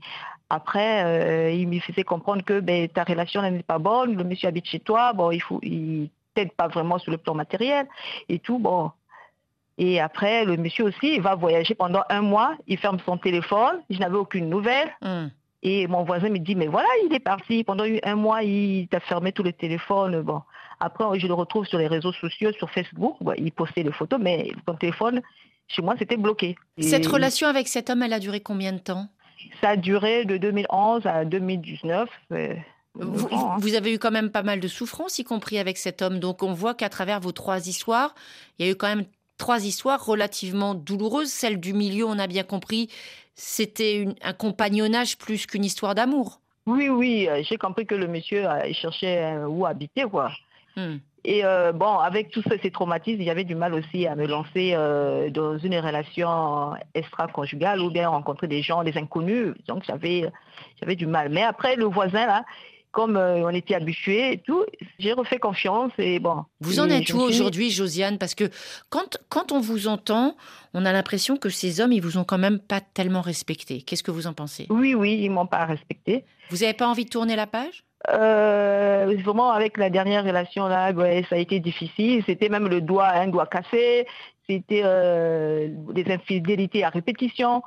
Après, 0.50 1.04
euh, 1.04 1.52
il 1.52 1.68
me 1.68 1.80
faisait 1.80 2.04
comprendre 2.04 2.44
que 2.44 2.60
ben, 2.60 2.88
ta 2.88 3.04
relation 3.04 3.42
n'est 3.42 3.64
pas 3.64 3.80
bonne, 3.80 4.16
le 4.16 4.24
monsieur 4.24 4.48
habite 4.48 4.68
chez 4.68 4.80
toi, 4.80 5.12
bon, 5.14 5.32
il 5.32 5.42
faut, 5.42 5.60
il 5.64 6.10
t'aide 6.36 6.52
pas 6.52 6.68
vraiment 6.68 7.00
sur 7.00 7.12
le 7.12 7.18
plan 7.18 7.34
matériel 7.34 7.88
et 8.30 8.40
tout, 8.40 8.60
bon. 8.60 8.92
Et 9.78 10.00
après, 10.00 10.46
le 10.46 10.56
monsieur 10.56 10.86
aussi, 10.86 11.16
il 11.16 11.22
va 11.22 11.36
voyager 11.36 11.74
pendant 11.74 12.04
un 12.10 12.22
mois, 12.22 12.56
il 12.68 12.78
ferme 12.78 13.00
son 13.06 13.18
téléphone, 13.18 13.82
je 13.90 14.00
n'avais 14.00 14.18
aucune 14.18 14.50
nouvelle. 14.50 14.90
Hmm. 15.02 15.28
Et 15.64 15.88
mon 15.88 16.04
voisin 16.04 16.30
me 16.30 16.38
dit, 16.38 16.56
mais 16.56 16.68
voilà, 16.68 16.88
il 17.06 17.14
est 17.14 17.20
parti. 17.20 17.64
Pendant 17.64 17.86
un 18.04 18.16
mois, 18.16 18.44
il 18.44 18.88
a 18.94 19.00
fermé 19.00 19.32
tous 19.32 19.42
les 19.42 19.52
téléphones. 19.52 20.22
Bon. 20.22 20.42
Après, 20.80 21.20
je 21.20 21.26
le 21.26 21.34
retrouve 21.34 21.66
sur 21.66 21.80
les 21.80 21.88
réseaux 21.88 22.14
sociaux, 22.14 22.52
sur 22.52 22.70
Facebook. 22.70 23.18
il 23.38 23.52
postait 23.52 23.82
les 23.82 23.92
photos, 23.92 24.20
mais 24.22 24.52
son 24.68 24.76
téléphone, 24.76 25.22
chez 25.68 25.82
moi, 25.82 25.96
c'était 25.98 26.18
bloqué. 26.18 26.56
Cette 26.80 27.06
relation 27.08 27.48
avec 27.48 27.68
cet 27.68 27.90
homme, 27.90 28.04
elle 28.04 28.14
a 28.14 28.20
duré 28.20 28.40
combien 28.40 28.74
de 28.74 28.80
temps? 28.80 29.08
Ça 29.62 29.70
a 29.70 29.78
duré 29.78 30.26
de 30.26 30.38
2011 30.38 31.06
à 31.06 31.26
2019. 31.26 32.10
Vous, 32.96 33.28
hein. 33.32 33.58
vous, 33.60 33.74
avez 33.76 33.94
eu 33.94 34.00
quand 34.00 34.12
même 34.12 34.30
pas 34.30 34.44
mal 34.44 34.60
de 34.60 34.68
souffrances, 34.68 35.20
y 35.20 35.24
compris 35.24 35.58
avec 35.58 35.78
cet 35.78 36.02
homme. 36.02 36.20
Donc 36.20 36.44
on 36.44 36.54
voit 36.54 36.74
qu'à 36.74 36.90
travers 36.90 37.20
vos 37.20 37.32
trois 37.32 37.68
histoires, 37.68 38.16
il 38.58 38.66
y 38.66 38.70
a 38.70 38.72
eu 38.72 38.76
quand 38.76 38.88
même 38.88 39.06
trois 39.38 39.66
histoires 39.66 40.04
relativement 40.06 40.76
douloureuses. 40.76 41.30
Celle 41.30 41.60
du 41.60 41.74
milieu, 41.74 42.06
on 42.06 42.18
a 42.20 42.28
bien 42.28 42.44
compris, 42.44 42.90
c'était 43.34 44.08
un 44.22 44.34
compagnonnage 44.34 45.18
plus 45.18 45.46
qu'une 45.46 45.66
histoire 45.66 45.96
d'amour. 45.96 46.40
Oui, 46.66 46.90
oui, 46.90 47.28
euh, 47.28 47.44
j'ai 47.44 47.58
compris 47.58 47.86
que 47.86 47.96
le 47.96 48.08
monsieur 48.08 48.50
euh, 48.50 48.74
cherchait 48.74 49.24
euh, 49.24 49.46
où 49.46 49.66
habiter, 49.66 50.04
quoi. 50.04 50.32
Hmm. 50.76 50.98
Et 51.28 51.42
bon, 51.74 51.98
avec 51.98 52.30
tous 52.30 52.44
ces 52.62 52.70
traumatismes, 52.70 53.20
il 53.20 53.26
y 53.26 53.32
avait 53.32 53.44
du 53.44 53.56
mal 53.56 53.74
aussi 53.74 54.06
à 54.06 54.16
me 54.16 54.28
lancer 54.28 54.74
dans 55.32 55.58
une 55.58 55.80
relation 55.80 56.74
extra-conjugale 56.94 57.82
ou 57.82 57.90
bien 57.90 58.10
rencontrer 58.10 58.48
des 58.48 58.62
gens, 58.62 58.84
des 58.84 58.96
inconnus. 58.96 59.56
Donc 59.68 59.84
j'avais, 59.88 60.32
j'avais 60.80 60.96
du 60.96 61.08
mal. 61.08 61.30
Mais 61.30 61.42
après, 61.42 61.76
le 61.78 61.86
voisin, 61.86 62.28
là, 62.28 62.46
comme 62.92 63.18
euh, 63.18 63.44
on 63.44 63.50
était 63.50 63.76
habitué 63.76 64.34
et 64.34 64.38
tout, 64.38 64.64
j'ai 65.00 65.14
refait 65.14 65.40
confiance 65.40 65.92
et 65.98 66.20
bon. 66.20 66.46
Vous 66.62 66.80
en 66.80 66.90
êtes 66.90 67.12
où 67.14 67.20
aujourd'hui, 67.20 67.70
Josiane? 67.72 68.18
Parce 68.18 68.36
que 68.36 68.46
quand, 68.90 69.18
quand 69.30 69.52
on 69.52 69.60
vous 69.60 69.88
entend, 69.88 70.38
on 70.74 70.86
a 70.86 70.94
l'impression 70.94 71.38
que 71.38 71.50
ces 71.50 71.82
hommes, 71.82 71.92
ils 71.92 72.02
vous 72.02 72.18
ont 72.18 72.24
quand 72.24 72.38
même 72.38 72.60
pas 72.60 72.82
tellement 72.82 73.22
respecté. 73.22 73.82
Qu'est-ce 73.82 74.04
que 74.04 74.12
vous 74.12 74.28
en 74.28 74.34
pensez? 74.34 74.68
Oui, 74.70 74.94
oui, 74.94 75.20
ils 75.22 75.30
m'ont 75.32 75.48
pas 75.48 75.66
respecté. 75.66 76.24
Vous 76.52 76.58
n'avez 76.58 76.74
pas 76.74 76.88
envie 76.88 77.06
de 77.06 77.10
tourner 77.10 77.36
la 77.36 77.48
page? 77.48 77.84
Euh, 78.10 79.16
vraiment 79.24 79.52
avec 79.52 79.78
la 79.78 79.90
dernière 79.90 80.24
relation 80.24 80.68
là, 80.68 80.92
ça 81.30 81.36
a 81.36 81.38
été 81.38 81.60
difficile. 81.60 82.24
C'était 82.26 82.50
même 82.50 82.68
le 82.68 82.82
doigt, 82.82 83.08
un 83.08 83.28
doigt 83.28 83.48
cassé. 83.48 84.08
C'était 84.48 84.82
euh, 84.84 85.70
des 85.94 86.12
infidélités 86.12 86.84
à 86.84 86.90
répétition. 86.90 87.64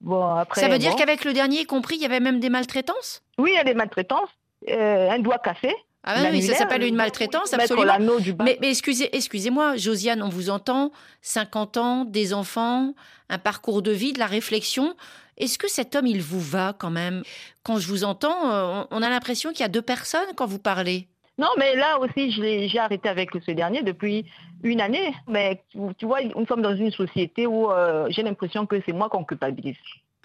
Bon, 0.00 0.22
après, 0.22 0.60
ça 0.60 0.68
veut 0.68 0.78
dire 0.78 0.96
qu'avec 0.96 1.24
le 1.24 1.32
dernier 1.32 1.64
compris, 1.64 1.96
il 1.96 2.02
y 2.02 2.06
avait 2.06 2.20
même 2.20 2.40
des 2.40 2.50
maltraitances? 2.50 3.22
Oui, 3.38 3.50
il 3.52 3.56
y 3.56 3.58
a 3.58 3.64
des 3.64 3.74
maltraitances. 3.74 4.30
Euh, 4.68 5.10
un 5.10 5.18
doigt 5.18 5.38
cassé. 5.38 5.74
Ah 6.04 6.16
oui, 6.32 6.42
ça 6.42 6.54
s'appelle 6.54 6.82
une 6.82 6.96
maltraitance, 6.96 7.54
absolument. 7.54 8.18
Mais, 8.44 8.58
mais 8.60 8.70
excusez, 8.70 9.14
excusez-moi, 9.16 9.76
Josiane, 9.76 10.20
on 10.22 10.28
vous 10.28 10.50
entend, 10.50 10.90
50 11.20 11.76
ans, 11.76 12.04
des 12.04 12.34
enfants, 12.34 12.94
un 13.28 13.38
parcours 13.38 13.82
de 13.82 13.92
vie, 13.92 14.12
de 14.12 14.18
la 14.18 14.26
réflexion. 14.26 14.96
Est-ce 15.36 15.58
que 15.58 15.68
cet 15.68 15.96
homme, 15.96 16.06
il 16.06 16.22
vous 16.22 16.40
va 16.40 16.74
quand 16.78 16.90
même? 16.90 17.22
Quand 17.62 17.78
je 17.78 17.88
vous 17.88 18.04
entends, 18.04 18.50
euh, 18.50 18.84
on 18.90 19.02
a 19.02 19.10
l'impression 19.10 19.50
qu'il 19.50 19.60
y 19.60 19.64
a 19.64 19.68
deux 19.68 19.82
personnes 19.82 20.28
quand 20.36 20.46
vous 20.46 20.58
parlez. 20.58 21.08
Non, 21.38 21.48
mais 21.58 21.74
là 21.74 21.98
aussi, 21.98 22.30
j'ai 22.30 22.78
arrêté 22.78 23.08
avec 23.08 23.30
ce 23.44 23.50
dernier 23.52 23.82
depuis 23.82 24.26
une 24.62 24.80
année. 24.80 25.14
Mais 25.26 25.62
tu 25.98 26.06
vois, 26.06 26.22
nous 26.22 26.46
sommes 26.46 26.62
dans 26.62 26.76
une 26.76 26.92
société 26.92 27.46
où 27.46 27.70
euh, 27.70 28.06
j'ai 28.10 28.22
l'impression 28.22 28.66
que 28.66 28.76
c'est 28.84 28.92
moi 28.92 29.08
qu'on 29.08 29.24
culpabilise. 29.24 29.76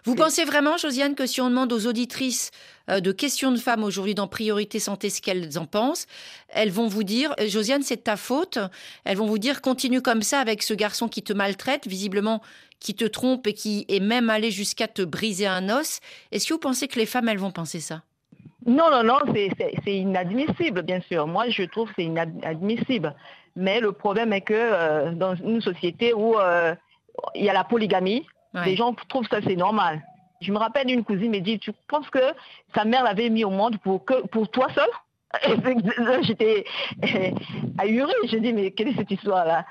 Vous 0.04 0.16
pensez 0.16 0.46
vraiment, 0.46 0.78
Josiane, 0.78 1.16
que 1.16 1.26
si 1.26 1.42
on 1.42 1.50
demande 1.50 1.74
aux 1.74 1.86
auditrices 1.86 2.52
euh, 2.90 3.02
de 3.02 3.12
questions 3.12 3.52
de 3.52 3.58
femmes 3.58 3.84
aujourd'hui 3.84 4.16
dans 4.16 4.28
Priorité 4.28 4.80
Santé 4.80 5.10
ce 5.10 5.22
qu'elles 5.22 5.58
en 5.58 5.66
pensent, 5.66 6.06
elles 6.50 6.72
vont 6.72 6.88
vous 6.88 7.04
dire, 7.04 7.36
Josiane, 7.46 7.84
c'est 7.84 8.06
ta 8.06 8.16
faute. 8.16 8.58
Elles 9.04 9.18
vont 9.18 9.26
vous 9.26 9.38
dire, 9.38 9.62
continue 9.62 10.02
comme 10.02 10.22
ça 10.22 10.40
avec 10.40 10.64
ce 10.64 10.74
garçon 10.74 11.10
qui 11.10 11.24
te 11.24 11.34
maltraite, 11.34 11.88
visiblement 11.88 12.42
qui 12.80 12.96
te 12.96 13.06
trompe 13.06 13.48
et 13.48 13.54
qui 13.54 13.86
est 13.90 14.00
même 14.00 14.30
allé 14.30 14.52
jusqu'à 14.52 14.88
te 14.88 15.02
briser 15.02 15.48
un 15.48 15.70
os. 15.70 16.00
Est-ce 16.32 16.48
que 16.48 16.54
vous 16.54 16.60
pensez 16.60 16.88
que 16.88 17.00
les 17.00 17.06
femmes, 17.06 17.30
elles 17.30 17.38
vont 17.38 17.52
penser 17.52 17.80
ça? 17.80 18.02
Non, 18.66 18.92
non, 18.92 19.04
non, 19.04 19.20
c'est 19.34 19.96
inadmissible, 19.96 20.82
bien 20.82 21.00
sûr. 21.02 21.26
Moi, 21.26 21.50
je 21.50 21.64
trouve 21.64 21.88
que 21.90 21.96
c'est 21.98 22.06
inadmissible. 22.06 23.16
Mais 23.56 23.80
le 23.80 23.92
problème 23.92 24.34
est 24.34 24.42
que 24.42 24.54
euh, 24.54 25.12
dans 25.14 25.36
une 25.36 25.62
société 25.62 26.14
où 26.14 26.36
il 27.34 27.46
y 27.46 27.50
a 27.50 27.54
la 27.54 27.64
polygamie, 27.64 28.26
les 28.66 28.76
gens 28.76 28.94
trouvent 29.08 29.28
ça 29.30 29.40
c'est 29.46 29.56
normal. 29.56 30.02
Je 30.42 30.52
me 30.52 30.58
rappelle 30.58 30.88
d'une 30.88 31.04
cousine 31.04 31.32
me 31.32 31.40
dit, 31.40 31.60
tu 31.60 31.72
penses 31.88 32.10
que 32.10 32.20
sa 32.76 32.86
mère 32.86 33.04
l'avait 33.04 33.30
mis 33.30 33.44
au 33.44 33.50
monde 33.50 33.78
pour, 33.80 34.06
que, 34.06 34.26
pour 34.28 34.50
toi 34.50 34.68
seul 34.74 34.90
J'étais 36.22 36.64
ahurie. 37.78 38.14
Je 38.30 38.38
dis, 38.38 38.54
mais 38.54 38.72
quelle 38.72 38.90
est 38.90 38.96
cette 38.96 39.12
histoire-là? 39.12 39.66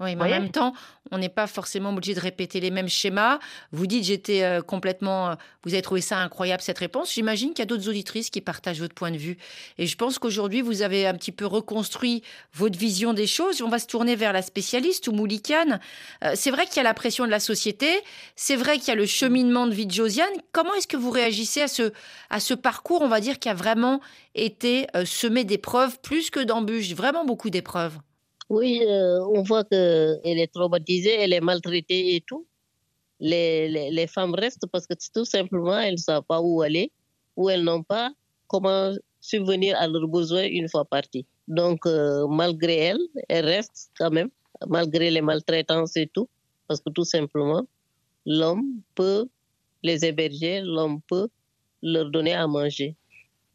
Oui, 0.00 0.16
mais 0.16 0.24
en 0.24 0.28
même 0.28 0.50
temps, 0.50 0.74
on 1.12 1.18
n'est 1.18 1.28
pas 1.28 1.46
forcément 1.46 1.90
obligé 1.90 2.14
de 2.14 2.20
répéter 2.20 2.58
les 2.58 2.72
mêmes 2.72 2.88
schémas. 2.88 3.38
Vous 3.70 3.86
dites, 3.86 4.04
j'étais 4.04 4.42
euh, 4.42 4.60
complètement. 4.60 5.30
Euh, 5.30 5.34
vous 5.62 5.72
avez 5.72 5.82
trouvé 5.82 6.00
ça 6.00 6.18
incroyable, 6.18 6.62
cette 6.62 6.78
réponse. 6.78 7.12
J'imagine 7.12 7.50
qu'il 7.50 7.60
y 7.60 7.62
a 7.62 7.66
d'autres 7.66 7.88
auditrices 7.88 8.28
qui 8.28 8.40
partagent 8.40 8.80
votre 8.80 8.94
point 8.94 9.12
de 9.12 9.16
vue. 9.16 9.36
Et 9.78 9.86
je 9.86 9.96
pense 9.96 10.18
qu'aujourd'hui, 10.18 10.62
vous 10.62 10.82
avez 10.82 11.06
un 11.06 11.14
petit 11.14 11.30
peu 11.30 11.46
reconstruit 11.46 12.22
votre 12.54 12.76
vision 12.76 13.12
des 13.12 13.28
choses. 13.28 13.62
On 13.62 13.68
va 13.68 13.78
se 13.78 13.86
tourner 13.86 14.16
vers 14.16 14.32
la 14.32 14.42
spécialiste 14.42 15.06
ou 15.06 15.12
Moulikane. 15.12 15.78
Euh, 16.24 16.32
c'est 16.34 16.50
vrai 16.50 16.66
qu'il 16.66 16.78
y 16.78 16.80
a 16.80 16.84
la 16.84 16.94
pression 16.94 17.24
de 17.24 17.30
la 17.30 17.40
société. 17.40 17.88
C'est 18.34 18.56
vrai 18.56 18.78
qu'il 18.78 18.88
y 18.88 18.92
a 18.92 18.96
le 18.96 19.06
cheminement 19.06 19.68
de 19.68 19.74
vie 19.74 19.86
de 19.86 19.92
Josiane. 19.92 20.26
Comment 20.50 20.74
est-ce 20.74 20.88
que 20.88 20.96
vous 20.96 21.10
réagissez 21.10 21.62
à 21.62 21.68
ce, 21.68 21.92
à 22.30 22.40
ce 22.40 22.54
parcours, 22.54 23.02
on 23.02 23.08
va 23.08 23.20
dire, 23.20 23.38
qui 23.38 23.48
a 23.48 23.54
vraiment 23.54 24.00
été 24.34 24.88
semé 25.04 25.44
d'épreuves, 25.44 26.00
plus 26.00 26.30
que 26.30 26.40
d'embûches, 26.40 26.94
vraiment 26.94 27.24
beaucoup 27.24 27.50
d'épreuves 27.50 27.96
oui, 28.54 28.82
euh, 28.86 29.20
on 29.36 29.42
voit 29.42 29.64
qu'elle 29.64 30.38
est 30.44 30.52
traumatisée, 30.52 31.14
elle 31.22 31.32
est 31.32 31.40
maltraitée 31.40 32.16
et 32.16 32.20
tout. 32.20 32.46
Les, 33.20 33.68
les, 33.90 34.06
femmes 34.06 34.34
restent 34.34 34.66
parce 34.72 34.86
que 34.86 34.94
tout 35.14 35.24
simplement, 35.24 35.78
elles 35.78 35.94
ne 35.94 36.08
savent 36.10 36.24
pas 36.32 36.40
où 36.40 36.62
aller, 36.62 36.90
ou 37.36 37.48
elles 37.50 37.62
n'ont 37.62 37.82
pas 37.82 38.12
comment 38.48 38.92
subvenir 39.20 39.76
à 39.78 39.86
leurs 39.86 40.08
besoins 40.08 40.44
une 40.44 40.68
fois 40.68 40.84
parties. 40.84 41.26
Donc, 41.48 41.86
euh, 41.86 42.26
malgré 42.28 42.76
elles, 42.76 43.06
elles 43.28 43.44
restent 43.44 43.90
quand 43.98 44.10
même, 44.10 44.30
malgré 44.68 45.10
les 45.10 45.20
maltraitances 45.20 45.96
et 45.96 46.06
tout, 46.06 46.28
parce 46.68 46.80
que 46.80 46.90
tout 46.90 47.04
simplement, 47.04 47.66
l'homme 48.26 48.80
peut 48.94 49.26
les 49.82 50.04
héberger, 50.04 50.62
l'homme 50.62 51.00
peut 51.08 51.28
leur 51.82 52.10
donner 52.10 52.34
à 52.34 52.46
manger. 52.46 52.96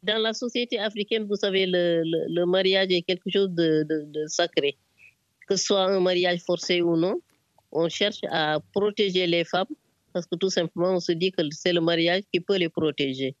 Dans 0.02 0.20
la 0.22 0.32
société 0.32 0.78
africaine, 0.78 1.24
vous 1.24 1.36
savez, 1.36 1.66
le, 1.66 2.02
le, 2.04 2.46
mariage 2.46 2.88
est 2.90 3.02
quelque 3.02 3.28
chose 3.30 3.50
de, 3.50 3.84
de, 3.88 4.26
sacré. 4.26 4.78
Que 5.50 5.56
ce 5.56 5.64
soit 5.64 5.82
un 5.82 5.98
mariage 5.98 6.38
forcé 6.46 6.80
ou 6.80 6.96
non, 6.96 7.20
on 7.72 7.88
cherche 7.88 8.20
à 8.30 8.60
protéger 8.72 9.26
les 9.26 9.44
femmes 9.44 9.66
parce 10.12 10.24
que 10.26 10.36
tout 10.36 10.48
simplement, 10.48 10.92
on 10.92 11.00
se 11.00 11.10
dit 11.10 11.32
que 11.32 11.42
c'est 11.50 11.72
le 11.72 11.80
mariage 11.80 12.22
qui 12.32 12.38
peut 12.38 12.56
les 12.56 12.68
protéger. 12.68 13.34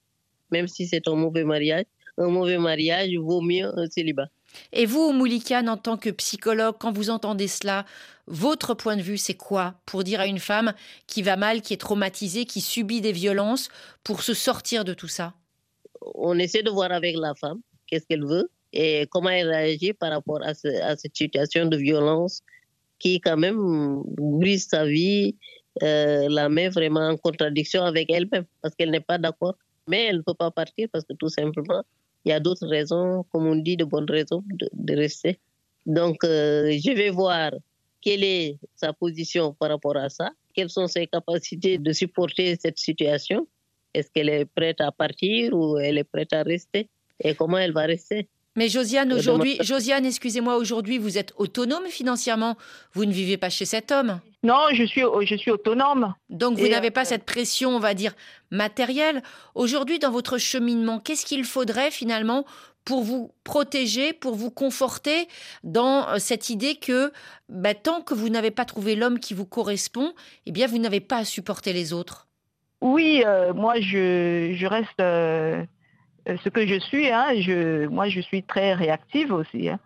Même 0.50 0.66
si 0.66 0.88
c'est 0.88 1.06
un 1.06 1.14
mauvais 1.14 1.44
mariage, 1.44 1.84
un 2.18 2.26
mauvais 2.26 2.58
mariage 2.58 3.14
vaut 3.14 3.40
mieux 3.40 3.70
un 3.78 3.88
célibat. 3.88 4.28
Et 4.72 4.86
vous, 4.86 5.12
Moulikan, 5.12 5.68
en 5.68 5.76
tant 5.76 5.96
que 5.96 6.10
psychologue, 6.10 6.74
quand 6.80 6.90
vous 6.90 7.10
entendez 7.10 7.46
cela, 7.46 7.86
votre 8.26 8.74
point 8.74 8.96
de 8.96 9.02
vue, 9.02 9.16
c'est 9.16 9.34
quoi 9.34 9.74
pour 9.86 10.02
dire 10.02 10.18
à 10.18 10.26
une 10.26 10.40
femme 10.40 10.74
qui 11.06 11.22
va 11.22 11.36
mal, 11.36 11.62
qui 11.62 11.74
est 11.74 11.80
traumatisée, 11.80 12.44
qui 12.44 12.60
subit 12.60 13.00
des 13.00 13.12
violences, 13.12 13.68
pour 14.02 14.22
se 14.22 14.34
sortir 14.34 14.84
de 14.84 14.94
tout 14.94 15.06
ça? 15.06 15.34
On 16.16 16.40
essaie 16.40 16.64
de 16.64 16.70
voir 16.70 16.90
avec 16.90 17.14
la 17.16 17.36
femme 17.36 17.60
qu'est-ce 17.86 18.06
qu'elle 18.06 18.24
veut 18.24 18.50
et 18.72 19.06
comment 19.10 19.30
elle 19.30 19.48
réagit 19.48 19.92
par 19.92 20.10
rapport 20.10 20.40
à, 20.42 20.54
cette 20.54 21.16
situation 21.16 21.66
de 21.66 21.76
violence 21.76 22.42
qui 22.98 23.20
quand 23.20 23.36
même 23.36 24.02
brise 24.16 24.68
sa 24.68 24.84
vie, 24.84 25.36
euh, 25.82 26.28
la 26.28 26.48
met 26.48 26.68
vraiment 26.68 27.08
en 27.08 27.16
contradiction 27.16 27.82
avec 27.82 28.10
elle-même 28.10 28.44
parce 28.60 28.74
qu'elle 28.74 28.90
n'est 28.90 29.00
pas 29.00 29.18
d'accord. 29.18 29.56
Mais 29.88 30.06
elle 30.06 30.18
ne 30.18 30.22
peut 30.22 30.34
pas 30.34 30.50
partir 30.50 30.88
parce 30.92 31.04
que 31.04 31.14
tout 31.14 31.28
simplement, 31.28 31.82
il 32.24 32.30
y 32.30 32.32
a 32.32 32.40
d'autres 32.40 32.66
raisons, 32.66 33.24
comme 33.32 33.46
on 33.46 33.56
dit, 33.56 33.76
de 33.76 33.84
bonnes 33.84 34.10
raisons 34.10 34.44
de, 34.50 34.94
rester. 34.94 35.38
Donc, 35.86 36.22
euh, 36.24 36.70
je 36.72 36.92
vais 36.92 37.10
voir 37.10 37.52
quelle 38.02 38.22
est 38.22 38.58
sa 38.76 38.92
position 38.92 39.54
par 39.54 39.70
rapport 39.70 39.96
à 39.96 40.08
ça, 40.10 40.30
quelles 40.54 40.70
sont 40.70 40.86
ses 40.86 41.06
capacités 41.06 41.78
de 41.78 41.92
supporter 41.92 42.56
cette 42.60 42.78
situation 42.78 43.46
est-ce 43.94 44.10
qu'elle 44.10 44.28
est 44.28 44.44
prête 44.44 44.80
à 44.80 44.92
partir 44.92 45.52
ou 45.54 45.78
elle 45.78 45.98
est 45.98 46.04
prête 46.04 46.32
à 46.32 46.42
rester? 46.42 46.88
Et 47.18 47.34
comment 47.34 47.58
elle 47.58 47.72
va 47.72 47.82
rester? 47.82 48.28
Mais 48.56 48.68
Josiane, 48.68 49.12
aujourd'hui, 49.12 49.56
Josiane, 49.60 50.04
excusez-moi, 50.04 50.56
aujourd'hui, 50.56 50.98
vous 50.98 51.18
êtes 51.18 51.32
autonome 51.36 51.86
financièrement. 51.86 52.56
Vous 52.92 53.04
ne 53.04 53.12
vivez 53.12 53.36
pas 53.36 53.50
chez 53.50 53.64
cet 53.64 53.92
homme. 53.92 54.20
Non, 54.42 54.68
je 54.72 54.84
suis, 54.84 55.02
je 55.22 55.34
suis 55.36 55.50
autonome. 55.50 56.14
Donc 56.30 56.58
vous 56.58 56.68
n'avez 56.68 56.90
pas 56.90 57.02
euh, 57.02 57.04
cette 57.04 57.24
pression, 57.24 57.70
on 57.70 57.78
va 57.78 57.94
dire, 57.94 58.14
matérielle. 58.50 59.22
Aujourd'hui, 59.54 59.98
dans 59.98 60.10
votre 60.10 60.38
cheminement, 60.38 60.98
qu'est-ce 60.98 61.26
qu'il 61.26 61.44
faudrait 61.44 61.90
finalement 61.90 62.44
pour 62.84 63.02
vous 63.02 63.32
protéger, 63.44 64.12
pour 64.12 64.34
vous 64.34 64.50
conforter 64.50 65.28
dans 65.62 66.08
euh, 66.08 66.16
cette 66.18 66.50
idée 66.50 66.76
que 66.76 67.12
bah, 67.48 67.74
tant 67.74 68.00
que 68.00 68.14
vous 68.14 68.28
n'avez 68.28 68.50
pas 68.50 68.64
trouvé 68.64 68.96
l'homme 68.96 69.18
qui 69.18 69.34
vous 69.34 69.46
correspond, 69.46 70.14
eh 70.46 70.52
bien, 70.52 70.66
vous 70.66 70.78
n'avez 70.78 71.00
pas 71.00 71.18
à 71.18 71.24
supporter 71.24 71.72
les 71.72 71.92
autres? 71.92 72.26
Oui, 72.80 73.22
euh, 73.26 73.52
moi 73.52 73.78
je, 73.80 74.66
reste 74.66 75.00
euh, 75.00 75.62
ce 76.26 76.48
que 76.48 76.66
je 76.66 76.78
suis. 76.78 77.10
Hein, 77.10 77.28
moi 77.90 78.08
je 78.08 78.20
suis 78.20 78.42
très 78.42 78.74
réactive 78.74 79.32
aussi. 79.32 79.68
Hein. 79.68 79.78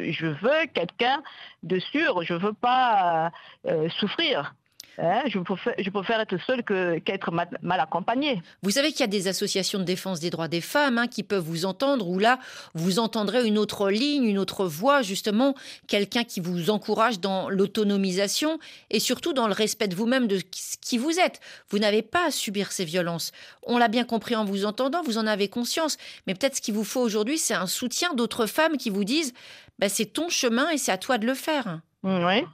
Je 0.00 0.26
veux 0.26 0.66
quelqu'un 0.74 1.22
de 1.62 1.78
sûr, 1.78 2.22
je 2.22 2.34
ne 2.34 2.38
veux 2.38 2.52
pas 2.52 3.30
euh, 3.66 3.88
souffrir. 3.90 4.54
Hein, 4.98 5.22
je, 5.26 5.38
préfère, 5.40 5.74
je, 5.78 5.90
préfère, 5.90 6.20
être 6.20 6.36
seule 6.46 6.62
qu'être 6.62 7.32
mal, 7.32 7.48
mal, 7.62 7.80
accompagnée. 7.80 8.40
Vous 8.62 8.70
savez 8.70 8.92
qu'il 8.92 9.00
y 9.00 9.04
a 9.04 9.08
des 9.08 9.28
associations 9.28 9.78
de 9.78 9.84
défense 9.84 10.20
des 10.20 10.30
droits 10.30 10.48
des 10.48 10.60
femmes 10.60 10.98
hein, 10.98 11.08
qui 11.08 11.22
peuvent 11.22 11.44
vous 11.44 11.64
entendre, 11.64 12.08
ou 12.08 12.18
là, 12.18 12.38
vous 12.74 12.98
entendrez 12.98 13.46
une 13.46 13.58
autre 13.58 13.90
ligne, 13.90 14.24
une 14.24 14.38
autre 14.38 14.66
voix, 14.66 15.02
justement, 15.02 15.54
quelqu'un 15.88 16.24
qui 16.24 16.40
vous 16.40 16.70
encourage 16.70 17.20
dans 17.20 17.48
l'autonomisation 17.48 18.58
et 18.90 19.00
surtout 19.00 19.32
dans 19.32 19.48
le 19.48 19.54
respect 19.54 19.88
de 19.88 19.96
vous-même, 19.96 20.28
de 20.28 20.40
qui 20.80 20.98
vous 20.98 21.18
êtes. 21.18 21.40
Vous 21.70 21.78
n'avez 21.78 22.02
pas 22.02 22.26
à 22.26 22.30
subir 22.30 22.72
ces 22.72 22.84
violences. 22.84 23.32
On 23.64 23.78
l'a 23.78 23.88
bien 23.88 24.04
compris 24.04 24.36
en 24.36 24.44
vous 24.44 24.64
entendant, 24.64 25.02
vous 25.02 25.18
en 25.18 25.26
avez 25.26 25.48
conscience. 25.48 25.96
Mais 26.26 26.34
peut-être 26.34 26.56
ce 26.56 26.60
qu'il 26.60 26.74
vous 26.74 26.84
faut 26.84 27.00
aujourd'hui, 27.00 27.38
c'est 27.38 27.54
un 27.54 27.66
soutien 27.66 28.14
d'autres 28.14 28.46
femmes 28.46 28.76
qui 28.76 28.90
vous 28.90 29.04
disent 29.04 29.34
bah, 29.78 29.88
c'est 29.88 30.06
ton 30.06 30.28
chemin 30.28 30.70
et 30.70 30.78
c'est 30.78 30.92
à 30.92 30.98
toi 30.98 31.18
de 31.18 31.26
le 31.26 31.34
faire. 31.34 31.80
Oui. 32.02 32.44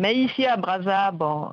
Mais 0.00 0.14
ici 0.14 0.46
à 0.46 0.56
Brazza, 0.56 1.10
bon, 1.10 1.50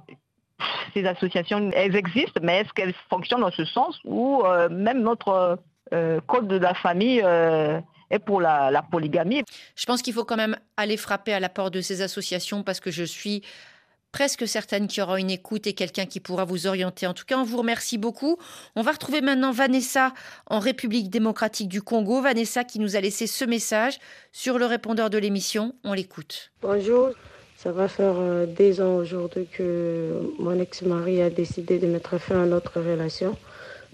ces 0.93 1.05
associations, 1.05 1.69
elles 1.73 1.97
existent, 1.97 2.39
mais 2.41 2.61
est-ce 2.61 2.71
qu'elles 2.71 2.95
fonctionnent 3.09 3.41
dans 3.41 3.51
ce 3.51 3.65
sens 3.65 3.99
ou 4.05 4.41
euh, 4.45 4.69
même 4.69 5.01
notre 5.01 5.59
euh, 5.93 6.21
code 6.27 6.47
de 6.47 6.55
la 6.55 6.73
famille 6.73 7.21
euh, 7.25 7.81
est 8.09 8.19
pour 8.19 8.39
la, 8.39 8.71
la 8.71 8.81
polygamie? 8.81 9.43
Je 9.75 9.85
pense 9.85 10.01
qu'il 10.01 10.13
faut 10.13 10.23
quand 10.23 10.37
même 10.37 10.55
aller 10.77 10.95
frapper 10.95 11.33
à 11.33 11.41
la 11.41 11.49
porte 11.49 11.73
de 11.73 11.81
ces 11.81 12.01
associations 12.01 12.63
parce 12.63 12.79
que 12.79 12.89
je 12.89 13.03
suis 13.03 13.43
presque 14.13 14.47
certaine 14.47 14.87
qu'il 14.87 14.99
y 14.99 15.03
aura 15.03 15.19
une 15.19 15.29
écoute 15.29 15.67
et 15.67 15.73
quelqu'un 15.73 16.05
qui 16.05 16.21
pourra 16.21 16.45
vous 16.45 16.67
orienter. 16.67 17.05
En 17.05 17.13
tout 17.13 17.25
cas, 17.25 17.37
on 17.37 17.43
vous 17.43 17.57
remercie 17.57 17.97
beaucoup. 17.97 18.37
On 18.77 18.81
va 18.81 18.93
retrouver 18.93 19.19
maintenant 19.19 19.51
Vanessa 19.51 20.13
en 20.49 20.59
République 20.59 21.09
démocratique 21.09 21.67
du 21.67 21.81
Congo. 21.81 22.21
Vanessa 22.21 22.63
qui 22.63 22.79
nous 22.79 22.95
a 22.95 23.01
laissé 23.01 23.27
ce 23.27 23.43
message 23.43 23.99
sur 24.31 24.57
le 24.57 24.65
répondeur 24.65 25.09
de 25.09 25.17
l'émission. 25.17 25.75
On 25.83 25.91
l'écoute. 25.91 26.53
Bonjour, 26.61 27.09
ça 27.57 27.71
va 27.71 27.87
faire 27.87 28.13
euh, 28.19 28.45
des 28.45 28.81
ans 28.81 28.97
aujourd'hui 28.97 29.47
que 29.51 30.11
mon 30.37 30.59
ex-mari 30.59 31.23
a 31.23 31.31
décidé 31.31 31.79
de 31.79 31.87
mettre 31.87 32.19
fin 32.19 32.43
à 32.43 32.45
notre 32.45 32.79
relation. 32.79 33.35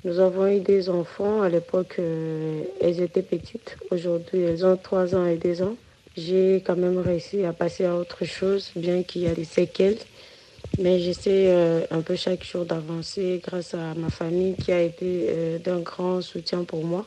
Nous 0.03 0.19
avons 0.19 0.47
eu 0.47 0.59
des 0.59 0.89
enfants. 0.89 1.41
À 1.41 1.47
l'époque, 1.47 1.95
euh, 1.99 2.63
elles 2.81 2.99
étaient 2.99 3.21
petites. 3.21 3.77
Aujourd'hui, 3.89 4.41
elles 4.41 4.65
ont 4.65 4.75
3 4.75 5.15
ans 5.15 5.25
et 5.25 5.37
2 5.37 5.61
ans. 5.61 5.75
J'ai 6.17 6.61
quand 6.65 6.75
même 6.75 6.97
réussi 6.97 7.45
à 7.45 7.53
passer 7.53 7.85
à 7.85 7.95
autre 7.95 8.25
chose, 8.25 8.71
bien 8.75 9.01
qu'il 9.01 9.21
y 9.21 9.25
ait 9.27 9.33
des 9.33 9.45
séquelles. 9.45 9.97
Mais 10.77 10.99
j'essaie 10.99 11.47
euh, 11.47 11.85
un 11.89 12.01
peu 12.01 12.17
chaque 12.17 12.43
jour 12.43 12.65
d'avancer 12.65 13.41
grâce 13.41 13.73
à 13.75 13.93
ma 13.95 14.09
famille 14.09 14.55
qui 14.55 14.73
a 14.73 14.81
été 14.81 15.59
d'un 15.63 15.79
grand 15.79 16.19
soutien 16.21 16.65
pour 16.65 16.83
moi. 16.83 17.05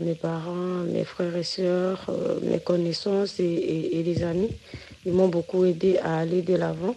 Mes 0.00 0.14
parents, 0.14 0.84
mes 0.92 1.04
frères 1.04 1.36
et 1.36 1.42
sœurs, 1.42 2.06
mes 2.42 2.60
connaissances 2.60 3.40
et, 3.40 4.02
les 4.04 4.22
amis. 4.22 4.50
Ils 5.04 5.12
m'ont 5.12 5.28
beaucoup 5.28 5.64
aidé 5.64 5.98
à 5.98 6.18
aller 6.18 6.42
de 6.42 6.54
l'avant. 6.54 6.94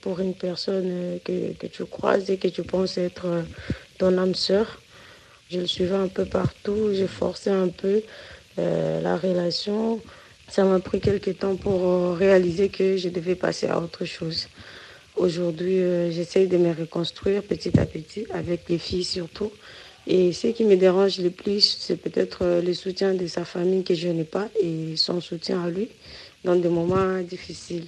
Pour 0.00 0.20
une 0.20 0.34
personne 0.34 1.18
que, 1.24 1.52
que, 1.52 1.66
tu 1.66 1.84
croises 1.84 2.28
et 2.30 2.36
que 2.36 2.48
tu 2.48 2.62
penses 2.62 2.98
être 2.98 3.26
euh, 3.26 3.42
ton 3.96 4.18
âme 4.18 4.34
sœur, 4.34 4.80
je 5.50 5.60
le 5.60 5.66
suivais 5.66 5.94
un 5.94 6.08
peu 6.08 6.24
partout, 6.24 6.90
j'ai 6.92 7.06
forcé 7.06 7.50
un 7.50 7.68
peu 7.68 8.02
euh, 8.58 9.00
la 9.00 9.16
relation. 9.16 10.00
Ça 10.48 10.64
m'a 10.64 10.80
pris 10.80 11.00
quelques 11.00 11.38
temps 11.38 11.56
pour 11.56 11.84
euh, 11.84 12.14
réaliser 12.14 12.68
que 12.68 12.96
je 12.96 13.08
devais 13.08 13.34
passer 13.34 13.66
à 13.66 13.78
autre 13.78 14.04
chose. 14.04 14.48
Aujourd'hui, 15.16 15.80
euh, 15.80 16.10
j'essaye 16.10 16.48
de 16.48 16.56
me 16.56 16.72
reconstruire 16.72 17.42
petit 17.42 17.78
à 17.78 17.86
petit, 17.86 18.26
avec 18.32 18.68
les 18.68 18.78
filles 18.78 19.04
surtout. 19.04 19.50
Et 20.06 20.32
ce 20.32 20.48
qui 20.48 20.64
me 20.64 20.76
dérange 20.76 21.18
le 21.20 21.30
plus, 21.30 21.76
c'est 21.80 21.96
peut-être 21.96 22.60
le 22.64 22.74
soutien 22.74 23.14
de 23.14 23.26
sa 23.26 23.44
famille 23.44 23.84
que 23.84 23.94
je 23.94 24.08
n'ai 24.08 24.24
pas 24.24 24.48
et 24.62 24.96
son 24.96 25.20
soutien 25.20 25.62
à 25.64 25.70
lui 25.70 25.88
dans 26.44 26.56
des 26.56 26.68
moments 26.68 27.20
difficiles. 27.22 27.86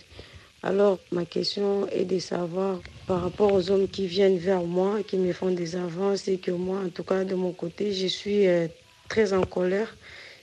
Alors, 0.63 0.99
ma 1.13 1.27
question 1.27 1.87
est 1.89 2.05
de 2.07 2.19
savoir 2.19 2.81
par 3.07 3.23
rapport 3.23 3.53
aux 3.53 3.71
hommes 3.71 3.89
qui 3.89 4.07
viennent 4.07 4.39
vers 4.39 4.63
moi, 4.65 5.03
qui 5.03 5.17
me 5.19 5.33
font 5.33 5.51
des 5.53 5.77
avances 5.77 6.27
et 6.29 6.39
que 6.39 6.51
moi, 6.51 6.81
en 6.81 6.89
tout 6.91 7.05
cas 7.05 7.25
de 7.25 7.35
mon 7.35 7.53
côté, 7.53 7.93
je 7.93 8.07
suis 8.07 8.47
euh, 8.49 8.67
très 9.09 9.33
en 9.33 9.45
colère. 9.47 9.97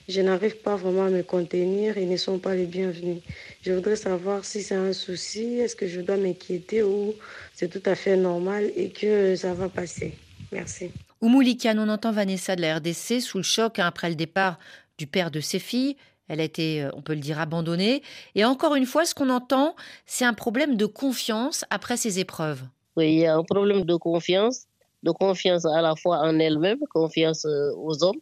Je 0.08 0.20
n'arrive 0.20 0.58
pas 0.58 0.76
vraiment 0.76 1.04
à 1.06 1.10
me 1.10 1.22
contenir 1.22 1.98
et 1.98 2.06
ne 2.06 2.16
sont 2.16 2.38
pas 2.38 2.54
les 2.54 2.66
bienvenus. 2.66 3.22
Je 3.62 3.72
voudrais 3.72 3.96
savoir 3.96 4.44
si 4.44 4.62
c'est 4.62 4.74
un 4.74 4.92
souci, 4.92 5.58
est-ce 5.58 5.76
que 5.76 5.86
je 5.88 6.00
dois 6.00 6.16
m'inquiéter 6.16 6.82
ou 6.82 7.16
c'est 7.54 7.68
tout 7.68 7.82
à 7.90 7.94
fait 7.94 8.16
normal 8.16 8.70
et 8.76 8.90
que 8.92 9.34
ça 9.36 9.54
va 9.54 9.68
passer. 9.68 10.14
Merci. 10.52 10.90
Oumoulikan, 11.24 11.78
on 11.78 11.88
entend 11.88 12.12
Vanessa 12.12 12.54
de 12.54 12.60
la 12.60 12.76
RDC 12.76 13.22
sous 13.22 13.38
le 13.38 13.44
choc 13.44 13.78
hein, 13.78 13.86
après 13.86 14.10
le 14.10 14.14
départ 14.14 14.58
du 14.98 15.06
père 15.06 15.30
de 15.30 15.40
ses 15.40 15.58
filles. 15.58 15.96
Elle 16.28 16.38
a 16.38 16.44
été, 16.44 16.82
euh, 16.82 16.90
on 16.92 17.00
peut 17.00 17.14
le 17.14 17.20
dire, 17.20 17.40
abandonnée. 17.40 18.02
Et 18.34 18.44
encore 18.44 18.74
une 18.74 18.84
fois, 18.84 19.06
ce 19.06 19.14
qu'on 19.14 19.30
entend, 19.30 19.74
c'est 20.04 20.26
un 20.26 20.34
problème 20.34 20.76
de 20.76 20.84
confiance 20.84 21.64
après 21.70 21.96
ces 21.96 22.18
épreuves. 22.18 22.60
Oui, 22.96 23.06
il 23.06 23.18
y 23.20 23.26
a 23.26 23.36
un 23.36 23.42
problème 23.42 23.86
de 23.86 23.96
confiance, 23.96 24.66
de 25.02 25.12
confiance 25.12 25.64
à 25.64 25.80
la 25.80 25.96
fois 25.96 26.18
en 26.18 26.38
elle-même, 26.38 26.80
confiance 26.90 27.46
euh, 27.46 27.72
aux 27.78 28.04
hommes, 28.04 28.20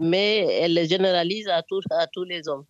mais 0.00 0.38
elle 0.38 0.74
le 0.74 0.84
généralise 0.84 1.46
à 1.46 1.62
tous, 1.62 1.84
à 1.92 2.08
tous 2.08 2.24
les 2.24 2.48
hommes. 2.48 2.64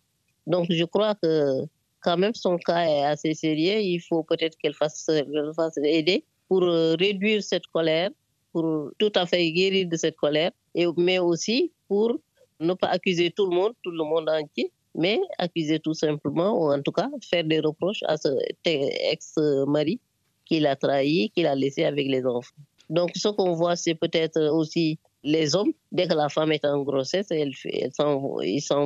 Donc 0.45 0.67
je 0.69 0.83
crois 0.83 1.15
que 1.15 1.63
quand 2.01 2.17
même 2.17 2.35
son 2.35 2.57
cas 2.57 2.83
est 2.85 3.05
assez 3.05 3.33
sérieux. 3.33 3.79
Il 3.79 4.01
faut 4.01 4.21
peut-être 4.21 4.55
qu'elle 4.59 4.75
fasse, 4.75 5.09
fasse 5.55 5.77
aider 5.77 6.25
pour 6.47 6.61
euh, 6.61 6.95
réduire 6.99 7.41
cette 7.41 7.65
colère, 7.65 8.11
pour 8.53 8.91
tout 8.99 9.11
à 9.15 9.25
fait 9.25 9.51
guérir 9.51 9.87
de 9.89 9.97
cette 9.97 10.15
colère, 10.15 10.51
et, 10.75 10.85
mais 10.95 11.19
aussi 11.19 11.71
pour 11.87 12.17
ne 12.59 12.73
pas 12.75 12.87
accuser 12.87 13.31
tout 13.31 13.47
le 13.47 13.55
monde, 13.55 13.73
tout 13.83 13.91
le 13.91 14.03
monde 14.03 14.29
entier, 14.29 14.71
mais 14.95 15.19
accuser 15.39 15.79
tout 15.79 15.95
simplement, 15.95 16.51
ou 16.57 16.71
en 16.71 16.81
tout 16.81 16.91
cas 16.91 17.09
faire 17.29 17.43
des 17.43 17.59
reproches 17.59 18.03
à 18.07 18.15
ce 18.15 18.29
ex-mari 18.63 19.99
qui 20.45 20.59
l'a 20.59 20.75
trahi, 20.75 21.31
qui 21.31 21.41
l'a 21.41 21.55
laissé 21.55 21.83
avec 21.83 22.07
les 22.07 22.25
enfants. 22.25 22.55
Donc 22.89 23.11
ce 23.15 23.29
qu'on 23.29 23.53
voit, 23.53 23.75
c'est 23.75 23.95
peut-être 23.95 24.39
aussi 24.51 24.99
les 25.23 25.55
hommes, 25.55 25.71
dès 25.91 26.07
que 26.07 26.13
la 26.13 26.29
femme 26.29 26.51
est 26.51 26.65
en 26.65 26.83
grossesse, 26.83 27.27
ils 27.31 27.91
s'en 27.91 28.19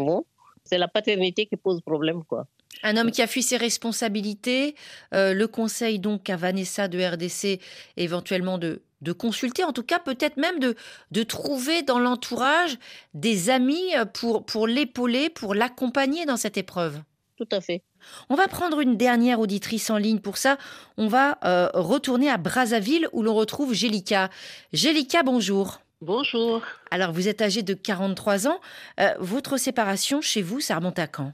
vont. 0.06 0.26
C'est 0.68 0.78
la 0.78 0.88
paternité 0.88 1.46
qui 1.46 1.56
pose 1.56 1.82
problème, 1.82 2.24
quoi. 2.24 2.48
Un 2.84 2.98
homme 2.98 3.12
qui 3.12 3.22
a 3.22 3.28
fui 3.28 3.42
ses 3.42 3.58
responsabilités, 3.58 4.76
euh, 5.14 5.34
le 5.34 5.48
conseil 5.48 5.98
donc 6.00 6.30
à 6.30 6.36
Vanessa 6.36 6.88
de 6.88 7.00
RDC 7.00 7.60
éventuellement 7.98 8.58
de 8.58 8.82
de 9.02 9.12
consulter, 9.12 9.64
en 9.64 9.74
tout 9.74 9.84
cas 9.84 10.00
peut-être 10.00 10.38
même 10.38 10.60
de, 10.60 10.76
de 11.12 11.22
trouver 11.22 11.84
dans 11.84 12.00
l'entourage 12.00 12.78
des 13.14 13.52
amis 13.52 13.94
pour, 14.14 14.44
pour 14.44 14.66
l'épauler, 14.66 15.30
pour 15.30 15.54
l'accompagner 15.54 16.26
dans 16.26 16.36
cette 16.36 16.58
épreuve. 16.58 17.00
Tout 17.38 17.48
à 17.52 17.62
fait. 17.62 17.84
On 18.30 18.36
va 18.36 18.48
prendre 18.48 18.80
une 18.80 18.98
dernière 18.98 19.40
auditrice 19.40 19.90
en 19.92 19.98
ligne. 19.98 20.20
Pour 20.20 20.38
ça, 20.38 20.58
on 20.98 21.08
va 21.08 21.38
euh, 21.46 21.70
retourner 21.74 22.30
à 22.30 22.38
Brazzaville 22.38 23.08
où 23.14 23.22
l'on 23.22 23.36
retrouve 23.36 23.74
Gélika. 23.74 24.30
Gélika, 24.74 25.22
bonjour. 25.22 25.80
Bonjour. 26.02 26.62
Alors, 26.92 27.12
vous 27.12 27.28
êtes 27.28 27.42
âgée 27.42 27.64
de 27.64 27.74
43 27.74 28.48
ans. 28.48 28.60
Euh, 29.00 29.16
votre 29.20 29.58
séparation 29.58 30.22
chez 30.22 30.44
vous, 30.44 30.60
ça 30.60 30.76
remonte 30.76 31.00
à 31.00 31.08
quand? 31.08 31.34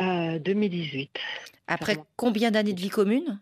2018. 0.00 1.10
Après 1.66 1.98
combien 2.16 2.50
d'années 2.50 2.72
de 2.72 2.80
vie 2.80 2.88
commune? 2.88 3.40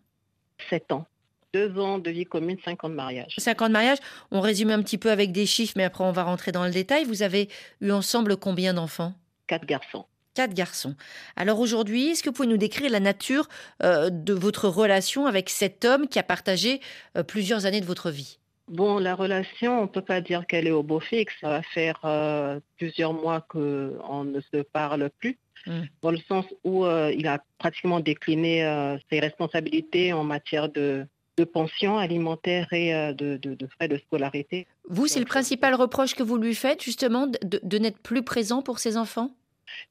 Sept 0.71 0.93
ans 0.93 1.07
deux 1.53 1.79
ans 1.79 1.99
de 1.99 2.11
vie 2.11 2.27
commune, 2.27 2.59
cinq 2.63 2.85
ans 2.85 2.91
de 2.91 2.95
mariage. 2.95 3.35
Cinq 3.39 3.63
ans 3.63 3.69
de 3.69 3.73
mariage, 3.73 3.97
on 4.31 4.43
résume 4.43 4.71
un 4.71 4.83
petit 4.83 4.99
peu 4.99 5.11
avec 5.11 5.33
des 5.33 5.47
chiffres, 5.47 5.73
mais 5.77 5.85
après 5.85 6.05
on 6.05 6.13
va 6.13 6.25
rentrer 6.25 6.53
dans 6.53 6.65
le 6.65 6.71
détail. 6.71 7.05
Vous 7.05 7.23
avez 7.23 7.49
eu 7.81 7.93
ensemble 7.93 8.37
combien 8.37 8.75
d'enfants? 8.75 9.15
Quatre 9.47 9.65
garçons. 9.65 10.05
Quatre 10.35 10.53
garçons. 10.53 10.97
Alors 11.35 11.61
aujourd'hui, 11.61 12.09
est-ce 12.09 12.23
que 12.23 12.29
vous 12.29 12.35
pouvez 12.35 12.49
nous 12.49 12.59
décrire 12.59 12.91
la 12.91 13.01
nature 13.01 13.49
euh, 13.83 14.11
de 14.11 14.35
votre 14.35 14.69
relation 14.69 15.25
avec 15.25 15.49
cet 15.49 15.87
homme 15.87 16.09
qui 16.09 16.19
a 16.19 16.23
partagé 16.23 16.81
euh, 17.17 17.23
plusieurs 17.23 17.65
années 17.65 17.81
de 17.81 17.87
votre 17.87 18.11
vie? 18.11 18.39
Bon, 18.69 18.99
la 18.99 19.15
relation, 19.15 19.79
on 19.79 19.83
ne 19.83 19.89
peut 19.89 20.03
pas 20.03 20.21
dire 20.21 20.47
qu'elle 20.47 20.67
est 20.67 20.73
au 20.73 20.83
beau 20.83 21.01
fixe. 21.01 21.35
Ça 21.41 21.49
va 21.49 21.63
faire 21.63 22.01
euh, 22.05 22.59
plusieurs 22.77 23.13
mois 23.13 23.41
qu'on 23.43 24.25
ne 24.25 24.41
se 24.53 24.63
parle 24.63 25.11
plus, 25.19 25.39
mmh. 25.67 25.81
dans 26.03 26.11
le 26.11 26.19
sens 26.29 26.45
où 26.65 26.85
il 26.85 27.27
a 27.29 27.43
pratiquement 27.59 28.01
décliné 28.01 28.63
ses 29.11 29.21
responsabilités 29.21 30.13
en 30.13 30.25
matière 30.25 30.69
de, 30.69 31.07
de 31.37 31.45
pension 31.45 31.99
alimentaire 31.99 32.73
et 32.73 32.95
euh, 32.95 33.13
de, 33.13 33.39
frais 33.77 33.89
de 33.89 33.99
scolarité. 33.99 34.67
Vous, 34.89 35.07
c'est 35.07 35.21
le 35.21 35.27
principal 35.27 35.75
reproche 35.75 36.15
que 36.15 36.23
vous 36.23 36.39
lui 36.39 36.55
faites, 36.55 36.83
justement, 36.83 37.27
de, 37.27 37.79
n'être 37.79 37.99
plus 37.99 38.23
présent 38.23 38.63
pour 38.63 38.79
ses 38.79 38.97
enfants? 38.97 39.31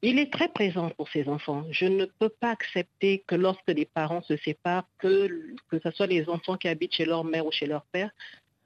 Il 0.02 0.20
est 0.20 0.32
très 0.32 0.48
présent 0.48 0.90
pour 0.92 1.10
ses 1.10 1.28
enfants. 1.28 1.66
Je 1.70 1.86
ne 1.86 2.06
peux 2.06 2.30
pas 2.30 2.52
accepter 2.52 3.24
que 3.28 3.36
lorsque 3.36 3.68
les 3.68 3.86
parents 3.86 4.22
se 4.24 4.38
séparent, 4.38 4.88
que, 5.00 5.28
que 5.70 5.80
ce 5.84 5.92
soit 5.92 6.08
les 6.08 6.28
enfants 6.30 6.56
qui 6.56 6.70
habitent 6.70 6.96
chez 6.96 7.06
leur 7.06 7.26
mère 7.26 7.46
ou 7.46 7.52
chez 7.52 7.66
leur 7.66 7.84
père, 7.92 8.10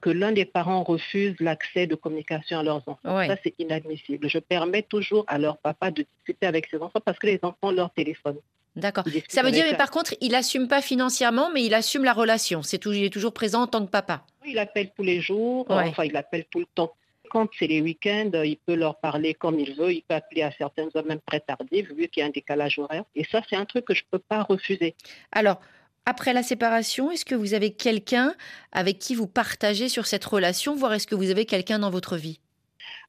que 0.00 0.10
l'un 0.10 0.32
des 0.32 0.44
parents 0.44 0.82
refuse 0.82 1.34
l'accès 1.40 1.86
de 1.86 1.94
communication 1.94 2.58
à 2.58 2.62
leurs 2.62 2.76
enfants. 2.88 2.98
Ça, 3.04 3.36
c'est 3.42 3.54
inadmissible. 3.58 4.28
Je 4.28 4.38
permets 4.38 4.82
toujours 4.82 5.24
à 5.28 5.38
leur 5.38 5.58
papa 5.58 5.90
de 5.90 6.04
discuter 6.16 6.46
avec 6.46 6.68
ses 6.70 6.78
enfants 6.78 7.00
parce 7.04 7.18
que 7.18 7.26
les 7.26 7.38
enfants 7.42 7.70
leur 7.70 7.90
téléphone. 7.90 8.38
D'accord. 8.76 9.04
Ça 9.28 9.42
veut 9.42 9.50
dire, 9.50 9.64
mais 9.68 9.76
par 9.76 9.90
contre, 9.90 10.14
il 10.20 10.34
assume 10.34 10.68
pas 10.68 10.80
financièrement, 10.80 11.50
mais 11.52 11.64
il 11.64 11.74
assume 11.74 12.04
la 12.04 12.12
relation. 12.12 12.62
C'est 12.62 12.84
il 12.86 13.04
est 13.04 13.12
toujours 13.12 13.32
présent 13.32 13.62
en 13.62 13.66
tant 13.66 13.84
que 13.84 13.90
papa. 13.90 14.24
Il 14.46 14.58
appelle 14.58 14.90
tous 14.96 15.02
les 15.02 15.20
jours, 15.20 15.66
enfin, 15.68 16.04
il 16.04 16.16
appelle 16.16 16.44
tout 16.50 16.60
le 16.60 16.66
temps. 16.74 16.92
Quand 17.30 17.48
c'est 17.56 17.68
les 17.68 17.80
week-ends, 17.80 18.30
il 18.44 18.56
peut 18.56 18.74
leur 18.74 18.98
parler 18.98 19.34
comme 19.34 19.60
il 19.60 19.74
veut. 19.74 19.92
Il 19.92 20.02
peut 20.02 20.14
appeler 20.14 20.42
à 20.42 20.50
certaines 20.50 20.88
heures 20.96 21.04
même 21.04 21.20
très 21.24 21.38
tardives, 21.38 21.92
vu 21.94 22.08
qu'il 22.08 22.22
y 22.22 22.24
a 22.24 22.26
un 22.26 22.30
décalage 22.30 22.78
horaire. 22.78 23.04
Et 23.14 23.24
ça, 23.24 23.40
c'est 23.48 23.54
un 23.54 23.66
truc 23.66 23.84
que 23.84 23.94
je 23.94 24.02
ne 24.02 24.18
peux 24.18 24.18
pas 24.18 24.42
refuser. 24.42 24.96
Alors, 25.30 25.60
Après 26.06 26.32
la 26.32 26.42
séparation, 26.42 27.10
est-ce 27.10 27.24
que 27.24 27.34
vous 27.34 27.54
avez 27.54 27.72
quelqu'un 27.72 28.34
avec 28.72 28.98
qui 28.98 29.14
vous 29.14 29.26
partagez 29.26 29.88
sur 29.88 30.06
cette 30.06 30.24
relation, 30.24 30.74
voire 30.74 30.94
est-ce 30.94 31.06
que 31.06 31.14
vous 31.14 31.30
avez 31.30 31.44
quelqu'un 31.44 31.78
dans 31.78 31.90
votre 31.90 32.16
vie? 32.16 32.40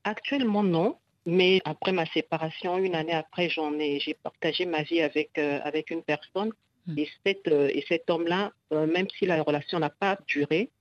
Actuellement, 0.04 0.64
non. 0.64 0.98
Mais 1.26 1.62
après 1.66 1.92
ma 1.92 2.06
séparation, 2.08 2.78
une 2.78 2.96
année 2.96 3.14
après, 3.14 3.50
j'en 3.50 3.78
ai, 3.78 4.00
j'ai 4.00 4.16
partagé 4.16 4.66
ma 4.66 4.82
vie 4.82 5.02
avec, 5.02 5.38
euh, 5.38 5.60
avec 5.64 5.92
une 5.92 6.02
personne. 6.02 6.52
Hmm. 6.88 6.98
Et, 6.98 7.08
cette, 7.24 7.48
euh, 7.48 7.70
et 7.72 7.86
cet 7.88 8.10
homme-là, 8.10 8.52
euh, 8.74 8.88
même 8.88 9.08
si 9.18 9.26
la 9.28 9.42
relation 9.44 9.78
n'a 9.80 9.92
pas 9.92 10.18
duré, 10.28 10.72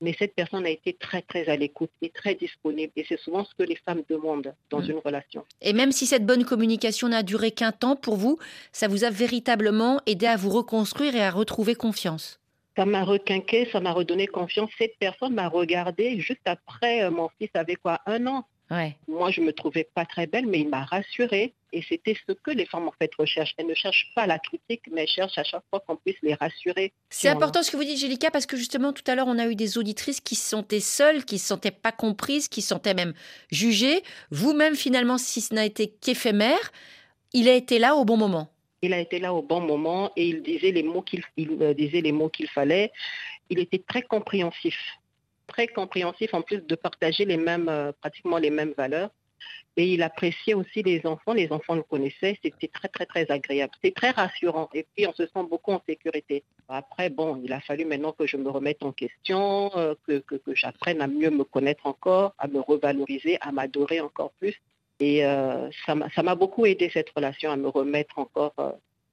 mais 0.00 0.14
cette 0.18 0.34
personne 0.34 0.66
a 0.66 0.70
été 0.70 0.92
très, 0.92 1.22
très 1.22 1.48
à 1.48 1.56
l'écoute 1.56 1.90
et 2.02 2.10
très 2.10 2.34
disponible. 2.34 2.92
Et 2.96 3.04
c'est 3.08 3.18
souvent 3.18 3.44
ce 3.44 3.54
que 3.54 3.62
les 3.62 3.76
femmes 3.76 4.02
demandent 4.08 4.54
dans 4.70 4.80
hmm. 4.80 4.90
une 4.90 4.98
relation. 5.04 5.44
Et 5.60 5.72
même 5.72 5.92
si 5.92 6.06
cette 6.06 6.26
bonne 6.26 6.44
communication 6.44 7.08
n'a 7.08 7.22
duré 7.22 7.50
qu'un 7.50 7.72
temps, 7.72 7.96
pour 7.96 8.16
vous, 8.16 8.38
ça 8.72 8.88
vous 8.88 9.04
a 9.04 9.10
véritablement 9.10 10.00
aidé 10.06 10.26
à 10.26 10.36
vous 10.36 10.50
reconstruire 10.50 11.14
et 11.14 11.22
à 11.22 11.30
retrouver 11.30 11.74
confiance? 11.74 12.40
Ça 12.76 12.84
m'a 12.84 13.02
requinqué, 13.02 13.68
ça 13.72 13.80
m'a 13.80 13.92
redonné 13.92 14.28
confiance. 14.28 14.70
Cette 14.78 14.96
personne 15.00 15.34
m'a 15.34 15.48
regardé 15.48 16.20
juste 16.20 16.46
après, 16.46 17.10
mon 17.10 17.28
fils 17.38 17.50
avait 17.54 17.74
quoi, 17.74 18.00
un 18.06 18.26
an. 18.28 18.44
Moi, 19.06 19.30
je 19.30 19.40
me 19.40 19.52
trouvais 19.52 19.88
pas 19.94 20.04
très 20.04 20.26
belle, 20.26 20.46
mais 20.46 20.60
il 20.60 20.68
m'a 20.68 20.84
rassurée. 20.84 21.54
Et 21.72 21.82
c'était 21.86 22.16
ce 22.26 22.32
que 22.32 22.50
les 22.50 22.66
femmes 22.66 22.88
en 22.88 22.94
fait 22.98 23.10
recherchent. 23.18 23.54
Elles 23.58 23.66
ne 23.66 23.74
cherchent 23.74 24.10
pas 24.14 24.26
la 24.26 24.38
critique, 24.38 24.82
mais 24.90 25.02
elles 25.02 25.08
cherchent 25.08 25.38
à 25.38 25.44
chaque 25.44 25.64
fois 25.70 25.80
qu'on 25.80 25.96
puisse 25.96 26.16
les 26.22 26.34
rassurer. 26.34 26.92
C'est 27.10 27.28
important 27.28 27.62
ce 27.62 27.70
que 27.70 27.76
vous 27.76 27.84
dites, 27.84 27.98
Jélika, 27.98 28.30
parce 28.30 28.46
que 28.46 28.56
justement 28.56 28.92
tout 28.92 29.02
à 29.06 29.14
l'heure, 29.14 29.26
on 29.26 29.38
a 29.38 29.46
eu 29.46 29.54
des 29.54 29.76
auditrices 29.76 30.20
qui 30.20 30.34
se 30.34 30.48
sentaient 30.48 30.80
seules, 30.80 31.24
qui 31.24 31.38
se 31.38 31.46
sentaient 31.46 31.70
pas 31.70 31.92
comprises, 31.92 32.48
qui 32.48 32.62
se 32.62 32.68
sentaient 32.68 32.94
même 32.94 33.12
jugées. 33.50 34.02
Vous-même, 34.30 34.74
finalement, 34.74 35.18
si 35.18 35.40
ce 35.40 35.54
n'a 35.54 35.64
été 35.64 35.88
qu'éphémère, 35.88 36.72
il 37.32 37.48
a 37.48 37.54
été 37.54 37.78
là 37.78 37.94
au 37.94 38.04
bon 38.04 38.16
moment. 38.16 38.48
Il 38.80 38.92
a 38.92 38.98
été 38.98 39.18
là 39.18 39.34
au 39.34 39.42
bon 39.42 39.60
moment 39.60 40.12
et 40.16 40.28
il 40.28 40.42
disait 40.42 40.70
les 40.70 40.82
mots 40.82 41.02
qu'il 41.02 41.22
euh, 41.38 41.74
disait 41.74 42.00
les 42.00 42.12
mots 42.12 42.28
qu'il 42.28 42.48
fallait. 42.48 42.92
Il 43.50 43.58
était 43.58 43.82
très 43.86 44.02
compréhensif 44.02 44.76
compréhensif 45.66 46.32
en 46.34 46.42
plus 46.42 46.58
de 46.58 46.74
partager 46.74 47.24
les 47.24 47.36
mêmes, 47.36 47.68
euh, 47.68 47.92
pratiquement 48.00 48.38
les 48.38 48.50
mêmes 48.50 48.74
valeurs. 48.76 49.10
Et 49.76 49.92
il 49.92 50.02
appréciait 50.02 50.54
aussi 50.54 50.82
les 50.82 51.06
enfants. 51.06 51.32
Les 51.32 51.52
enfants 51.52 51.74
le 51.74 51.82
connaissaient. 51.82 52.36
C'était 52.42 52.68
très, 52.68 52.88
très, 52.88 53.06
très 53.06 53.30
agréable. 53.30 53.72
C'est 53.82 53.94
très 53.94 54.10
rassurant. 54.10 54.68
Et 54.74 54.84
puis, 54.94 55.06
on 55.06 55.12
se 55.12 55.26
sent 55.26 55.44
beaucoup 55.48 55.72
en 55.72 55.82
sécurité. 55.88 56.42
Après, 56.68 57.10
bon, 57.10 57.40
il 57.44 57.52
a 57.52 57.60
fallu 57.60 57.84
maintenant 57.84 58.12
que 58.12 58.26
je 58.26 58.36
me 58.36 58.50
remette 58.50 58.82
en 58.82 58.92
question, 58.92 59.70
euh, 59.76 59.94
que, 60.06 60.18
que, 60.18 60.54
j'apprenne 60.54 61.00
à 61.00 61.06
mieux 61.06 61.30
me 61.30 61.44
connaître 61.44 61.86
encore, 61.86 62.34
à 62.38 62.48
me 62.48 62.60
revaloriser, 62.60 63.38
à 63.40 63.52
m'adorer 63.52 64.00
encore 64.00 64.32
plus. 64.40 64.60
Et 65.00 65.24
euh, 65.24 65.70
ça 65.86 66.22
m'a 66.24 66.34
beaucoup 66.34 66.66
aidé, 66.66 66.90
cette 66.92 67.10
relation, 67.10 67.52
à 67.52 67.56
me 67.56 67.68
remettre 67.68 68.18
encore 68.18 68.54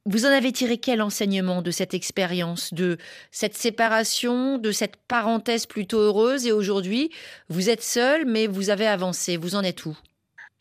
vous 0.05 0.25
en 0.25 0.29
avez 0.29 0.51
tiré 0.51 0.77
quel 0.77 1.01
enseignement 1.01 1.61
de 1.61 1.71
cette 1.71 1.93
expérience, 1.93 2.73
de 2.73 2.97
cette 3.31 3.55
séparation, 3.55 4.57
de 4.57 4.71
cette 4.71 4.97
parenthèse 4.97 5.65
plutôt 5.65 5.99
heureuse 5.99 6.45
et 6.45 6.51
aujourd'hui, 6.51 7.09
vous 7.49 7.69
êtes 7.69 7.81
seul 7.81 8.25
mais 8.25 8.47
vous 8.47 8.69
avez 8.69 8.87
avancé. 8.87 9.37
Vous 9.37 9.55
en 9.55 9.63
êtes 9.63 9.85
où? 9.85 9.97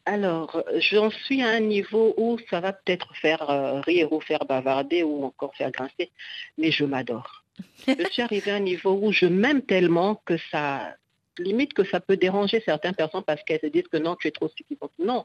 Alors, 0.06 0.62
j'en 0.76 1.10
suis 1.10 1.42
à 1.42 1.48
un 1.48 1.60
niveau 1.60 2.14
où 2.18 2.38
ça 2.50 2.60
va 2.60 2.72
peut-être 2.72 3.14
faire 3.16 3.48
euh, 3.50 3.80
rire 3.80 4.12
ou 4.12 4.20
faire 4.20 4.44
bavarder 4.46 5.02
ou 5.02 5.24
encore 5.24 5.54
faire 5.56 5.70
grincer, 5.70 6.10
mais 6.58 6.70
je 6.70 6.84
m'adore. 6.84 7.44
je 7.86 8.06
suis 8.10 8.22
arrivée 8.22 8.50
à 8.50 8.56
un 8.56 8.60
niveau 8.60 8.98
où 9.00 9.12
je 9.12 9.26
m'aime 9.26 9.62
tellement 9.62 10.20
que 10.26 10.36
ça, 10.50 10.94
limite 11.38 11.72
que 11.72 11.84
ça 11.84 12.00
peut 12.00 12.16
déranger 12.16 12.62
certaines 12.64 12.94
personnes 12.94 13.22
parce 13.22 13.42
qu'elles 13.44 13.60
se 13.60 13.66
disent 13.66 13.88
que 13.88 13.96
non, 13.96 14.16
tu 14.16 14.28
es 14.28 14.30
trop 14.30 14.48
suffisante. 14.48 14.92
Non, 14.98 15.24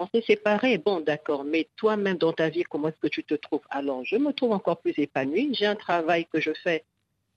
on 0.00 0.08
s'est 0.08 0.24
séparés, 0.26 0.78
bon 0.78 1.00
d'accord, 1.00 1.44
mais 1.44 1.68
toi-même 1.76 2.16
dans 2.16 2.32
ta 2.32 2.48
vie, 2.48 2.62
comment 2.62 2.88
est-ce 2.88 2.98
que 2.98 3.06
tu 3.06 3.22
te 3.22 3.34
trouves 3.34 3.60
Alors, 3.68 4.02
je 4.02 4.16
me 4.16 4.32
trouve 4.32 4.52
encore 4.52 4.80
plus 4.80 4.94
épanouie. 4.98 5.50
J'ai 5.52 5.66
un 5.66 5.76
travail 5.76 6.26
que 6.32 6.40
je 6.40 6.52
fais, 6.64 6.84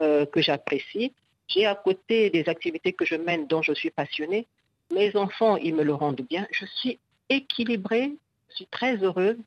euh, 0.01 0.25
que 0.25 0.41
j'apprécie. 0.41 1.11
J'ai 1.49 1.65
à 1.65 1.75
côté 1.75 2.29
des 2.29 2.47
activités 2.47 2.93
que 2.93 3.03
je 3.05 3.15
mène 3.15 3.47
dont 3.47 3.61
je 3.61 3.73
suis 3.73 3.91
passionnée. 3.91 4.47
Mes 4.93 5.13
enfants, 5.17 5.57
ils 5.57 5.75
me 5.75 5.83
le 5.83 5.93
rendent 5.93 6.21
bien. 6.21 6.47
Je 6.51 6.65
suis 6.65 6.99
équilibrée, 7.29 8.13
je 8.49 8.55
suis 8.55 8.67
très 8.67 8.95
heureuse. 8.95 9.37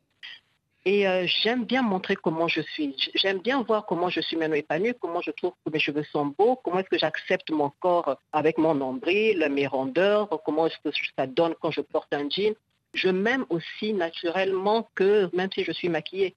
Et 0.85 1.09
euh, 1.09 1.27
j'aime 1.27 1.64
bien 1.64 1.81
montrer 1.81 2.17
comment 2.17 2.49
je 2.49 2.61
suis. 2.61 2.95
J'aime 3.14 3.39
bien 3.39 3.62
voir 3.62 3.87
comment 3.87 4.11
je 4.11 4.21
suis 4.21 4.37
maintenant 4.37 4.57
épanouie, 4.57 4.93
comment 5.01 5.23
je 5.23 5.31
trouve 5.31 5.53
que 5.64 5.73
mes 5.73 5.81
cheveux 5.81 6.05
sont 6.12 6.27
beaux, 6.27 6.57
comment 6.62 6.81
est-ce 6.81 6.91
que 6.91 6.99
j'accepte 6.99 7.51
mon 7.51 7.71
corps 7.81 8.19
avec 8.33 8.59
mon 8.59 8.75
nombril, 8.75 9.49
mes 9.51 9.67
rondeurs, 9.67 10.29
comment 10.45 10.67
est-ce 10.67 10.79
que 10.85 10.95
ça 11.17 11.27
donne 11.27 11.55
quand 11.61 11.71
je 11.71 11.81
porte 11.81 12.12
un 12.12 12.29
jean 12.29 12.55
je 12.97 13.09
m'aime 13.09 13.45
aussi 13.51 13.93
naturellement 13.93 14.89
que 14.95 15.29
même 15.35 15.51
si 15.53 15.65
je 15.65 15.73
suis 15.73 15.89
maquillée. 15.89 16.35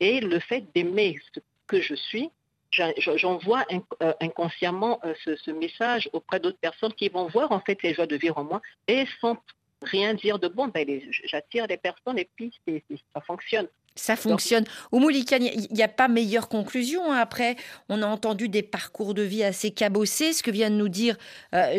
Et 0.00 0.20
le 0.20 0.38
fait 0.38 0.64
d'aimer 0.74 1.18
ce 1.34 1.40
que 1.66 1.80
je 1.80 1.94
suis, 1.94 2.30
j'envoie 2.72 3.64
euh, 4.02 4.12
inconsciemment 4.20 5.00
euh, 5.04 5.14
ce, 5.24 5.50
message 5.50 6.08
auprès 6.12 6.40
d'autres 6.40 6.58
personnes 6.58 6.92
qui 6.92 7.08
vont 7.08 7.26
voir 7.28 7.52
en 7.52 7.60
fait 7.60 7.82
les 7.82 7.94
joies 7.94 8.06
de 8.06 8.16
vivre 8.16 8.38
en 8.38 8.44
moi 8.44 8.62
et 8.86 9.06
sans 9.20 9.36
rien 9.82 10.14
dire 10.14 10.38
de 10.38 10.48
bon, 10.48 10.68
ben, 10.68 10.86
j'attire 11.24 11.66
des 11.66 11.76
personnes 11.76 12.18
et 12.18 12.28
puis 12.36 12.52
ça 13.14 13.20
fonctionne. 13.20 13.68
Ça 13.94 14.14
fonctionne. 14.14 14.64
Au 14.92 15.00
Moulikan, 15.00 15.38
il 15.40 15.72
n'y 15.72 15.82
a 15.82 15.88
pas 15.88 16.06
meilleure 16.06 16.48
conclusion. 16.48 17.12
Hein. 17.12 17.16
Après, 17.16 17.56
on 17.88 18.00
a 18.02 18.06
entendu 18.06 18.48
des 18.48 18.62
parcours 18.62 19.12
de 19.12 19.22
vie 19.22 19.42
assez 19.42 19.72
cabossés. 19.72 20.32
Ce 20.32 20.42
que 20.44 20.52
vient 20.52 20.70
de 20.70 20.76
nous 20.76 20.88
dire 20.88 21.16
euh, 21.52 21.78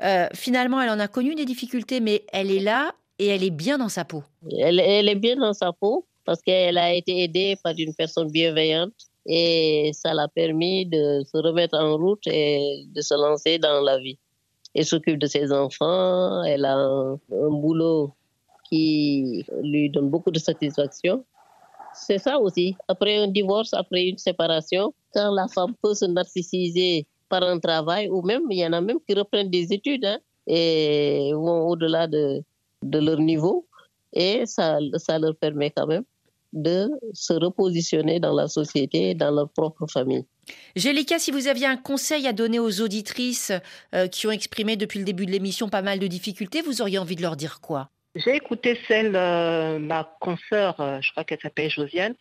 euh 0.00 0.28
finalement, 0.34 0.80
elle 0.80 0.88
en 0.88 0.98
a 0.98 1.08
connu 1.08 1.34
des 1.34 1.44
difficultés, 1.44 2.00
mais 2.00 2.24
elle 2.32 2.50
est 2.50 2.60
là 2.60 2.94
et 3.18 3.26
elle 3.28 3.44
est 3.44 3.50
bien 3.50 3.78
dans 3.78 3.88
sa 3.88 4.04
peau. 4.04 4.22
Elle, 4.58 4.80
est 4.80 5.14
bien 5.14 5.36
dans 5.36 5.52
sa 5.52 5.72
peau 5.72 6.06
parce 6.24 6.40
qu'elle 6.42 6.78
a 6.78 6.92
été 6.92 7.22
aidée 7.24 7.56
par 7.62 7.74
une 7.76 7.94
personne 7.94 8.30
bienveillante 8.30 8.92
et 9.26 9.90
ça 9.92 10.14
l'a 10.14 10.28
permis 10.28 10.86
de 10.86 11.22
se 11.24 11.36
remettre 11.36 11.78
en 11.78 11.96
route 11.96 12.26
et 12.26 12.84
de 12.94 13.00
se 13.00 13.14
lancer 13.14 13.58
dans 13.58 13.80
la 13.80 13.98
vie. 13.98 14.18
Elle 14.74 14.86
s'occupe 14.86 15.18
de 15.18 15.26
ses 15.26 15.52
enfants, 15.52 16.42
elle 16.44 16.64
a 16.64 16.76
un, 16.76 17.18
boulot 17.30 18.12
qui 18.68 19.44
lui 19.62 19.90
donne 19.90 20.08
beaucoup 20.08 20.30
de 20.30 20.38
satisfaction. 20.38 21.24
C'est 21.94 22.18
ça 22.18 22.38
aussi. 22.38 22.74
Après 22.88 23.18
un 23.18 23.28
divorce, 23.28 23.74
après 23.74 24.08
une 24.08 24.16
séparation, 24.16 24.94
quand 25.12 25.30
la 25.32 25.46
femme 25.48 25.74
peut 25.82 25.94
se 25.94 26.06
narcissiser 26.06 27.06
par 27.28 27.42
un 27.42 27.58
travail, 27.58 28.08
ou 28.08 28.22
même, 28.22 28.44
il 28.50 28.58
y 28.58 28.66
en 28.66 28.72
a 28.72 28.80
même 28.80 28.98
qui 29.06 29.14
reprennent 29.14 29.50
des 29.50 29.72
études 29.72 30.06
hein, 30.06 30.18
et 30.46 31.32
vont 31.34 31.68
au-delà 31.68 32.06
de, 32.06 32.42
de 32.82 32.98
leur 32.98 33.18
niveau 33.18 33.66
et 34.12 34.44
ça, 34.46 34.78
ça 34.96 35.18
leur 35.18 35.36
permet 35.36 35.70
quand 35.70 35.86
même 35.86 36.04
de 36.52 36.90
se 37.14 37.32
repositionner 37.32 38.20
dans 38.20 38.34
la 38.34 38.46
société, 38.46 39.14
dans 39.14 39.30
leur 39.30 39.48
propre 39.48 39.86
famille. 39.86 40.26
Jélika, 40.76 41.18
si 41.18 41.30
vous 41.30 41.48
aviez 41.48 41.66
un 41.66 41.76
conseil 41.76 42.26
à 42.26 42.32
donner 42.32 42.58
aux 42.58 42.80
auditrices 42.80 43.52
euh, 43.94 44.06
qui 44.06 44.26
ont 44.26 44.30
exprimé 44.30 44.76
depuis 44.76 44.98
le 44.98 45.04
début 45.04 45.24
de 45.24 45.30
l'émission 45.30 45.68
pas 45.68 45.82
mal 45.82 45.98
de 45.98 46.06
difficultés, 46.06 46.60
vous 46.60 46.82
auriez 46.82 46.98
envie 46.98 47.16
de 47.16 47.22
leur 47.22 47.36
dire 47.36 47.60
quoi? 47.60 47.88
J'ai 48.14 48.36
écouté 48.36 48.78
celle, 48.86 49.16
euh, 49.16 49.78
ma 49.78 50.04
consoeur, 50.20 50.78
euh, 50.80 50.98
je 51.00 51.10
crois 51.12 51.24
qu'elle 51.24 51.40
s'appelle 51.40 51.70
Josiane. 51.70 52.14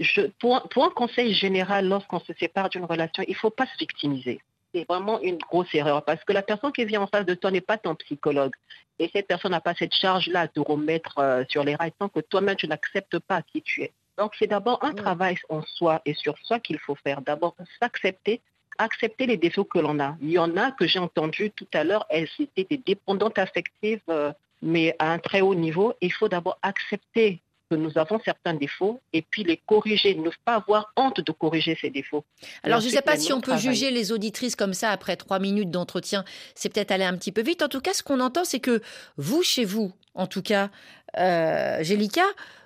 Je, 0.00 0.22
pour, 0.40 0.68
pour, 0.68 0.84
un 0.84 0.90
conseil 0.90 1.32
général, 1.32 1.86
lorsqu'on 1.86 2.18
se 2.18 2.32
sépare 2.40 2.70
d'une 2.70 2.84
relation, 2.84 3.22
il 3.28 3.32
ne 3.32 3.36
faut 3.36 3.50
pas 3.50 3.66
se 3.66 3.78
victimiser 3.78 4.40
c'est 4.78 4.86
vraiment 4.88 5.20
une 5.20 5.38
grosse 5.38 5.74
erreur 5.74 6.04
parce 6.04 6.22
que 6.24 6.32
la 6.32 6.42
personne 6.42 6.72
qui 6.72 6.84
vient 6.84 7.02
en 7.02 7.06
face 7.06 7.26
de 7.26 7.34
toi 7.34 7.50
n'est 7.50 7.60
pas 7.60 7.78
ton 7.78 7.94
psychologue. 7.96 8.54
Et 8.98 9.10
cette 9.12 9.26
personne 9.26 9.52
n'a 9.52 9.60
pas 9.60 9.74
cette 9.74 9.94
charge-là 9.94 10.48
de 10.54 10.60
remettre 10.60 11.18
euh, 11.18 11.44
sur 11.48 11.64
les 11.64 11.74
rails 11.74 11.92
tant 11.98 12.08
que 12.08 12.20
toi-même 12.20 12.56
tu 12.56 12.68
n'acceptes 12.68 13.18
pas 13.18 13.42
qui 13.42 13.62
tu 13.62 13.82
es. 13.82 13.92
Donc 14.16 14.32
c'est 14.38 14.48
d'abord 14.48 14.82
un 14.84 14.92
travail 14.92 15.36
en 15.48 15.62
soi 15.62 16.02
et 16.04 16.14
sur 16.14 16.36
soi 16.38 16.58
qu'il 16.58 16.78
faut 16.78 16.96
faire. 16.96 17.22
D'abord 17.22 17.54
s'accepter, 17.80 18.40
accepter 18.78 19.26
les 19.26 19.36
défauts 19.36 19.64
que 19.64 19.78
l'on 19.78 20.00
a. 20.00 20.16
Il 20.20 20.30
y 20.30 20.38
en 20.38 20.56
a 20.56 20.72
que 20.72 20.86
j'ai 20.86 20.98
entendu 20.98 21.50
tout 21.52 21.68
à 21.72 21.84
l'heure, 21.84 22.06
elles 22.08 22.28
étaient 22.38 22.66
des 22.68 22.78
dépendantes 22.78 23.38
affectives, 23.38 24.00
euh, 24.08 24.32
mais 24.62 24.96
à 24.98 25.12
un 25.12 25.18
très 25.18 25.40
haut 25.40 25.54
niveau. 25.54 25.94
Il 26.00 26.12
faut 26.12 26.28
d'abord 26.28 26.58
accepter 26.62 27.40
que 27.70 27.76
nous 27.76 27.92
avons 27.96 28.20
certains 28.24 28.54
défauts 28.54 29.00
et 29.12 29.22
puis 29.22 29.44
les 29.44 29.56
corriger, 29.56 30.14
ne 30.14 30.30
pas 30.44 30.56
avoir 30.56 30.92
honte 30.96 31.20
de 31.20 31.32
corriger 31.32 31.76
ces 31.80 31.90
défauts. 31.90 32.24
Alors, 32.62 32.80
je 32.80 32.86
ne 32.86 32.92
sais 32.92 33.02
pas 33.02 33.16
si 33.16 33.32
on 33.32 33.40
peut 33.40 33.56
juger 33.56 33.90
les 33.90 34.12
auditrices 34.12 34.56
comme 34.56 34.74
ça 34.74 34.90
après 34.90 35.16
trois 35.16 35.38
minutes 35.38 35.70
d'entretien, 35.70 36.24
c'est 36.54 36.72
peut-être 36.72 36.90
aller 36.90 37.04
un 37.04 37.16
petit 37.16 37.32
peu 37.32 37.42
vite. 37.42 37.62
En 37.62 37.68
tout 37.68 37.80
cas, 37.80 37.92
ce 37.92 38.02
qu'on 38.02 38.20
entend, 38.20 38.44
c'est 38.44 38.60
que 38.60 38.80
vous, 39.16 39.42
chez 39.42 39.64
vous, 39.64 39.92
en 40.14 40.26
tout 40.26 40.42
cas, 40.42 40.70
euh, 41.18 41.82
Gélica, 41.82 42.24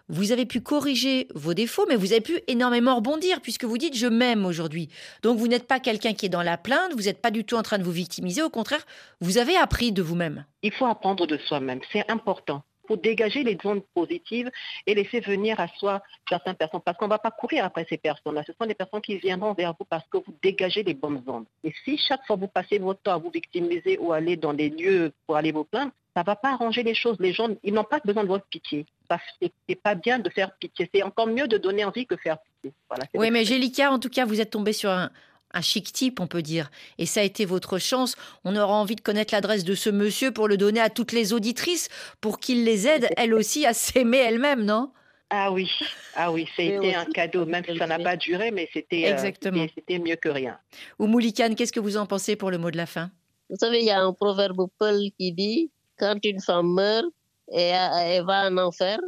vous 0.09 0.33
avez 0.33 0.47
pu 0.47 0.61
corriger 0.61 1.29
vos 1.35 1.55
défauts, 1.55 1.87
mais 1.89 1.97
vous 1.97 2.13
avez 2.13 2.21
pu 2.21 2.41
énormément 2.47 2.97
rebondir 2.97 3.41
puisque 3.41 3.65
vous 3.65 3.79
dites 3.79 3.97
je 3.97 4.07
m'aime 4.07 4.45
aujourd'hui. 4.45 4.89
Donc 5.23 5.39
vous 5.39 5.49
n'êtes 5.49 5.67
pas 5.67 5.81
quelqu'un 5.81 6.13
qui 6.13 6.27
est 6.27 6.29
dans 6.29 6.43
la 6.43 6.59
plainte, 6.59 6.93
vous 6.93 7.05
n'êtes 7.05 7.23
pas 7.23 7.31
du 7.31 7.45
tout 7.45 7.57
en 7.57 7.63
train 7.63 7.79
de 7.79 7.85
vous 7.85 7.93
victimiser, 7.93 8.43
au 8.43 8.51
contraire, 8.51 8.85
vous 9.21 9.39
avez 9.39 9.57
appris 9.57 9.93
de 9.93 10.03
vous-même. 10.03 10.45
Il 10.63 10.73
faut 10.73 10.87
apprendre 10.87 11.27
de 11.27 11.39
soi-même, 11.39 11.81
c'est 11.93 12.11
important 12.11 12.63
pour 12.87 12.99
dégager 12.99 13.43
les 13.43 13.59
zones 13.63 13.83
positives 13.95 14.51
et 14.87 14.95
laisser 14.95 15.21
venir 15.21 15.59
à 15.61 15.69
soi 15.69 16.03
certaines 16.29 16.55
personnes. 16.55 16.81
Parce 16.85 16.97
qu'on 16.97 17.07
ne 17.07 17.11
va 17.11 17.19
pas 17.19 17.31
courir 17.31 17.65
après 17.65 17.87
ces 17.89 17.99
personnes-là. 17.99 18.43
Ce 18.47 18.53
sont 18.53 18.67
des 18.67 18.75
personnes 18.75 19.01
qui 19.01 19.17
viendront 19.17 19.53
vers 19.53 19.75
vous 19.79 19.85
parce 19.85 20.07
que 20.09 20.19
vous 20.19 20.35
dégagez 20.43 20.83
les 20.83 20.95
bonnes 20.95 21.23
zones. 21.25 21.45
Et 21.65 21.73
si 21.85 21.99
chaque 21.99 22.25
fois 22.27 22.37
vous 22.37 22.49
passez 22.49 22.79
votre 22.79 23.01
temps 23.01 23.15
à 23.15 23.19
vous 23.19 23.31
victimiser 23.31 23.99
ou 23.99 24.13
aller 24.13 24.37
dans 24.37 24.55
des 24.55 24.71
lieux 24.71 25.13
pour 25.27 25.37
aller 25.37 25.53
vous 25.53 25.65
plaindre, 25.65 25.93
ça 26.15 26.21
ne 26.21 26.27
va 26.27 26.37
pas 26.37 26.53
arranger 26.53 26.83
les 26.83 26.95
choses. 26.95 27.17
Les 27.21 27.33
gens, 27.33 27.49
ils 27.63 27.73
n'ont 27.73 27.85
pas 27.85 28.01
besoin 28.05 28.23
de 28.23 28.29
votre 28.29 28.47
pitié. 28.47 28.85
pas, 29.09 29.19
c'est 29.41 29.75
pas 29.83 29.95
bien 29.95 30.19
de 30.19 30.29
faire 30.29 30.53
pitié. 30.57 30.89
C'est 30.95 31.03
encore 31.03 31.27
mieux 31.27 31.49
de 31.49 31.57
donner 31.57 31.85
envie 31.85 32.07
que 32.07 32.17
faire 32.17 32.39
pitié. 32.39 32.75
oui, 33.15 33.31
mais 33.31 33.45
Gélika, 33.45 33.91
en 33.91 33.99
tout 33.99 34.11
cas, 34.11 34.27
vous 34.27 34.41
êtes 34.41 34.51
tombée 34.51 34.75
sur 34.75 34.91
un, 34.91 35.11
un 35.55 35.61
chic 35.61 35.93
type, 35.93 36.21
on 36.21 36.27
peut 36.27 36.43
dire. 36.43 36.71
Et 36.99 37.07
ça 37.07 37.21
a 37.21 37.25
été 37.25 37.45
votre 37.45 37.79
chance. 37.79 38.17
On 38.45 38.57
aura 38.57 38.75
envie 38.75 38.97
de 38.97 39.01
connaître 39.01 39.35
l'adresse 39.35 39.65
de 39.65 39.75
ce 39.75 39.91
monsieur 39.91 40.33
pour 40.33 40.49
le 40.49 40.57
donner 40.57 40.81
à 40.81 40.91
toutes 40.91 41.13
les 41.13 41.33
auditrices, 41.33 41.89
pour 42.21 42.41
qu'il 42.41 42.65
les 42.65 42.87
aide, 42.87 43.09
elles 43.17 43.35
aussi, 43.35 43.67
à 43.67 43.75
s'aimer 43.75 44.19
elles-mêmes, 44.19 44.65
non? 44.65 44.91
Ah 45.35 45.51
oui, 45.51 45.71
ah 46.15 46.31
oui, 46.31 46.47
c'était 46.55 46.95
un 46.95 47.07
cadeau, 47.07 47.47
même 47.47 47.65
si 47.65 47.79
ça 47.79 47.87
n'a 47.87 47.99
pas 47.99 48.19
duré, 48.19 48.51
mais 48.51 48.69
c'était 48.71 49.15
euh, 49.15 49.33
c'était 49.75 49.99
mieux 49.99 50.17
que 50.17 50.29
rien. 50.29 50.59
Ou 50.99 51.07
Moulikane, 51.07 51.55
qu'est-ce 51.55 51.73
que 51.73 51.81
vous 51.81 51.97
en 51.97 52.05
pensez 52.05 52.37
pour 52.37 52.51
le 52.51 52.59
mot 52.59 52.71
de 52.71 52.77
la 52.77 52.85
fin? 52.85 53.11
Vous 53.49 53.57
savez, 53.57 53.81
il 53.81 53.87
y 53.87 53.91
a 53.91 54.03
un 54.03 54.13
proverbe 54.13 54.67
Paul 54.79 55.01
qui 55.19 55.33
dit 55.33 55.71
quand 55.99 56.19
une 56.25 56.41
femme 56.41 56.75
meurt, 56.75 57.07
elle, 57.51 58.25
va 58.25 58.49
en 58.51 58.59
enfer, 58.59 58.99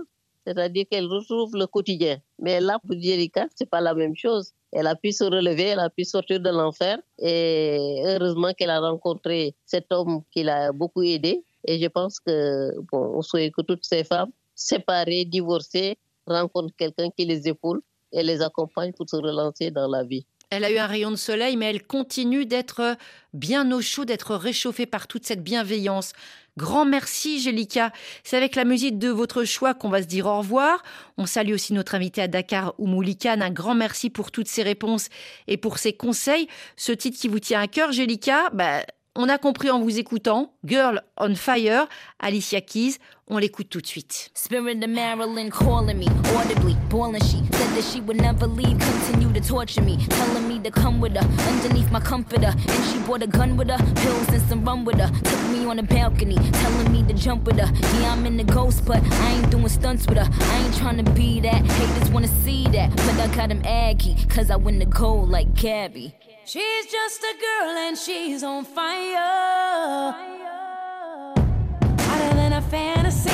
c'est-à-dire 0.46 0.86
qu'elle 0.90 1.06
retrouve 1.06 1.56
le 1.56 1.66
quotidien. 1.66 2.18
Mais 2.38 2.58
là, 2.58 2.78
pour 2.78 2.98
Jerica, 2.98 3.46
c'est 3.54 3.68
pas 3.68 3.82
la 3.82 3.92
même 3.92 4.16
chose. 4.16 4.52
Elle 4.74 4.88
a 4.88 4.96
pu 4.96 5.12
se 5.12 5.22
relever, 5.22 5.68
elle 5.68 5.78
a 5.78 5.88
pu 5.88 6.04
sortir 6.04 6.40
de 6.40 6.50
l'enfer, 6.50 6.98
et 7.18 8.02
heureusement 8.04 8.52
qu'elle 8.52 8.70
a 8.70 8.80
rencontré 8.80 9.54
cet 9.64 9.92
homme 9.92 10.22
qui 10.32 10.42
l'a 10.42 10.72
beaucoup 10.72 11.02
aidé. 11.02 11.44
Et 11.64 11.80
je 11.80 11.86
pense 11.86 12.18
que, 12.18 12.72
bon, 12.90 13.12
on 13.16 13.22
souhaite 13.22 13.54
que 13.54 13.62
toutes 13.62 13.84
ces 13.84 14.02
femmes 14.02 14.32
séparées, 14.54 15.24
divorcées, 15.24 15.96
rencontrent 16.26 16.74
quelqu'un 16.76 17.08
qui 17.16 17.24
les 17.24 17.46
épaule 17.48 17.80
et 18.12 18.22
les 18.22 18.42
accompagne 18.42 18.92
pour 18.92 19.08
se 19.08 19.16
relancer 19.16 19.70
dans 19.70 19.88
la 19.88 20.02
vie. 20.02 20.26
Elle 20.50 20.64
a 20.64 20.70
eu 20.70 20.78
un 20.78 20.86
rayon 20.86 21.10
de 21.10 21.16
soleil, 21.16 21.56
mais 21.56 21.70
elle 21.70 21.84
continue 21.86 22.46
d'être 22.46 22.96
bien 23.32 23.70
au 23.72 23.80
chaud, 23.80 24.04
d'être 24.04 24.36
réchauffée 24.36 24.86
par 24.86 25.06
toute 25.06 25.24
cette 25.24 25.42
bienveillance. 25.42 26.12
Grand 26.56 26.84
merci, 26.84 27.40
Jélika. 27.40 27.92
C'est 28.22 28.36
avec 28.36 28.54
la 28.54 28.64
musique 28.64 28.96
de 28.98 29.08
votre 29.08 29.42
choix 29.44 29.74
qu'on 29.74 29.88
va 29.88 30.02
se 30.02 30.06
dire 30.06 30.26
au 30.26 30.38
revoir. 30.38 30.84
On 31.18 31.26
salue 31.26 31.52
aussi 31.52 31.72
notre 31.72 31.96
invité 31.96 32.22
à 32.22 32.28
Dakar, 32.28 32.74
Oumoulikan. 32.78 33.40
Un 33.40 33.50
grand 33.50 33.74
merci 33.74 34.08
pour 34.08 34.30
toutes 34.30 34.46
ces 34.46 34.62
réponses 34.62 35.08
et 35.48 35.56
pour 35.56 35.78
ces 35.78 35.92
conseils. 35.92 36.46
Ce 36.76 36.92
titre 36.92 37.18
qui 37.18 37.26
vous 37.26 37.40
tient 37.40 37.60
à 37.60 37.66
cœur, 37.66 37.90
Jélika, 37.90 38.50
bah, 38.52 38.84
on 39.16 39.28
a 39.28 39.38
compris 39.38 39.70
en 39.70 39.80
vous 39.80 39.98
écoutant. 39.98 40.52
Girl 40.64 41.02
on 41.18 41.34
Fire, 41.34 41.86
Alicia 42.18 42.60
Keys. 42.60 42.98
On 43.26 43.38
l'écoute 43.38 43.70
tout 43.70 43.80
de 43.80 43.86
suite. 43.86 44.30
Spirit 44.34 44.82
of 44.82 44.90
Marilyn 44.90 45.48
calling 45.48 45.98
me 45.98 46.06
audibly, 46.36 46.76
boiling. 46.90 47.22
She 47.22 47.38
said 47.52 47.74
that 47.74 47.82
she 47.82 48.02
would 48.02 48.20
never 48.20 48.46
leave, 48.46 48.78
continue 48.78 49.32
to 49.32 49.40
torture 49.40 49.80
me, 49.80 49.96
telling 50.10 50.46
me 50.46 50.58
to 50.58 50.70
come 50.70 51.00
with 51.00 51.16
her 51.16 51.26
underneath 51.48 51.90
my 51.90 52.00
comforter. 52.00 52.52
And 52.54 52.84
she 52.92 52.98
brought 53.06 53.22
a 53.22 53.26
gun 53.26 53.56
with 53.56 53.70
her, 53.70 53.78
pills 53.94 54.28
and 54.28 54.42
some 54.42 54.62
rum 54.62 54.84
with 54.84 54.96
her. 54.96 55.08
Took 55.08 55.42
me 55.48 55.64
on 55.64 55.78
a 55.78 55.82
balcony, 55.82 56.36
telling 56.36 56.92
me 56.92 57.02
to 57.04 57.14
jump 57.14 57.44
with 57.44 57.58
her. 57.58 57.72
Yeah, 58.02 58.12
I'm 58.12 58.26
in 58.26 58.36
the 58.36 58.44
ghost, 58.44 58.84
but 58.84 59.02
I 59.02 59.30
ain't 59.30 59.50
doing 59.50 59.68
stunts 59.68 60.06
with 60.06 60.18
her. 60.18 60.28
I 60.30 60.58
ain't 60.58 60.76
trying 60.76 61.02
to 61.02 61.10
be 61.12 61.40
that. 61.40 61.64
Haters 61.64 62.10
wanna 62.10 62.28
see 62.28 62.64
that, 62.72 62.94
but 62.94 63.18
I 63.18 63.34
got 63.34 63.48
them 63.48 63.62
aggy, 63.64 64.16
cause 64.28 64.50
I 64.50 64.56
win 64.56 64.78
the 64.80 64.86
gold 64.86 65.30
like 65.30 65.54
Gabby. 65.54 66.14
She's 66.46 66.86
just 66.92 67.22
a 67.22 67.34
girl 67.40 67.70
and 67.70 67.96
she's 67.96 68.42
on 68.42 68.66
fire. 68.66 70.12
Hotter 72.00 72.34
than 72.36 72.52
a 72.52 72.60
fantasy, 72.60 73.33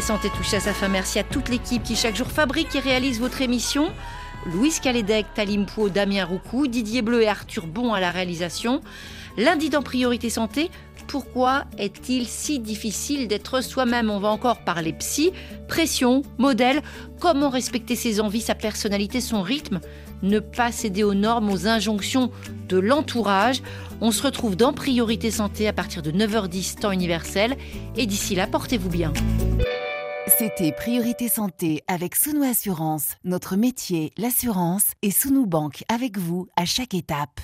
Santé 0.00 0.30
touche 0.30 0.54
à 0.54 0.60
sa 0.60 0.72
fin. 0.72 0.88
Merci 0.88 1.18
à 1.18 1.24
toute 1.24 1.48
l'équipe 1.48 1.82
qui 1.82 1.96
chaque 1.96 2.16
jour 2.16 2.28
fabrique 2.28 2.74
et 2.74 2.80
réalise 2.80 3.20
votre 3.20 3.42
émission. 3.42 3.92
Louise 4.46 4.80
Calédec, 4.80 5.26
Talim 5.34 5.66
Pou, 5.66 5.90
Damien 5.90 6.24
Roucou, 6.24 6.66
Didier 6.66 7.02
Bleu 7.02 7.22
et 7.22 7.28
Arthur 7.28 7.66
Bon 7.66 7.92
à 7.92 8.00
la 8.00 8.10
réalisation. 8.10 8.80
Lundi 9.36 9.70
dans 9.70 9.82
Priorité 9.82 10.30
Santé, 10.30 10.70
pourquoi 11.06 11.64
est-il 11.78 12.26
si 12.26 12.58
difficile 12.58 13.28
d'être 13.28 13.60
soi-même? 13.62 14.10
On 14.10 14.18
va 14.18 14.28
encore 14.28 14.64
parler 14.64 14.92
psy, 14.94 15.32
pression, 15.68 16.22
modèle, 16.38 16.82
comment 17.20 17.50
respecter 17.50 17.94
ses 17.94 18.20
envies, 18.20 18.40
sa 18.40 18.54
personnalité, 18.54 19.20
son 19.20 19.42
rythme, 19.42 19.80
ne 20.22 20.38
pas 20.38 20.72
céder 20.72 21.04
aux 21.04 21.14
normes, 21.14 21.50
aux 21.50 21.66
injonctions 21.66 22.30
de 22.68 22.78
l'entourage. 22.78 23.62
On 24.00 24.10
se 24.10 24.22
retrouve 24.22 24.56
dans 24.56 24.72
Priorité 24.72 25.30
Santé 25.30 25.68
à 25.68 25.72
partir 25.72 26.02
de 26.02 26.10
9h10 26.10 26.80
temps 26.80 26.92
universel 26.92 27.56
et 27.96 28.06
d'ici 28.06 28.34
là, 28.34 28.46
portez-vous 28.46 28.90
bien. 28.90 29.12
C'était 30.38 30.72
Priorité 30.72 31.28
Santé 31.28 31.82
avec 31.88 32.14
Sounou 32.14 32.42
Assurance. 32.42 33.16
Notre 33.24 33.56
métier, 33.56 34.12
l'assurance, 34.16 34.92
et 35.02 35.10
Sounou 35.10 35.46
Banque 35.46 35.84
avec 35.88 36.16
vous 36.16 36.46
à 36.56 36.64
chaque 36.64 36.94
étape. 36.94 37.40